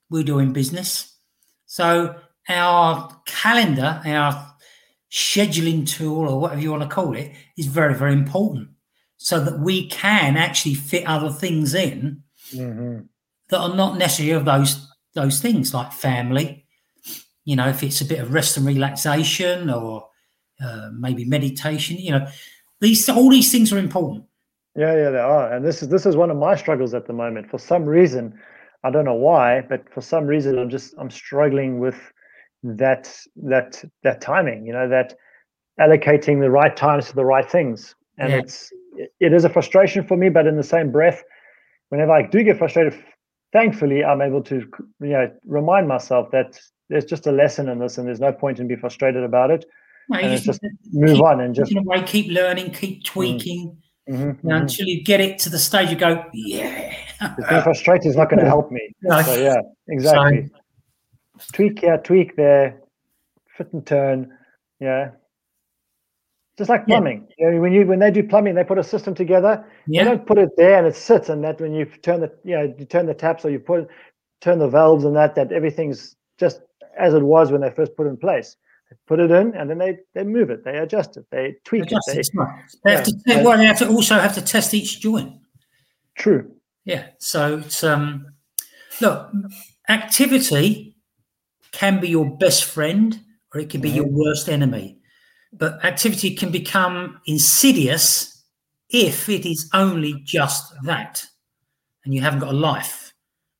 we 0.09 0.23
do 0.23 0.39
in 0.39 0.53
business. 0.53 1.17
So 1.65 2.15
our 2.49 3.21
calendar, 3.25 4.01
our 4.05 4.53
scheduling 5.11 5.87
tool, 5.87 6.27
or 6.27 6.39
whatever 6.39 6.61
you 6.61 6.71
want 6.71 6.83
to 6.83 6.89
call 6.89 7.15
it, 7.15 7.31
is 7.57 7.67
very 7.67 7.93
very 7.93 8.13
important, 8.13 8.69
so 9.17 9.39
that 9.39 9.59
we 9.59 9.87
can 9.87 10.37
actually 10.37 10.75
fit 10.75 11.07
other 11.07 11.29
things 11.29 11.73
in 11.73 12.23
mm-hmm. 12.51 12.99
that 13.49 13.59
are 13.59 13.75
not 13.75 13.97
necessarily 13.97 14.33
of 14.33 14.45
those 14.45 14.87
those 15.13 15.39
things 15.39 15.73
like 15.73 15.93
family. 15.93 16.65
You 17.45 17.55
know, 17.55 17.69
if 17.69 17.83
it's 17.83 18.01
a 18.01 18.05
bit 18.05 18.19
of 18.19 18.33
rest 18.33 18.57
and 18.57 18.65
relaxation, 18.65 19.69
or 19.69 20.07
uh, 20.63 20.89
maybe 20.93 21.25
meditation. 21.25 21.97
You 21.97 22.11
know, 22.11 22.27
these 22.81 23.07
all 23.09 23.29
these 23.29 23.51
things 23.51 23.71
are 23.73 23.77
important. 23.77 24.25
Yeah, 24.75 24.95
yeah, 24.95 25.09
they 25.09 25.19
are. 25.19 25.53
And 25.53 25.65
this 25.65 25.81
is 25.81 25.89
this 25.89 26.05
is 26.05 26.15
one 26.15 26.29
of 26.29 26.37
my 26.37 26.55
struggles 26.55 26.93
at 26.93 27.07
the 27.07 27.13
moment. 27.13 27.49
For 27.49 27.57
some 27.57 27.85
reason, 27.85 28.37
I 28.83 28.91
don't 28.91 29.05
know 29.05 29.15
why, 29.15 29.61
but 29.61 29.89
for 29.93 30.01
some 30.01 30.25
reason 30.25 30.59
I'm 30.59 30.69
just 30.69 30.93
I'm 30.97 31.09
struggling 31.09 31.79
with 31.79 31.95
that 32.63 33.11
that 33.37 33.83
that 34.03 34.21
timing, 34.21 34.65
you 34.65 34.73
know, 34.73 34.89
that 34.89 35.15
allocating 35.79 36.41
the 36.41 36.49
right 36.49 36.75
times 36.75 37.07
to 37.07 37.15
the 37.15 37.25
right 37.25 37.49
things. 37.49 37.95
And 38.17 38.31
yeah. 38.31 38.39
it's 38.39 38.71
it 39.19 39.33
is 39.33 39.45
a 39.45 39.49
frustration 39.49 40.05
for 40.05 40.17
me, 40.17 40.29
but 40.29 40.47
in 40.47 40.57
the 40.57 40.63
same 40.63 40.91
breath, 40.91 41.23
whenever 41.89 42.11
I 42.11 42.23
do 42.23 42.43
get 42.43 42.57
frustrated, 42.57 43.01
thankfully 43.53 44.03
I'm 44.03 44.21
able 44.21 44.43
to 44.43 44.55
you 44.99 45.09
know 45.09 45.31
remind 45.45 45.87
myself 45.87 46.31
that 46.31 46.59
there's 46.89 47.05
just 47.05 47.27
a 47.27 47.31
lesson 47.31 47.69
in 47.69 47.79
this 47.79 47.97
and 47.97 48.07
there's 48.07 48.19
no 48.19 48.31
point 48.31 48.59
in 48.59 48.67
being 48.67 48.79
frustrated 48.79 49.23
about 49.23 49.51
it. 49.51 49.65
And 50.11 50.31
just, 50.31 50.45
just 50.45 50.61
move 50.91 51.21
on 51.21 51.41
and 51.41 51.55
just 51.55 51.73
keep 52.05 52.31
learning, 52.31 52.71
keep 52.71 53.01
mm. 53.01 53.05
tweaking. 53.05 53.69
Mm 53.69 53.77
Mm-hmm, 54.07 54.51
until 54.51 54.85
you 54.85 55.03
get 55.03 55.19
it 55.19 55.39
to 55.39 55.49
the 55.49 55.57
stage 55.57 55.89
you 55.89 55.95
go, 55.95 56.23
yeah. 56.31 56.95
Being 57.49 57.61
frustrated 57.63 58.05
is 58.05 58.15
not 58.15 58.29
going 58.29 58.39
to 58.39 58.45
help 58.45 58.71
me. 58.71 58.93
No. 59.01 59.19
So, 59.23 59.35
yeah, 59.35 59.61
exactly. 59.87 60.51
So, 61.39 61.45
tweak 61.53 61.79
here, 61.79 61.97
tweak 61.97 62.35
there, 62.35 62.81
fit 63.57 63.73
and 63.73 63.85
turn. 63.85 64.31
Yeah. 64.79 65.11
Just 66.57 66.69
like 66.69 66.85
plumbing. 66.85 67.27
Yeah. 67.37 67.47
You 67.47 67.55
know, 67.55 67.61
when 67.61 67.73
you 67.73 67.85
when 67.85 67.99
they 67.99 68.11
do 68.11 68.23
plumbing, 68.23 68.53
they 68.53 68.63
put 68.63 68.77
a 68.77 68.83
system 68.83 69.15
together. 69.15 69.65
Yeah. 69.87 70.03
They 70.03 70.09
don't 70.11 70.27
put 70.27 70.37
it 70.37 70.49
there 70.55 70.77
and 70.77 70.87
it 70.87 70.95
sits 70.95 71.29
and 71.29 71.43
that 71.43 71.59
when 71.59 71.73
you 71.73 71.85
turn 71.85 72.21
the 72.21 72.31
you 72.43 72.55
know, 72.55 72.73
you 72.77 72.85
turn 72.85 73.07
the 73.07 73.13
taps 73.13 73.43
or 73.43 73.49
you 73.49 73.59
put 73.59 73.87
turn 74.39 74.59
the 74.59 74.67
valves 74.67 75.03
and 75.03 75.15
that, 75.15 75.35
that 75.35 75.51
everything's 75.51 76.15
just 76.37 76.61
as 76.97 77.13
it 77.13 77.23
was 77.23 77.51
when 77.51 77.61
they 77.61 77.71
first 77.71 77.95
put 77.97 78.07
in 78.07 78.17
place. 78.17 78.55
Put 79.07 79.19
it 79.19 79.29
in 79.29 79.53
and 79.53 79.69
then 79.69 79.77
they 79.77 79.99
they 80.13 80.23
move 80.23 80.49
it, 80.49 80.63
they 80.63 80.77
adjust 80.77 81.15
it, 81.15 81.25
they 81.29 81.57
tweak 81.63 81.83
adjust 81.83 82.09
it. 82.09 82.27
They, 82.33 82.39
they 82.83 82.95
have 82.95 83.03
to 83.03 83.43
well, 83.43 83.57
they 83.57 83.65
have 83.65 83.77
to 83.79 83.87
also 83.87 84.15
have 84.15 84.33
to 84.33 84.41
test 84.41 84.73
each 84.73 84.99
joint. 84.99 85.33
True. 86.15 86.51
Yeah. 86.85 87.07
So 87.19 87.59
it's 87.59 87.83
um 87.83 88.25
look, 89.01 89.31
activity 89.89 90.97
can 91.71 91.99
be 91.99 92.09
your 92.09 92.35
best 92.37 92.65
friend 92.65 93.19
or 93.53 93.61
it 93.61 93.69
can 93.69 93.81
be 93.81 93.89
mm-hmm. 93.89 93.97
your 93.97 94.07
worst 94.07 94.49
enemy. 94.49 94.97
But 95.53 95.83
activity 95.85 96.35
can 96.35 96.51
become 96.51 97.21
insidious 97.27 98.43
if 98.89 99.29
it 99.29 99.45
is 99.45 99.69
only 99.73 100.21
just 100.23 100.73
that. 100.83 101.23
And 102.03 102.13
you 102.13 102.21
haven't 102.21 102.39
got 102.39 102.49
a 102.49 102.57
life. 102.57 103.13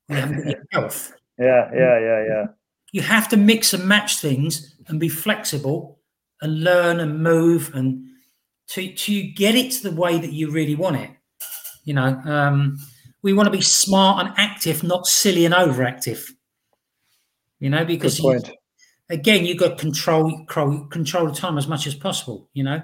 You 0.10 0.16
haven't 0.16 0.38
got 0.38 0.46
your 0.48 0.64
health. 0.72 1.14
Yeah, 1.38 1.70
yeah, 1.74 2.00
yeah, 2.00 2.26
yeah. 2.28 2.46
You 2.92 3.02
have 3.02 3.28
to 3.30 3.38
mix 3.38 3.74
and 3.74 3.86
match 3.86 4.18
things 4.20 4.75
and 4.88 5.00
be 5.00 5.10
flexible 5.10 6.00
and 6.42 6.64
learn 6.64 7.00
and 7.00 7.22
move 7.22 7.72
and 7.74 8.06
to 8.68 8.94
to 8.94 9.24
get 9.34 9.56
it 9.56 9.72
to 9.72 9.90
the 9.90 9.96
way 9.96 10.18
that 10.18 10.34
you 10.34 10.52
really 10.52 10.76
want 10.76 10.98
it. 10.98 11.12
You 11.84 11.94
know, 11.94 12.20
um, 12.26 12.78
we 13.22 13.34
want 13.34 13.48
to 13.48 13.52
be 13.52 13.62
smart 13.62 14.26
and 14.26 14.36
active, 14.38 14.84
not 14.84 15.08
silly 15.08 15.46
and 15.46 15.54
overactive. 15.54 16.30
You 17.60 17.70
know, 17.70 17.86
because 17.86 18.20
you, 18.20 18.40
again, 19.10 19.46
you've 19.46 19.60
got 19.60 19.78
control, 19.78 20.46
control 20.46 20.86
control 20.88 21.28
the 21.28 21.34
time 21.34 21.58
as 21.58 21.68
much 21.68 21.88
as 21.88 21.96
possible. 21.96 22.50
You 22.54 22.64
know, 22.64 22.82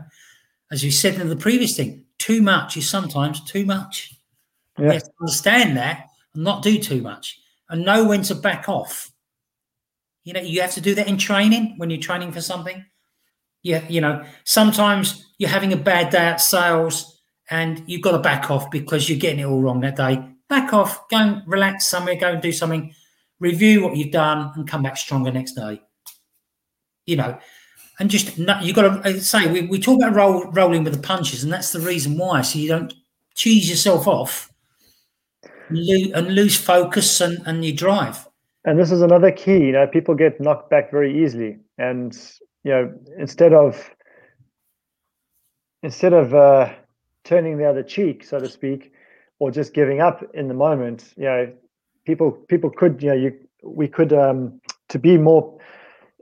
as 0.71 0.83
you 0.83 0.91
said 0.91 1.15
in 1.15 1.29
the 1.29 1.35
previous 1.35 1.75
thing, 1.75 2.05
too 2.17 2.41
much 2.41 2.77
is 2.77 2.89
sometimes 2.89 3.43
too 3.43 3.65
much. 3.65 4.13
Yeah. 4.77 4.85
You 4.85 4.91
have 4.93 5.03
to 5.03 5.11
understand 5.21 5.77
that 5.77 6.07
and 6.33 6.43
not 6.43 6.63
do 6.63 6.79
too 6.79 7.01
much 7.01 7.39
and 7.69 7.85
know 7.85 8.05
when 8.05 8.21
to 8.23 8.35
back 8.35 8.69
off 8.69 9.10
you 10.23 10.33
know, 10.33 10.41
you 10.41 10.61
have 10.61 10.73
to 10.73 10.81
do 10.81 10.95
that 10.95 11.07
in 11.07 11.17
training 11.17 11.75
when 11.77 11.89
you're 11.89 11.99
training 11.99 12.31
for 12.31 12.41
something. 12.41 12.85
Yeah, 13.63 13.83
you 13.87 14.01
know, 14.01 14.23
sometimes 14.43 15.25
you're 15.37 15.49
having 15.49 15.73
a 15.73 15.77
bad 15.77 16.09
day 16.11 16.17
at 16.17 16.41
sales 16.41 17.21
and 17.49 17.83
you've 17.85 18.01
got 18.01 18.11
to 18.11 18.19
back 18.19 18.49
off 18.49 18.71
because 18.71 19.07
you're 19.09 19.19
getting 19.19 19.39
it 19.39 19.45
all 19.45 19.61
wrong 19.61 19.81
that 19.81 19.95
day. 19.95 20.23
Back 20.49 20.73
off, 20.73 21.07
go 21.09 21.17
and 21.17 21.41
relax 21.47 21.87
somewhere, 21.87 22.15
go 22.15 22.31
and 22.31 22.41
do 22.41 22.51
something, 22.51 22.93
review 23.39 23.83
what 23.83 23.95
you've 23.95 24.11
done, 24.11 24.51
and 24.55 24.67
come 24.67 24.83
back 24.83 24.97
stronger 24.97 25.31
next 25.31 25.53
day. 25.53 25.81
You 27.05 27.15
know, 27.17 27.37
and 27.99 28.09
just 28.09 28.37
you've 28.37 28.75
got 28.75 29.03
to 29.03 29.21
say 29.21 29.51
we, 29.51 29.61
we 29.61 29.79
talk 29.79 29.99
about 30.01 30.15
roll, 30.15 30.45
rolling 30.51 30.83
with 30.83 30.93
the 30.93 30.99
punches, 31.07 31.43
and 31.43 31.53
that's 31.53 31.71
the 31.71 31.79
reason 31.79 32.17
why. 32.17 32.41
So 32.41 32.59
you 32.59 32.67
don't 32.67 32.93
cheese 33.35 33.69
yourself 33.69 34.07
off 34.07 34.51
and 35.69 36.35
lose, 36.35 36.57
focus 36.57 37.21
and, 37.21 37.41
and 37.45 37.63
you 37.63 37.73
drive. 37.73 38.27
And 38.63 38.79
this 38.79 38.91
is 38.91 39.01
another 39.01 39.31
key. 39.31 39.57
You 39.57 39.71
know, 39.71 39.87
people 39.87 40.15
get 40.15 40.39
knocked 40.39 40.69
back 40.69 40.91
very 40.91 41.23
easily, 41.23 41.57
and 41.77 42.15
you 42.63 42.71
know, 42.71 42.93
instead 43.17 43.53
of 43.53 43.89
instead 45.83 46.13
of 46.13 46.33
uh, 46.33 46.71
turning 47.23 47.57
the 47.57 47.65
other 47.65 47.83
cheek, 47.83 48.23
so 48.23 48.39
to 48.39 48.47
speak, 48.47 48.93
or 49.39 49.49
just 49.49 49.73
giving 49.73 49.99
up 49.99 50.23
in 50.35 50.47
the 50.47 50.53
moment, 50.53 51.13
you 51.17 51.25
know, 51.25 51.51
people 52.05 52.31
people 52.31 52.69
could, 52.69 53.01
you 53.01 53.09
know, 53.09 53.15
you 53.15 53.33
we 53.63 53.87
could 53.87 54.13
um, 54.13 54.61
to 54.89 54.99
be 54.99 55.17
more 55.17 55.57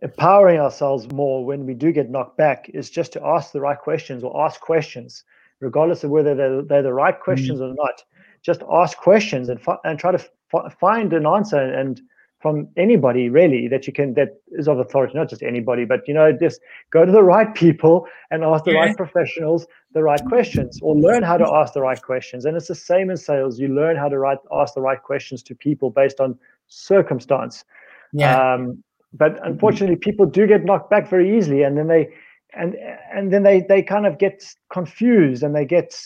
empowering 0.02 0.60
ourselves 0.60 1.12
more 1.12 1.46
when 1.46 1.66
we 1.66 1.74
do 1.74 1.92
get 1.92 2.10
knocked 2.10 2.38
back 2.38 2.70
is 2.74 2.90
just 2.90 3.12
to 3.14 3.26
ask 3.26 3.52
the 3.52 3.60
right 3.60 3.80
questions 3.80 4.24
or 4.24 4.46
ask 4.46 4.62
questions, 4.62 5.24
regardless 5.60 6.04
of 6.04 6.10
whether 6.10 6.36
they're, 6.36 6.62
they're 6.62 6.84
the 6.84 6.94
right 6.94 7.20
questions 7.20 7.60
mm-hmm. 7.60 7.72
or 7.72 7.76
not. 7.76 8.04
Just 8.42 8.64
ask 8.72 8.98
questions 8.98 9.50
and 9.50 9.62
fi- 9.62 9.80
and 9.84 10.00
try 10.00 10.14
to 10.14 10.26
f- 10.54 10.78
find 10.80 11.12
an 11.12 11.26
answer 11.26 11.60
and 11.60 12.02
from 12.40 12.68
anybody 12.78 13.30
really 13.30 13.68
that 13.68 13.86
you 13.86 13.92
can 13.92 14.14
that 14.14 14.40
is 14.54 14.68
of 14.68 14.80
authority 14.80 15.14
not 15.18 15.30
just 15.30 15.44
anybody 15.44 15.84
but 15.84 16.08
you 16.08 16.14
know 16.14 16.32
just 16.32 16.62
go 16.90 17.06
to 17.06 17.12
the 17.12 17.24
right 17.24 17.54
people 17.54 18.08
and 18.32 18.44
ask 18.44 18.64
the 18.64 18.72
yeah. 18.72 18.80
right 18.80 18.98
professionals 18.98 19.68
the 19.94 20.04
right 20.04 20.24
questions 20.26 20.80
or 20.82 20.96
learn 20.96 21.24
how 21.24 21.38
to 21.38 21.48
ask 21.52 21.74
the 21.74 21.82
right 21.82 22.02
questions. 22.02 22.46
And 22.46 22.56
it's 22.56 22.68
the 22.68 22.76
same 22.76 23.10
in 23.10 23.18
sales. 23.18 23.60
You 23.60 23.70
learn 23.70 23.96
how 23.96 24.08
to 24.08 24.20
write, 24.20 24.38
ask 24.52 24.76
the 24.76 24.82
right 24.82 25.02
questions 25.02 25.42
to 25.44 25.56
people 25.56 25.90
based 25.90 26.20
on 26.20 26.38
circumstance. 26.68 27.66
Yeah. 28.14 28.54
Um, 28.54 28.84
but 29.14 29.44
unfortunately, 29.46 29.96
people 29.96 30.28
do 30.28 30.46
get 30.46 30.64
knocked 30.64 30.92
back 30.92 31.10
very 31.10 31.36
easily, 31.36 31.64
and 31.64 31.76
then 31.76 31.88
they 31.88 32.10
and 32.54 32.76
and 33.12 33.34
then 33.34 33.42
they 33.42 33.62
they 33.62 33.82
kind 33.82 34.06
of 34.06 34.20
get 34.20 34.44
confused 34.72 35.42
and 35.42 35.56
they 35.56 35.66
get 35.66 36.00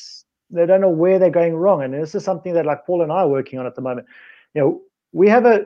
they 0.50 0.66
don't 0.66 0.80
know 0.80 0.90
where 0.90 1.20
they're 1.20 1.30
going 1.30 1.56
wrong. 1.56 1.84
And 1.84 1.94
this 1.94 2.16
is 2.16 2.24
something 2.24 2.54
that 2.54 2.66
like 2.66 2.86
Paul 2.86 3.02
and 3.02 3.12
I 3.12 3.24
are 3.24 3.28
working 3.28 3.60
on 3.60 3.66
at 3.66 3.76
the 3.76 3.82
moment. 3.82 4.08
You 4.54 4.62
know, 4.62 4.82
we 5.12 5.28
have 5.28 5.46
a 5.46 5.66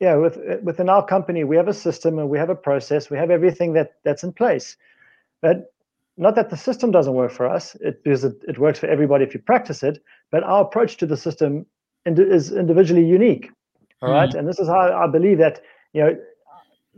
yeah 0.00 0.14
with 0.14 0.38
within 0.62 0.88
our 0.88 1.04
company 1.04 1.44
we 1.44 1.56
have 1.56 1.68
a 1.68 1.74
system 1.74 2.18
and 2.18 2.28
we 2.28 2.38
have 2.38 2.50
a 2.50 2.54
process. 2.54 3.10
We 3.10 3.16
have 3.16 3.30
everything 3.30 3.72
that 3.74 3.94
that's 4.04 4.24
in 4.24 4.32
place. 4.32 4.76
But 5.42 5.72
not 6.16 6.34
that 6.34 6.50
the 6.50 6.56
system 6.56 6.90
doesn't 6.90 7.12
work 7.12 7.30
for 7.30 7.46
us 7.46 7.74
it, 7.80 8.02
because 8.02 8.24
it, 8.24 8.36
it 8.48 8.58
works 8.58 8.78
for 8.78 8.86
everybody 8.86 9.24
if 9.24 9.34
you 9.34 9.40
practice 9.40 9.82
it 9.82 10.02
but 10.30 10.42
our 10.42 10.62
approach 10.62 10.96
to 10.98 11.06
the 11.06 11.16
system 11.16 11.66
is 12.06 12.52
individually 12.52 13.04
unique. 13.04 13.50
All 14.02 14.10
right? 14.10 14.30
Mm. 14.30 14.38
and 14.38 14.48
this 14.48 14.58
is 14.58 14.68
how 14.68 15.04
i 15.04 15.06
believe 15.06 15.38
that 15.38 15.62
you 15.92 16.02
know 16.02 16.16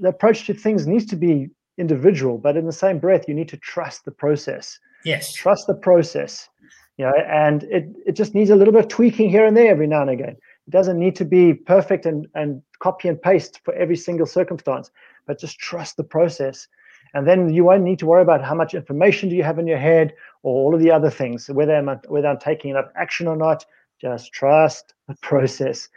the 0.01 0.09
approach 0.09 0.47
to 0.47 0.55
things 0.55 0.87
needs 0.87 1.07
to 1.07 1.17
be 1.17 1.49
individual 1.79 2.39
but 2.39 2.57
in 2.57 2.67
the 2.67 2.73
same 2.73 2.99
breath 2.99 3.29
you 3.29 3.35
need 3.35 3.49
to 3.49 3.57
trust 3.57 4.05
the 4.05 4.11
process. 4.11 4.79
Yes. 5.05 5.33
Trust 5.33 5.67
the 5.69 5.75
process 5.75 6.49
you 6.97 7.05
know 7.05 7.15
and 7.29 7.63
it, 7.65 7.85
it 8.07 8.13
just 8.13 8.35
needs 8.35 8.51
a 8.51 8.57
little 8.57 8.73
bit 8.73 8.85
of 8.85 8.89
tweaking 8.89 9.31
here 9.31 9.45
and 9.45 9.57
there 9.57 9.71
every 9.71 9.87
now 9.87 10.03
and 10.03 10.11
again. 10.11 10.37
It 10.67 10.71
doesn't 10.71 10.99
need 10.99 11.17
to 11.17 11.25
be 11.25 11.55
perfect 11.55 12.05
and, 12.05 12.27
and 12.35 12.63
copy 12.81 13.09
and 13.09 13.21
paste 13.21 13.61
for 13.65 13.75
every 13.75 13.97
single 13.97 14.27
circumstance, 14.27 14.91
but 15.27 15.39
just 15.39 15.59
trust 15.59 15.97
the 15.97 16.05
process. 16.05 16.69
And 17.15 17.27
then 17.27 17.53
you 17.53 17.65
won't 17.65 17.83
need 17.83 17.99
to 18.01 18.07
worry 18.07 18.23
about 18.23 18.45
how 18.45 18.55
much 18.55 18.75
information 18.75 19.29
do 19.29 19.37
you 19.37 19.43
have 19.43 19.59
in 19.59 19.67
your 19.67 19.79
head 19.79 20.15
or 20.43 20.55
all 20.55 20.75
of 20.75 20.81
the 20.81 20.91
other 20.91 21.11
things, 21.11 21.49
whether 21.49 21.75
I'm, 21.75 21.89
whether 22.09 22.29
I'm 22.29 22.39
taking 22.39 22.71
enough 22.71 22.91
action 22.97 23.27
or 23.27 23.37
not. 23.37 23.65
Just 24.01 24.33
trust 24.33 24.95
the 25.09 25.17
process, 25.23 25.89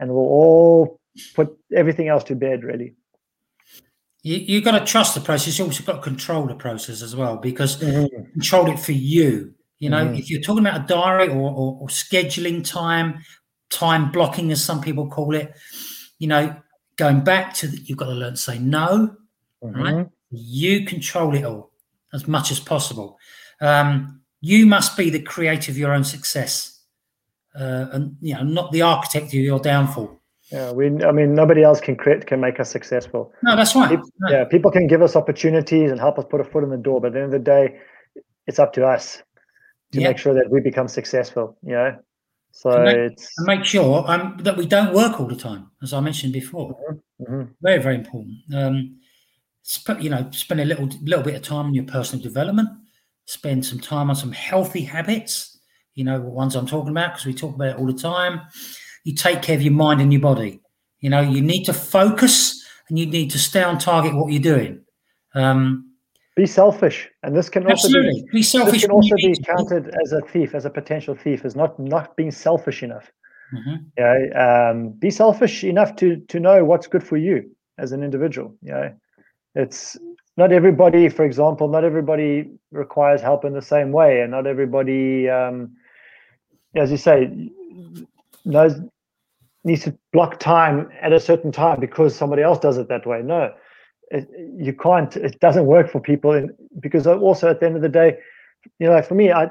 and 0.00 0.10
we'll 0.10 0.18
all 0.18 1.00
put 1.34 1.56
everything 1.72 2.08
else 2.08 2.24
to 2.24 2.34
bed, 2.34 2.64
really. 2.64 2.94
You, 4.24 4.38
you've 4.38 4.64
got 4.64 4.78
to 4.78 4.84
trust 4.84 5.14
the 5.14 5.20
process. 5.20 5.58
You 5.58 5.66
also 5.66 5.84
got 5.84 5.96
to 5.96 6.02
control 6.02 6.46
the 6.46 6.54
process 6.54 7.02
as 7.02 7.14
well 7.14 7.36
because 7.36 7.76
mm-hmm. 7.76 8.32
control 8.32 8.70
it 8.70 8.80
for 8.80 8.92
you. 8.92 9.54
You 9.78 9.90
know, 9.90 10.04
mm-hmm. 10.04 10.14
if 10.14 10.30
you're 10.30 10.40
talking 10.40 10.66
about 10.66 10.80
a 10.80 10.86
diary 10.86 11.28
or, 11.28 11.50
or, 11.50 11.78
or 11.80 11.88
scheduling 11.88 12.66
time, 12.66 13.18
time 13.70 14.10
blocking, 14.10 14.50
as 14.50 14.64
some 14.64 14.80
people 14.80 15.08
call 15.08 15.34
it, 15.34 15.52
you 16.18 16.28
know, 16.28 16.56
going 16.96 17.22
back 17.22 17.54
to 17.54 17.68
the, 17.68 17.78
you've 17.78 17.98
got 17.98 18.06
to 18.06 18.12
learn 18.12 18.34
to 18.34 18.38
say 18.38 18.58
no, 18.58 19.16
mm-hmm. 19.62 19.82
right? 19.82 20.06
You 20.30 20.84
control 20.84 21.34
it 21.34 21.44
all 21.44 21.70
as 22.12 22.26
much 22.28 22.50
as 22.50 22.60
possible. 22.60 23.18
Um, 23.60 24.20
you 24.40 24.66
must 24.66 24.96
be 24.96 25.10
the 25.10 25.20
creator 25.20 25.70
of 25.70 25.78
your 25.78 25.92
own 25.92 26.04
success, 26.04 26.80
uh, 27.58 27.86
and 27.92 28.16
you 28.20 28.34
know, 28.34 28.42
not 28.42 28.72
the 28.72 28.82
architect 28.82 29.26
of 29.26 29.34
your 29.34 29.58
downfall. 29.58 30.20
Yeah, 30.52 30.72
we. 30.72 30.86
I 31.02 31.12
mean, 31.12 31.34
nobody 31.34 31.62
else 31.62 31.80
can 31.80 31.96
create 31.96 32.26
can 32.26 32.40
make 32.40 32.60
us 32.60 32.70
successful. 32.70 33.32
No, 33.42 33.56
that's 33.56 33.74
right. 33.74 33.90
People, 33.90 34.08
no. 34.20 34.30
Yeah, 34.30 34.44
people 34.44 34.70
can 34.70 34.86
give 34.86 35.02
us 35.02 35.16
opportunities 35.16 35.90
and 35.90 35.98
help 35.98 36.18
us 36.18 36.26
put 36.28 36.40
a 36.40 36.44
foot 36.44 36.62
in 36.62 36.70
the 36.70 36.76
door, 36.76 37.00
but 37.00 37.08
at 37.08 37.12
the 37.14 37.18
end 37.20 37.26
of 37.26 37.32
the 37.32 37.38
day, 37.38 37.78
it's 38.46 38.58
up 38.58 38.74
to 38.74 38.86
us 38.86 39.22
to 39.92 40.00
yeah. 40.00 40.08
make 40.08 40.18
sure 40.18 40.34
that 40.34 40.50
we 40.50 40.60
become 40.60 40.88
successful. 40.88 41.56
You 41.62 41.72
know, 41.72 41.96
so 42.54 42.70
and 42.70 42.84
make, 42.84 43.18
make 43.40 43.64
sure 43.64 44.08
um, 44.08 44.36
that 44.40 44.56
we 44.56 44.64
don't 44.64 44.94
work 44.94 45.20
all 45.20 45.26
the 45.26 45.36
time, 45.36 45.70
as 45.82 45.92
I 45.92 46.00
mentioned 46.00 46.32
before. 46.32 46.70
Mm-hmm. 46.70 47.24
mm-hmm. 47.24 47.52
Very, 47.60 47.82
very 47.82 47.96
important. 47.96 48.36
Um, 48.54 49.00
sp- 49.66 50.00
you 50.00 50.08
know, 50.08 50.30
spend 50.30 50.60
a 50.60 50.64
little 50.64 50.88
little 51.02 51.24
bit 51.24 51.34
of 51.34 51.42
time 51.42 51.66
on 51.66 51.74
your 51.74 51.84
personal 51.84 52.22
development. 52.22 52.68
Spend 53.26 53.66
some 53.66 53.80
time 53.80 54.08
on 54.08 54.16
some 54.16 54.32
healthy 54.32 54.82
habits. 54.82 55.58
You 55.94 56.04
know, 56.04 56.18
the 56.18 56.28
ones 56.28 56.54
I'm 56.54 56.66
talking 56.66 56.90
about 56.90 57.12
because 57.12 57.26
we 57.26 57.34
talk 57.34 57.56
about 57.56 57.70
it 57.70 57.76
all 57.76 57.86
the 57.86 57.92
time. 57.92 58.40
You 59.04 59.14
take 59.14 59.42
care 59.42 59.56
of 59.56 59.62
your 59.62 59.72
mind 59.72 60.00
and 60.00 60.12
your 60.12 60.22
body. 60.22 60.60
You 61.00 61.10
know, 61.10 61.20
you 61.20 61.42
need 61.42 61.64
to 61.64 61.72
focus 61.74 62.64
and 62.88 62.98
you 62.98 63.06
need 63.06 63.30
to 63.32 63.38
stay 63.38 63.62
on 63.62 63.78
target 63.78 64.14
what 64.14 64.32
you're 64.32 64.40
doing. 64.40 64.84
Um, 65.34 65.93
be 66.36 66.46
selfish. 66.46 67.08
And 67.22 67.36
this 67.36 67.48
can 67.48 67.64
also 67.64 67.86
Absolutely. 67.88 68.22
be, 68.22 68.38
be 68.38 68.42
selfish. 68.42 68.72
this 68.72 68.82
can 68.82 68.90
also 68.90 69.14
be 69.16 69.34
counted 69.44 69.94
as 70.04 70.12
a 70.12 70.20
thief 70.20 70.54
as 70.54 70.64
a 70.64 70.70
potential 70.70 71.14
thief 71.14 71.44
as 71.44 71.54
not 71.54 71.78
not 71.78 72.16
being 72.16 72.30
selfish 72.30 72.82
enough. 72.82 73.10
Mm-hmm. 73.52 73.74
yeah 73.98 74.70
um, 74.70 74.88
be 74.92 75.10
selfish 75.10 75.64
enough 75.64 75.94
to 75.96 76.16
to 76.16 76.40
know 76.40 76.64
what's 76.64 76.86
good 76.86 77.04
for 77.04 77.16
you 77.16 77.50
as 77.78 77.92
an 77.92 78.02
individual. 78.02 78.54
Yeah 78.62 78.92
it's 79.54 79.96
not 80.36 80.50
everybody 80.50 81.08
for 81.08 81.24
example 81.24 81.68
not 81.68 81.84
everybody 81.84 82.50
requires 82.72 83.20
help 83.20 83.44
in 83.44 83.52
the 83.52 83.62
same 83.62 83.92
way. 83.92 84.20
And 84.22 84.32
not 84.32 84.46
everybody 84.46 85.28
um, 85.28 85.76
as 86.74 86.90
you 86.90 86.96
say 86.96 87.50
knows 88.44 88.80
needs 89.62 89.84
to 89.84 89.96
block 90.12 90.38
time 90.40 90.90
at 91.00 91.12
a 91.12 91.20
certain 91.20 91.52
time 91.52 91.80
because 91.80 92.14
somebody 92.14 92.42
else 92.42 92.58
does 92.58 92.76
it 92.76 92.88
that 92.88 93.06
way. 93.06 93.22
No 93.22 93.52
it, 94.10 94.28
you 94.56 94.72
can't 94.72 95.16
it 95.16 95.38
doesn't 95.40 95.66
work 95.66 95.90
for 95.90 96.00
people 96.00 96.32
and 96.32 96.50
because 96.80 97.06
also 97.06 97.48
at 97.48 97.60
the 97.60 97.66
end 97.66 97.76
of 97.76 97.82
the 97.82 97.88
day 97.88 98.18
you 98.78 98.86
know 98.86 99.00
for 99.02 99.14
me 99.14 99.32
i 99.32 99.48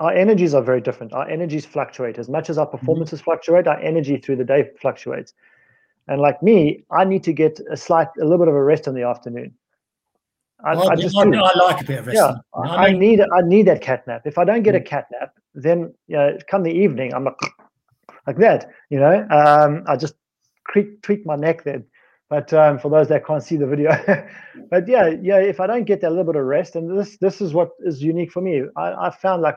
our 0.00 0.12
energies 0.12 0.54
are 0.54 0.62
very 0.62 0.80
different 0.80 1.12
our 1.12 1.28
energies 1.28 1.64
fluctuate 1.64 2.18
as 2.18 2.28
much 2.28 2.50
as 2.50 2.58
our 2.58 2.66
mm-hmm. 2.66 2.76
performances 2.78 3.20
mm-hmm. 3.20 3.30
fluctuate 3.30 3.66
our 3.66 3.78
energy 3.80 4.16
through 4.16 4.36
the 4.36 4.44
day 4.44 4.70
fluctuates 4.80 5.34
and 6.08 6.20
like 6.20 6.42
me 6.42 6.84
i 6.90 7.04
need 7.04 7.22
to 7.22 7.32
get 7.32 7.60
a 7.70 7.76
slight 7.76 8.08
a 8.20 8.24
little 8.24 8.38
bit 8.38 8.48
of 8.48 8.54
a 8.54 8.62
rest 8.62 8.86
in 8.86 8.94
the 8.94 9.02
afternoon 9.02 9.52
I, 10.64 10.74
well, 10.76 10.90
I 10.90 10.96
just 10.96 11.14
I, 11.16 11.22
I, 11.22 11.58
like 11.58 11.82
a 11.82 11.84
bit 11.84 11.98
of 11.98 12.06
rest. 12.06 12.16
Yeah, 12.16 12.36
I, 12.54 12.90
mean, 12.90 13.00
need 13.00 13.20
I 13.20 13.42
need 13.42 13.66
that 13.66 13.82
cat 13.82 14.06
nap. 14.06 14.22
If 14.24 14.38
I 14.38 14.44
don't 14.44 14.62
get 14.62 14.74
a 14.74 14.80
mm. 14.80 14.86
cat 14.86 15.08
nap, 15.12 15.34
then 15.54 15.92
you 16.06 16.16
know, 16.16 16.38
come 16.48 16.62
the 16.62 16.72
evening, 16.72 17.12
I'm 17.12 17.24
like 17.24 17.36
like 18.26 18.38
that. 18.38 18.70
You 18.88 18.98
know, 18.98 19.26
um, 19.30 19.84
I 19.86 19.96
just 19.96 20.14
tweak 20.72 21.02
tweak 21.02 21.26
my 21.26 21.36
neck 21.36 21.64
then 21.64 21.84
but 22.28 22.52
um, 22.52 22.78
for 22.78 22.90
those 22.90 23.08
that 23.08 23.26
can't 23.26 23.42
see 23.42 23.56
the 23.56 23.66
video, 23.66 23.90
but 24.70 24.88
yeah, 24.88 25.08
yeah, 25.22 25.38
if 25.38 25.60
I 25.60 25.66
don't 25.66 25.84
get 25.84 26.00
that 26.00 26.10
little 26.10 26.24
bit 26.24 26.36
of 26.36 26.44
rest, 26.44 26.76
and 26.76 26.98
this 26.98 27.16
this 27.18 27.40
is 27.40 27.52
what 27.52 27.70
is 27.80 28.02
unique 28.02 28.32
for 28.32 28.40
me. 28.40 28.62
I, 28.76 29.06
I 29.06 29.10
found 29.10 29.42
like 29.42 29.56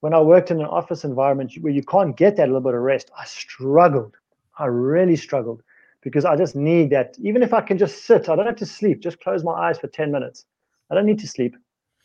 when 0.00 0.14
I 0.14 0.20
worked 0.20 0.50
in 0.50 0.60
an 0.60 0.66
office 0.66 1.04
environment 1.04 1.52
where 1.60 1.72
you 1.72 1.82
can't 1.82 2.16
get 2.16 2.36
that 2.36 2.46
little 2.46 2.62
bit 2.62 2.74
of 2.74 2.80
rest, 2.80 3.10
I 3.18 3.24
struggled. 3.26 4.16
I 4.58 4.66
really 4.66 5.16
struggled 5.16 5.62
because 6.02 6.24
I 6.24 6.36
just 6.36 6.56
need 6.56 6.90
that. 6.90 7.16
Even 7.22 7.42
if 7.42 7.52
I 7.52 7.60
can 7.60 7.76
just 7.76 8.04
sit, 8.04 8.28
I 8.28 8.36
don't 8.36 8.46
have 8.46 8.56
to 8.56 8.66
sleep. 8.66 9.00
Just 9.00 9.20
close 9.20 9.44
my 9.44 9.52
eyes 9.52 9.78
for 9.78 9.88
ten 9.88 10.10
minutes. 10.10 10.46
I 10.90 10.94
don't 10.94 11.06
need 11.06 11.18
to 11.20 11.28
sleep. 11.28 11.54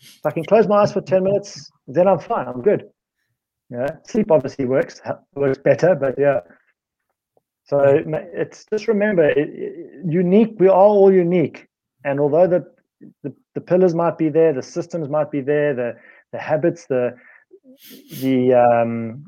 If 0.01 0.25
I 0.25 0.31
can 0.31 0.43
close 0.43 0.67
my 0.67 0.81
eyes 0.81 0.91
for 0.91 1.01
ten 1.01 1.23
minutes, 1.23 1.71
then 1.87 2.07
I'm 2.07 2.19
fine. 2.19 2.47
I'm 2.47 2.61
good. 2.61 2.89
Yeah, 3.69 3.87
sleep 4.05 4.29
obviously 4.29 4.65
works 4.65 5.01
works 5.35 5.57
better, 5.57 5.95
but 5.95 6.15
yeah, 6.19 6.41
so 7.65 8.03
it's 8.33 8.65
just 8.65 8.87
remember, 8.87 9.27
it, 9.27 9.37
it, 9.37 10.05
unique. 10.07 10.55
We 10.59 10.67
are 10.67 10.75
all 10.75 11.11
unique, 11.11 11.67
and 12.03 12.19
although 12.19 12.47
the, 12.47 12.65
the 13.23 13.33
the 13.55 13.61
pillars 13.61 13.95
might 13.95 14.17
be 14.17 14.29
there, 14.29 14.53
the 14.53 14.61
systems 14.61 15.09
might 15.09 15.31
be 15.31 15.41
there, 15.41 15.73
the 15.73 15.95
the 16.31 16.37
habits, 16.39 16.85
the 16.85 17.15
the 18.21 18.53
um, 18.53 19.25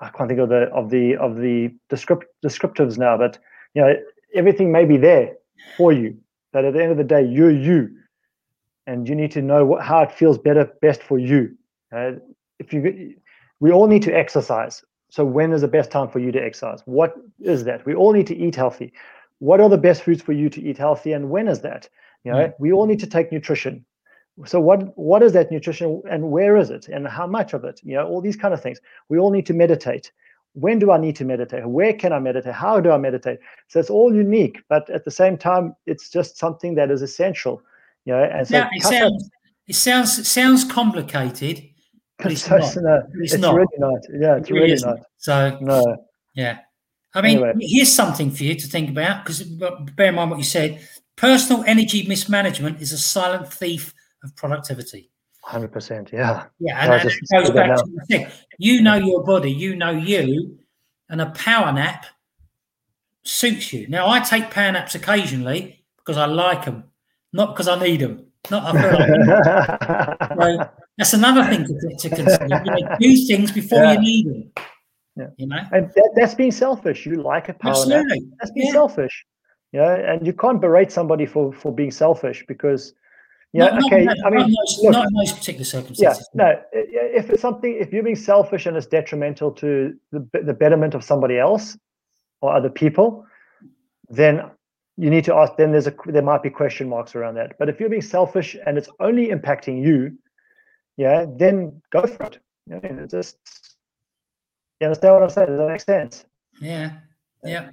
I 0.00 0.08
can't 0.08 0.28
think 0.28 0.40
of 0.40 0.48
the 0.48 0.62
of 0.72 0.88
the 0.88 1.16
of 1.16 1.36
the 1.36 1.74
descript, 1.90 2.24
descriptives 2.44 2.96
now, 2.96 3.18
but 3.18 3.38
you 3.74 3.82
know 3.82 3.94
everything 4.34 4.72
may 4.72 4.86
be 4.86 4.96
there 4.96 5.34
for 5.76 5.92
you. 5.92 6.16
But 6.54 6.64
at 6.64 6.72
the 6.72 6.82
end 6.82 6.92
of 6.92 6.98
the 6.98 7.04
day, 7.04 7.22
you're 7.22 7.50
you, 7.50 7.90
and 8.86 9.06
you 9.06 9.14
need 9.14 9.32
to 9.32 9.42
know 9.42 9.66
what, 9.66 9.82
how 9.82 10.02
it 10.02 10.12
feels 10.12 10.38
better, 10.38 10.70
best 10.80 11.02
for 11.02 11.18
you. 11.18 11.54
Uh, 11.94 12.12
if 12.58 12.72
you, 12.72 13.14
we 13.60 13.72
all 13.72 13.86
need 13.86 14.02
to 14.02 14.12
exercise. 14.12 14.82
So 15.12 15.26
when 15.26 15.52
is 15.52 15.60
the 15.60 15.68
best 15.68 15.90
time 15.90 16.08
for 16.08 16.20
you 16.20 16.32
to 16.32 16.42
exercise? 16.42 16.80
What 16.86 17.14
is 17.38 17.64
that? 17.64 17.84
We 17.84 17.94
all 17.94 18.14
need 18.14 18.26
to 18.28 18.34
eat 18.34 18.56
healthy. 18.56 18.94
What 19.40 19.60
are 19.60 19.68
the 19.68 19.76
best 19.76 20.04
foods 20.04 20.22
for 20.22 20.32
you 20.32 20.48
to 20.48 20.62
eat 20.62 20.78
healthy, 20.78 21.12
and 21.12 21.28
when 21.28 21.48
is 21.48 21.60
that? 21.60 21.86
You 22.24 22.32
know, 22.32 22.38
mm. 22.38 22.54
we 22.58 22.72
all 22.72 22.86
need 22.86 23.00
to 23.00 23.06
take 23.06 23.30
nutrition. 23.30 23.84
So 24.46 24.58
what 24.58 24.96
what 24.96 25.22
is 25.22 25.34
that 25.34 25.50
nutrition, 25.50 26.00
and 26.10 26.30
where 26.30 26.56
is 26.56 26.70
it, 26.70 26.88
and 26.88 27.06
how 27.06 27.26
much 27.26 27.52
of 27.52 27.62
it? 27.62 27.78
You 27.84 27.96
know, 27.96 28.08
all 28.08 28.22
these 28.22 28.36
kind 28.36 28.54
of 28.54 28.62
things. 28.62 28.80
We 29.10 29.18
all 29.18 29.30
need 29.30 29.44
to 29.46 29.52
meditate. 29.52 30.12
When 30.54 30.78
do 30.78 30.90
I 30.90 30.96
need 30.96 31.16
to 31.16 31.26
meditate? 31.26 31.68
Where 31.68 31.92
can 31.92 32.14
I 32.14 32.18
meditate? 32.18 32.54
How 32.54 32.80
do 32.80 32.90
I 32.90 32.96
meditate? 32.96 33.38
So 33.68 33.80
it's 33.80 33.90
all 33.90 34.14
unique, 34.14 34.62
but 34.70 34.88
at 34.88 35.04
the 35.04 35.10
same 35.10 35.36
time, 35.36 35.76
it's 35.84 36.08
just 36.08 36.38
something 36.38 36.74
that 36.76 36.90
is 36.90 37.02
essential. 37.02 37.60
You 38.06 38.14
know, 38.14 38.24
and 38.24 38.48
so 38.48 38.56
yeah, 38.56 38.70
it 38.72 38.82
sounds, 38.82 39.30
it 39.66 39.74
sounds 39.74 40.18
it 40.18 40.24
sounds 40.24 40.64
complicated 40.64 41.68
not. 42.50 42.76
No, 42.76 43.02
it's, 43.14 43.34
it's 43.34 43.42
not. 43.42 43.54
really 43.54 43.78
not. 43.78 44.00
Yeah, 44.12 44.36
it's 44.36 44.48
it 44.48 44.52
really, 44.52 44.72
really 44.72 44.82
not. 44.82 45.00
So 45.18 45.58
no. 45.60 46.06
Yeah. 46.34 46.58
I 47.14 47.20
mean, 47.20 47.38
anyway. 47.38 47.52
here's 47.60 47.92
something 47.92 48.30
for 48.30 48.44
you 48.44 48.54
to 48.54 48.66
think 48.66 48.88
about 48.88 49.24
because 49.24 49.42
bear 49.42 50.08
in 50.08 50.14
mind 50.14 50.30
what 50.30 50.38
you 50.38 50.44
said. 50.44 50.80
Personal 51.16 51.62
energy 51.66 52.06
mismanagement 52.08 52.80
is 52.80 52.92
a 52.92 52.98
silent 52.98 53.52
thief 53.52 53.92
of 54.24 54.34
productivity. 54.34 55.10
Hundred 55.42 55.72
percent, 55.72 56.10
yeah. 56.12 56.44
Yeah, 56.58 56.78
and, 56.80 56.92
and 56.92 57.10
it 57.10 57.18
goes 57.30 57.50
back 57.50 57.76
to 57.76 57.84
the 57.84 58.06
thing. 58.06 58.26
You 58.58 58.80
know 58.80 58.94
your 58.94 59.24
body, 59.24 59.50
you 59.50 59.76
know 59.76 59.90
you, 59.90 60.58
and 61.10 61.20
a 61.20 61.30
power 61.30 61.72
nap 61.72 62.06
suits 63.24 63.72
you. 63.72 63.88
Now, 63.88 64.08
I 64.08 64.20
take 64.20 64.50
power 64.50 64.72
naps 64.72 64.94
occasionally 64.94 65.84
because 65.98 66.16
I 66.16 66.26
like 66.26 66.64
them, 66.64 66.84
not 67.32 67.54
because 67.54 67.68
I 67.68 67.78
need 67.78 68.00
them. 68.00 68.31
Not 68.50 68.74
so 68.74 70.70
that's 70.98 71.12
another 71.14 71.44
thing 71.44 71.64
to, 71.64 71.96
to 71.96 72.08
consider. 72.08 72.62
You 72.64 72.70
know, 72.70 72.96
do 72.98 73.26
things 73.26 73.52
before 73.52 73.84
yeah. 73.84 73.92
you 73.92 74.00
need 74.00 74.26
them. 74.26 74.52
Yeah. 75.16 75.26
You 75.36 75.46
know, 75.46 75.60
and 75.72 75.90
that, 75.94 76.12
that's 76.16 76.34
being 76.34 76.50
selfish. 76.50 77.06
You 77.06 77.22
like 77.22 77.48
a 77.48 77.54
power 77.54 77.70
Absolutely. 77.70 78.20
nap. 78.20 78.28
That's 78.40 78.50
being 78.52 78.66
yeah. 78.66 78.72
selfish. 78.72 79.24
Yeah, 79.72 79.94
and 79.94 80.26
you 80.26 80.32
can't 80.32 80.60
berate 80.60 80.90
somebody 80.90 81.26
for 81.26 81.52
for 81.52 81.72
being 81.72 81.90
selfish 81.90 82.44
because 82.48 82.94
yeah, 83.52 83.66
not, 83.66 83.84
okay. 83.84 84.04
Not, 84.04 84.16
I 84.24 84.30
mean, 84.30 84.52
not, 84.52 84.82
look, 84.82 84.92
not 84.92 85.06
in 85.08 85.14
those 85.14 85.32
particular 85.32 85.64
circumstances. 85.64 86.28
Yeah, 86.34 86.44
no. 86.44 86.62
If 86.72 87.28
it's 87.28 87.42
something, 87.42 87.76
if 87.78 87.92
you're 87.92 88.02
being 88.02 88.16
selfish 88.16 88.66
and 88.66 88.76
it's 88.76 88.86
detrimental 88.86 89.50
to 89.52 89.94
the, 90.10 90.26
the 90.42 90.54
betterment 90.54 90.94
of 90.94 91.04
somebody 91.04 91.38
else 91.38 91.76
or 92.40 92.54
other 92.54 92.70
people, 92.70 93.26
then 94.08 94.50
you 95.02 95.10
need 95.10 95.24
to 95.24 95.34
ask. 95.34 95.56
Then 95.56 95.72
there's 95.72 95.88
a 95.88 95.94
there 96.06 96.22
might 96.22 96.44
be 96.44 96.50
question 96.50 96.88
marks 96.88 97.16
around 97.16 97.34
that. 97.34 97.58
But 97.58 97.68
if 97.68 97.80
you're 97.80 97.88
being 97.88 98.02
selfish 98.02 98.56
and 98.64 98.78
it's 98.78 98.88
only 99.00 99.28
impacting 99.28 99.82
you, 99.82 100.16
yeah, 100.96 101.26
then 101.28 101.82
go 101.90 102.06
for 102.06 102.26
it. 102.26 102.38
I 102.70 102.78
mean, 102.78 103.08
just 103.10 103.36
you 104.80 104.86
understand 104.86 105.14
what 105.14 105.24
I'm 105.24 105.30
saying? 105.30 105.48
Does 105.48 105.58
that 105.58 105.68
make 105.68 105.80
sense? 105.80 106.24
Yeah, 106.60 106.92
yeah. 107.42 107.70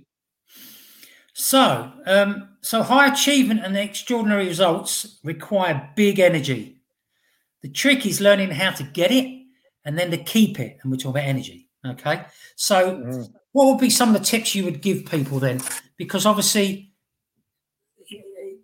So, 1.34 1.92
um, 2.08 2.50
so 2.62 2.82
high 2.82 3.14
achievement 3.14 3.64
and 3.64 3.76
the 3.76 3.84
extraordinary 3.84 4.48
results 4.48 5.20
require 5.24 5.92
big 5.96 6.20
energy. 6.20 6.82
The 7.62 7.70
trick 7.70 8.08
is 8.08 8.20
learning 8.20 8.50
how 8.50 8.72
to 8.72 8.84
get 8.84 9.12
it 9.12 9.44
and 9.86 10.00
then 10.00 10.10
to 10.10 10.18
keep 10.18 10.60
it. 10.60 10.80
And 10.82 10.92
we're 10.92 10.98
talking 10.98 11.12
about 11.12 11.26
energy. 11.26 11.70
Okay. 11.86 12.26
So, 12.56 12.98
mm. 12.98 13.30
what 13.52 13.68
would 13.68 13.80
be 13.80 13.92
some 13.92 14.14
of 14.14 14.20
the 14.20 14.26
tips 14.26 14.56
you 14.56 14.66
would 14.66 14.82
give 14.82 15.06
people 15.06 15.40
then? 15.40 15.62
Because 15.96 16.26
obviously, 16.26 16.89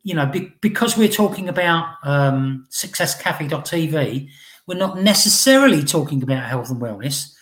you 0.05 0.13
know, 0.13 0.27
be, 0.27 0.53
because 0.61 0.95
we're 0.95 1.09
talking 1.09 1.49
about 1.49 1.95
um, 2.03 2.67
successcafe.tv, 2.69 4.29
we're 4.67 4.77
not 4.77 4.99
necessarily 4.99 5.83
talking 5.83 6.21
about 6.21 6.43
health 6.43 6.69
and 6.69 6.79
wellness, 6.79 7.33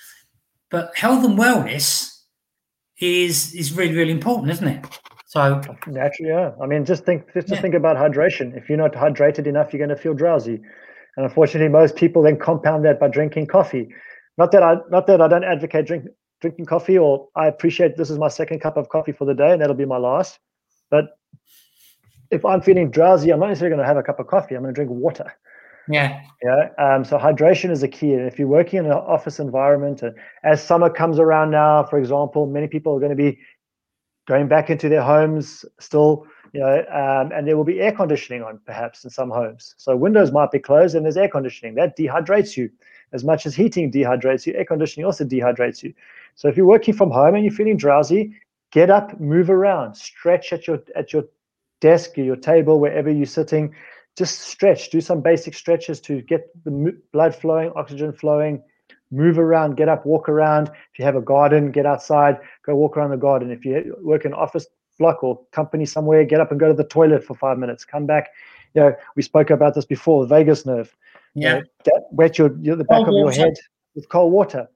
but 0.71 0.95
health 0.97 1.25
and 1.25 1.37
wellness 1.37 2.09
is 3.01 3.53
is 3.53 3.73
really 3.73 3.93
really 3.93 4.11
important, 4.11 4.49
isn't 4.49 4.67
it? 4.67 4.99
So 5.25 5.59
naturally, 5.87 6.31
yeah. 6.31 6.51
I 6.61 6.65
mean, 6.65 6.85
just 6.85 7.03
think 7.03 7.31
just, 7.33 7.49
yeah. 7.49 7.59
think 7.59 7.75
about 7.75 7.97
hydration. 7.97 8.55
If 8.55 8.69
you're 8.69 8.77
not 8.77 8.93
hydrated 8.93 9.45
enough, 9.45 9.73
you're 9.73 9.85
going 9.85 9.95
to 9.95 10.01
feel 10.01 10.13
drowsy, 10.13 10.61
and 11.17 11.25
unfortunately, 11.25 11.67
most 11.67 11.97
people 11.97 12.21
then 12.21 12.39
compound 12.39 12.85
that 12.85 12.97
by 12.97 13.09
drinking 13.09 13.47
coffee. 13.47 13.89
Not 14.37 14.53
that 14.53 14.63
I 14.63 14.77
not 14.89 15.05
that 15.07 15.19
I 15.19 15.27
don't 15.27 15.43
advocate 15.43 15.85
drink, 15.85 16.05
drinking 16.39 16.67
coffee, 16.67 16.97
or 16.97 17.27
I 17.35 17.47
appreciate 17.47 17.97
this 17.97 18.09
is 18.09 18.17
my 18.17 18.29
second 18.29 18.61
cup 18.61 18.77
of 18.77 18.87
coffee 18.87 19.11
for 19.11 19.25
the 19.25 19.33
day, 19.33 19.51
and 19.51 19.61
that'll 19.61 19.75
be 19.75 19.85
my 19.85 19.97
last. 19.97 20.39
But 20.89 21.17
if 22.33 22.43
I'm 22.43 22.61
feeling 22.61 22.89
drowsy, 22.89 23.31
I'm 23.31 23.39
not 23.39 23.47
necessarily 23.47 23.75
going 23.75 23.83
to 23.83 23.87
have 23.87 23.97
a 23.97 24.03
cup 24.03 24.19
of 24.19 24.27
coffee. 24.27 24.55
I'm 24.55 24.63
going 24.63 24.73
to 24.73 24.75
drink 24.75 24.91
water. 24.91 25.31
Yeah. 25.87 26.21
Yeah. 26.41 26.69
Um, 26.77 27.03
so 27.03 27.17
hydration 27.17 27.69
is 27.69 27.83
a 27.83 27.87
key. 27.87 28.13
And 28.13 28.25
if 28.25 28.39
you're 28.39 28.47
working 28.47 28.79
in 28.79 28.85
an 28.85 28.93
office 28.93 29.39
environment, 29.39 30.01
and 30.01 30.15
as 30.43 30.63
summer 30.63 30.89
comes 30.89 31.19
around 31.19 31.51
now, 31.51 31.83
for 31.83 31.99
example, 31.99 32.47
many 32.47 32.67
people 32.67 32.95
are 32.95 32.99
going 32.99 33.09
to 33.09 33.15
be 33.15 33.39
going 34.27 34.47
back 34.47 34.69
into 34.69 34.87
their 34.89 35.01
homes 35.01 35.65
still, 35.79 36.25
you 36.53 36.61
know, 36.61 36.79
um, 36.91 37.31
and 37.33 37.47
there 37.47 37.57
will 37.57 37.65
be 37.65 37.81
air 37.81 37.91
conditioning 37.91 38.41
on 38.43 38.59
perhaps 38.65 39.03
in 39.03 39.09
some 39.09 39.29
homes. 39.29 39.75
So 39.77 39.95
windows 39.95 40.31
might 40.31 40.51
be 40.51 40.59
closed 40.59 40.95
and 40.95 41.05
there's 41.05 41.17
air 41.17 41.27
conditioning. 41.27 41.75
That 41.75 41.97
dehydrates 41.97 42.55
you 42.55 42.69
as 43.11 43.23
much 43.23 43.45
as 43.45 43.53
heating 43.53 43.91
dehydrates 43.91 44.45
you. 44.45 44.53
Air 44.53 44.65
conditioning 44.65 45.05
also 45.05 45.25
dehydrates 45.25 45.83
you. 45.83 45.93
So 46.35 46.47
if 46.47 46.55
you're 46.55 46.65
working 46.65 46.93
from 46.93 47.11
home 47.11 47.35
and 47.35 47.43
you're 47.43 47.53
feeling 47.53 47.77
drowsy, 47.77 48.33
get 48.71 48.89
up, 48.89 49.19
move 49.19 49.49
around, 49.49 49.95
stretch 49.95 50.53
at 50.53 50.65
your 50.65 50.81
at 50.95 51.11
your 51.11 51.25
desk 51.89 52.17
or 52.17 52.23
your 52.23 52.35
table, 52.35 52.79
wherever 52.79 53.11
you're 53.11 53.25
sitting. 53.39 53.75
Just 54.15 54.41
stretch. 54.41 54.89
Do 54.89 55.01
some 55.01 55.21
basic 55.21 55.53
stretches 55.53 55.99
to 56.01 56.21
get 56.21 56.41
the 56.63 56.71
blood 57.11 57.35
flowing, 57.35 57.71
oxygen 57.75 58.13
flowing 58.13 58.63
move 59.13 59.37
around, 59.37 59.77
get 59.77 59.87
up, 59.87 60.05
walk 60.05 60.27
around. 60.27 60.67
If 60.67 60.99
you 60.99 61.05
have 61.05 61.15
a 61.15 61.21
garden, 61.21 61.71
get 61.71 61.85
outside, 61.85 62.39
go 62.65 62.75
walk 62.75 62.97
around 62.97 63.11
the 63.11 63.17
garden. 63.17 63.51
If 63.51 63.63
you 63.63 63.95
work 64.01 64.25
in 64.25 64.33
office 64.33 64.65
block 64.99 65.23
or 65.23 65.39
company 65.51 65.85
somewhere, 65.85 66.25
get 66.25 66.39
up 66.39 66.51
and 66.51 66.59
go 66.59 66.67
to 66.67 66.73
the 66.73 66.83
toilet 66.83 67.23
for 67.23 67.35
five 67.35 67.57
minutes. 67.57 67.85
Come 67.85 68.05
back. 68.05 68.29
You 68.73 68.81
know, 68.81 68.95
we 69.15 69.21
spoke 69.21 69.51
about 69.51 69.75
this 69.75 69.85
before. 69.85 70.25
The 70.25 70.35
vagus 70.35 70.65
nerve. 70.65 70.95
Yeah. 71.35 71.61
that 71.85 72.03
wet 72.11 72.37
your, 72.37 72.55
your 72.59 72.75
the 72.75 72.83
back 72.83 73.05
cold 73.05 73.07
of 73.09 73.13
your 73.13 73.25
water. 73.25 73.41
head 73.41 73.53
with 73.95 74.09
cold 74.09 74.33
water. 74.33 74.67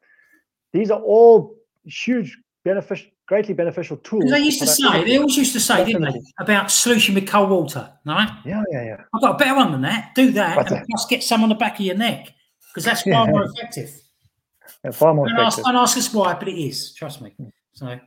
These 0.74 0.92
are 0.92 1.02
all 1.02 1.56
huge 1.86 2.38
beneficial 2.64 3.10
greatly 3.28 3.54
beneficial 3.54 3.98
tool. 3.98 4.22
They 4.22 4.40
used 4.40 4.60
to 4.62 4.68
say, 4.68 5.04
they 5.04 5.18
always 5.18 5.38
used 5.38 5.54
to 5.54 5.60
say, 5.60 5.86
didn't 5.86 6.04
they, 6.04 6.22
about 6.40 6.72
solution 6.72 7.14
with 7.14 7.28
cold 7.28 7.50
water, 7.50 7.92
right? 8.06 8.30
Yeah, 8.46 8.64
yeah, 8.72 8.84
yeah. 8.84 9.04
I've 9.14 9.22
got 9.22 9.36
a 9.36 9.38
better 9.38 9.56
one 9.56 9.72
than 9.72 9.82
that. 9.82 10.16
Do 10.16 10.32
that 10.32 10.72
and 10.72 10.86
plus 10.90 11.06
get 11.08 11.24
some 11.24 11.44
on 11.44 11.50
the 11.50 11.56
back 11.56 11.80
of 11.80 11.86
your 11.86 11.96
neck 11.96 12.34
because 12.74 12.86
that's 12.86 13.04
far 13.04 13.26
yeah. 13.26 13.32
more 13.32 13.44
effective 13.44 13.92
far 14.92 15.14
more 15.14 15.28
don't 15.28 15.40
ask, 15.40 15.62
don't 15.62 15.76
ask, 15.76 15.98
us 15.98 16.14
why, 16.14 16.34
but 16.34 16.48
it 16.48 16.60
is. 16.60 16.94
Trust 16.94 17.22
me. 17.22 17.34
So, 17.74 18.00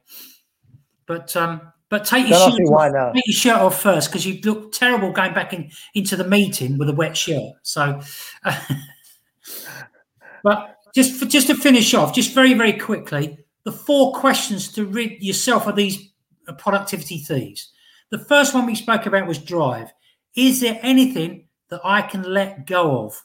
but 1.06 1.34
um, 1.36 1.72
but 1.88 2.04
take 2.04 2.28
your, 2.28 2.38
shirt 2.38 2.60
off, 2.60 3.14
take 3.14 3.26
your 3.26 3.34
shirt 3.34 3.56
off 3.56 3.82
first 3.82 4.10
because 4.10 4.26
you 4.26 4.40
look 4.42 4.72
terrible 4.72 5.12
going 5.12 5.34
back 5.34 5.52
in, 5.52 5.70
into 5.94 6.16
the 6.16 6.24
meeting 6.24 6.78
with 6.78 6.88
a 6.88 6.92
wet 6.92 7.16
shirt. 7.16 7.52
So, 7.62 8.00
uh, 8.44 8.60
but 10.44 10.76
just 10.94 11.14
for, 11.18 11.26
just 11.26 11.48
to 11.48 11.54
finish 11.54 11.94
off, 11.94 12.14
just 12.14 12.34
very 12.34 12.54
very 12.54 12.72
quickly, 12.72 13.38
the 13.64 13.72
four 13.72 14.14
questions 14.14 14.72
to 14.72 14.86
rid 14.86 15.22
yourself 15.22 15.66
of 15.66 15.76
these 15.76 16.12
productivity 16.58 17.18
thieves. 17.18 17.70
The 18.10 18.18
first 18.18 18.54
one 18.54 18.66
we 18.66 18.74
spoke 18.74 19.06
about 19.06 19.26
was 19.26 19.38
drive. 19.38 19.92
Is 20.34 20.60
there 20.60 20.78
anything 20.82 21.46
that 21.68 21.80
I 21.84 22.02
can 22.02 22.22
let 22.22 22.66
go 22.66 23.06
of? 23.06 23.22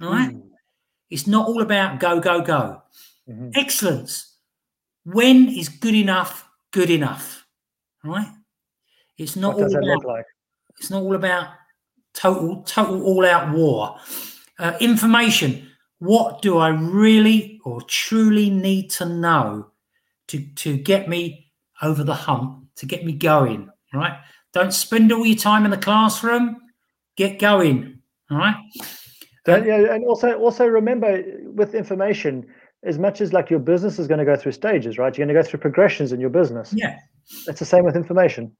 All 0.00 0.10
right. 0.10 0.30
Mm. 0.30 0.42
It's 1.10 1.26
not 1.26 1.48
all 1.48 1.62
about 1.62 2.00
go, 2.00 2.20
go, 2.20 2.40
go. 2.40 2.82
Mm-hmm. 3.28 3.50
Excellence. 3.54 4.36
When 5.04 5.48
is 5.48 5.68
good 5.68 5.94
enough 5.94 6.48
good 6.74 6.90
enough? 6.90 7.46
Right? 8.02 8.26
It's 9.16 9.36
not 9.36 9.54
all 9.54 9.64
about, 9.64 10.04
like? 10.04 10.26
It's 10.76 10.90
not 10.90 11.02
all 11.02 11.14
about 11.14 11.50
total, 12.12 12.62
total 12.64 13.02
all 13.04 13.24
out 13.24 13.54
war. 13.54 13.96
Uh, 14.58 14.76
information. 14.80 15.70
What 16.00 16.42
do 16.42 16.58
I 16.58 16.68
really 16.68 17.53
or 17.64 17.80
truly 17.82 18.50
need 18.50 18.90
to 18.90 19.06
know 19.06 19.70
to, 20.28 20.40
to 20.56 20.76
get 20.76 21.08
me 21.08 21.50
over 21.82 22.04
the 22.04 22.14
hump, 22.14 22.66
to 22.76 22.86
get 22.86 23.04
me 23.04 23.12
going? 23.12 23.68
Right? 23.92 24.18
Don't 24.52 24.72
spend 24.72 25.12
all 25.12 25.26
your 25.26 25.36
time 25.36 25.64
in 25.64 25.70
the 25.70 25.76
classroom. 25.76 26.56
Get 27.16 27.38
going. 27.38 27.98
All 28.30 28.38
right. 28.38 28.56
That, 29.46 29.66
yeah, 29.66 29.94
and 29.94 30.04
also 30.06 30.34
also 30.38 30.66
remember 30.66 31.22
with 31.44 31.74
information, 31.74 32.46
as 32.82 32.98
much 32.98 33.20
as 33.20 33.32
like 33.32 33.50
your 33.50 33.58
business 33.58 33.98
is 33.98 34.06
going 34.06 34.18
to 34.18 34.24
go 34.24 34.36
through 34.36 34.52
stages, 34.52 34.96
right? 34.96 35.16
You're 35.16 35.26
going 35.26 35.34
to 35.36 35.42
go 35.42 35.46
through 35.46 35.60
progressions 35.60 36.12
in 36.12 36.20
your 36.20 36.30
business. 36.30 36.72
Yeah, 36.74 36.98
it's 37.46 37.58
the 37.58 37.66
same 37.66 37.84
with 37.84 37.94
information. 37.94 38.56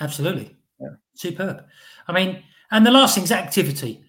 Absolutely. 0.00 0.56
Yeah. 0.78 0.88
Superb. 1.14 1.64
I 2.06 2.12
mean, 2.12 2.42
and 2.70 2.84
the 2.84 2.90
last 2.90 3.14
thing 3.14 3.24
is 3.24 3.32
activity. 3.32 4.04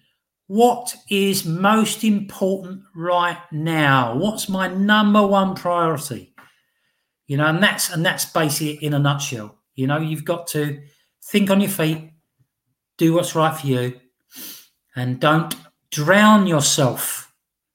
What 0.50 0.96
is 1.08 1.44
most 1.44 2.02
important 2.02 2.82
right 2.92 3.38
now? 3.52 4.16
What's 4.16 4.48
my 4.48 4.66
number 4.66 5.24
one 5.24 5.54
priority? 5.54 6.34
You 7.28 7.36
know, 7.36 7.46
and 7.46 7.62
that's 7.62 7.90
and 7.90 8.04
that's 8.04 8.24
basically 8.24 8.84
in 8.84 8.94
a 8.94 8.98
nutshell. 8.98 9.60
You 9.76 9.86
know, 9.86 9.98
you've 9.98 10.24
got 10.24 10.48
to 10.48 10.82
think 11.22 11.50
on 11.50 11.60
your 11.60 11.70
feet, 11.70 12.10
do 12.98 13.14
what's 13.14 13.36
right 13.36 13.56
for 13.56 13.64
you, 13.64 14.00
and 14.96 15.20
don't 15.20 15.54
drown 15.92 16.48
yourself 16.48 17.32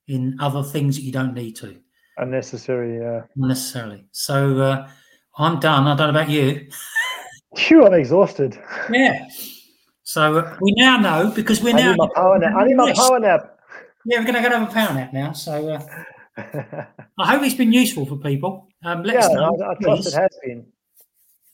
in 0.10 0.36
other 0.42 0.62
things 0.62 0.98
that 0.98 1.04
you 1.04 1.14
don't 1.14 1.34
need 1.34 1.56
to. 1.56 1.78
Unnecessary, 2.18 2.98
yeah. 2.98 3.22
Unnecessarily. 3.38 4.04
So 4.12 4.60
uh, 4.60 4.90
I'm 5.38 5.62
done. 5.62 5.88
I 5.88 5.96
don't 5.96 6.14
know 6.14 6.20
about 6.20 6.30
you. 6.30 6.68
Phew, 7.56 7.86
I'm 7.86 7.94
exhausted. 7.94 8.60
Yeah. 8.92 9.30
So 10.06 10.38
uh, 10.38 10.58
we 10.62 10.72
now 10.78 10.98
know 10.98 11.32
because 11.36 11.62
we're 11.62 11.76
I 11.76 11.82
now. 11.82 11.92
Need 11.92 11.98
my 11.98 12.10
power 12.16 12.40
nap. 12.40 12.54
I 12.56 12.66
need 12.66 12.76
my 12.76 12.94
power 12.94 13.20
nap. 13.20 13.60
Yeah, 14.06 14.20
we're 14.20 14.32
going 14.32 14.36
to 14.36 14.50
have 14.50 14.70
a 14.70 14.72
power 14.72 14.94
nap 14.94 15.14
now. 15.14 15.34
So 15.34 15.70
uh, 15.70 15.84
I 17.20 17.32
hope 17.32 17.44
it's 17.44 17.56
been 17.56 17.74
useful 17.74 18.06
for 18.06 18.16
people. 18.18 18.68
Um, 18.84 19.04
let 19.04 19.16
yeah, 19.16 19.28
know, 19.30 19.58
I, 19.64 19.72
I 19.72 19.76
trust 19.82 20.08
it 20.08 20.14
has 20.14 20.30
been. 20.44 20.66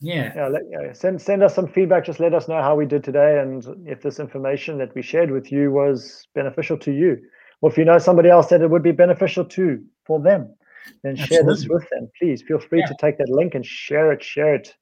Yeah. 0.00 0.32
Yeah, 0.36 0.48
let, 0.48 0.62
yeah. 0.70 0.92
Send 0.92 1.20
send 1.20 1.42
us 1.42 1.54
some 1.54 1.66
feedback. 1.66 2.04
Just 2.04 2.20
let 2.20 2.34
us 2.34 2.46
know 2.46 2.60
how 2.60 2.76
we 2.76 2.84
did 2.84 3.02
today, 3.02 3.40
and 3.40 3.64
if 3.86 4.02
this 4.02 4.20
information 4.20 4.76
that 4.78 4.94
we 4.94 5.00
shared 5.00 5.30
with 5.30 5.50
you 5.50 5.70
was 5.70 6.26
beneficial 6.34 6.76
to 6.78 6.92
you, 6.92 7.18
or 7.62 7.70
if 7.70 7.78
you 7.78 7.86
know 7.86 7.98
somebody 7.98 8.28
else 8.28 8.48
that 8.48 8.60
it 8.60 8.68
would 8.68 8.82
be 8.82 8.92
beneficial 8.92 9.44
to 9.46 9.82
for 10.04 10.20
them, 10.20 10.54
then 11.02 11.12
Absolutely. 11.12 11.36
share 11.36 11.44
this 11.44 11.68
with 11.68 11.88
them. 11.90 12.10
Please 12.18 12.42
feel 12.42 12.58
free 12.58 12.80
yeah. 12.80 12.86
to 12.86 12.96
take 13.00 13.16
that 13.16 13.30
link 13.30 13.54
and 13.54 13.64
share 13.64 14.12
it. 14.12 14.22
Share 14.22 14.56
it. 14.56 14.74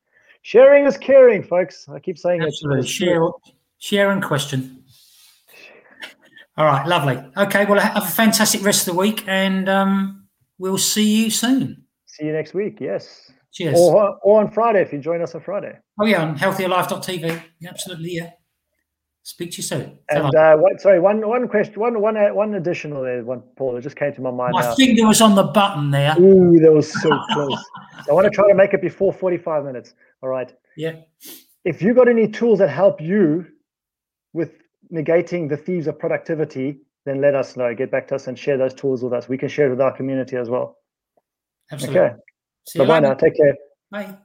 Sharing 0.43 0.87
is 0.87 0.97
caring, 0.97 1.43
folks. 1.43 1.87
I 1.89 2.01
keep 2.01 2.18
saying 2.18 2.41
Absolutely. 2.43 2.81
it. 2.81 2.89
Share, 2.89 3.21
share 3.81 4.11
and 4.12 4.22
question. 4.22 4.85
All 6.57 6.66
right, 6.66 6.87
lovely. 6.87 7.20
Okay, 7.37 7.64
well, 7.64 7.81
have 7.81 8.05
a 8.05 8.07
fantastic 8.07 8.62
rest 8.62 8.87
of 8.87 8.95
the 8.95 9.01
week, 9.01 9.24
and 9.26 9.68
um, 9.68 10.28
we'll 10.59 10.78
see 10.78 11.24
you 11.24 11.31
soon. 11.31 11.85
See 12.07 12.26
you 12.26 12.33
next 12.33 12.55
week. 12.55 12.78
Yes. 12.81 13.33
Cheers. 13.53 13.78
Or, 13.78 14.18
or 14.22 14.41
on 14.41 14.51
Friday 14.51 14.83
if 14.83 14.93
you 14.93 15.01
join 15.01 15.22
us 15.22 15.35
on 15.35 15.41
Friday. 15.41 15.76
Oh, 15.99 16.05
yeah, 16.05 16.22
on 16.22 16.39
healthierlife.tv. 16.39 17.43
Absolutely, 17.66 18.11
yeah. 18.12 18.31
Speak 19.22 19.53
to 19.53 19.57
you 19.59 19.62
soon. 19.62 19.99
And 20.09 20.35
uh, 20.35 20.57
what, 20.57 20.81
sorry, 20.81 20.99
one 20.99 21.26
one 21.26 21.47
question, 21.47 21.78
one 21.78 22.01
one 22.01 22.16
uh, 22.16 22.28
one 22.31 22.55
additional 22.55 23.03
there, 23.03 23.22
one 23.22 23.43
Paul. 23.57 23.76
It 23.76 23.83
just 23.83 23.97
came 23.97 24.14
to 24.14 24.20
my 24.20 24.31
mind. 24.31 24.53
My 24.53 24.62
now. 24.62 24.74
finger 24.74 25.07
was 25.07 25.20
on 25.20 25.35
the 25.35 25.43
button 25.43 25.91
there. 25.91 26.16
Ooh, 26.18 26.59
that 26.59 26.72
was 26.72 26.91
so 27.03 27.11
close. 27.33 27.64
I 28.09 28.12
want 28.12 28.24
to 28.24 28.31
try 28.31 28.49
to 28.49 28.55
make 28.55 28.72
it 28.72 28.81
before 28.81 29.12
forty-five 29.12 29.64
minutes. 29.64 29.95
All 30.22 30.31
right. 30.31 30.51
Yeah. 30.76 30.97
If 31.64 31.83
you 31.83 31.93
got 31.95 32.09
any 32.09 32.28
tools 32.28 32.61
that 32.61 32.70
help 32.70 33.01
you 33.01 33.47
with 34.33 34.53
negating 34.93 35.49
the 35.49 35.57
thieves 35.57 35.87
of 35.87 35.99
productivity, 35.99 36.81
then 37.07 37.20
let 37.20 37.35
us 37.35 37.57
know. 37.57 37.74
Get 37.74 37.91
back 37.91 38.09
to 38.09 38.14
us 38.14 38.26
and 38.26 38.39
share 38.39 38.59
those 38.59 38.74
tools 38.74 39.03
with 39.03 39.12
us. 39.12 39.28
We 39.28 39.39
can 39.39 39.49
share 39.49 39.66
it 39.66 39.70
with 39.70 39.81
our 39.81 39.97
community 39.97 40.37
as 40.37 40.49
well. 40.49 40.76
Absolutely. 41.70 42.01
Okay. 42.01 42.14
Bye 42.78 42.87
bye 42.87 43.01
now. 43.01 43.14
Take 43.14 43.37
care. 43.37 43.55
Bye. 43.91 44.16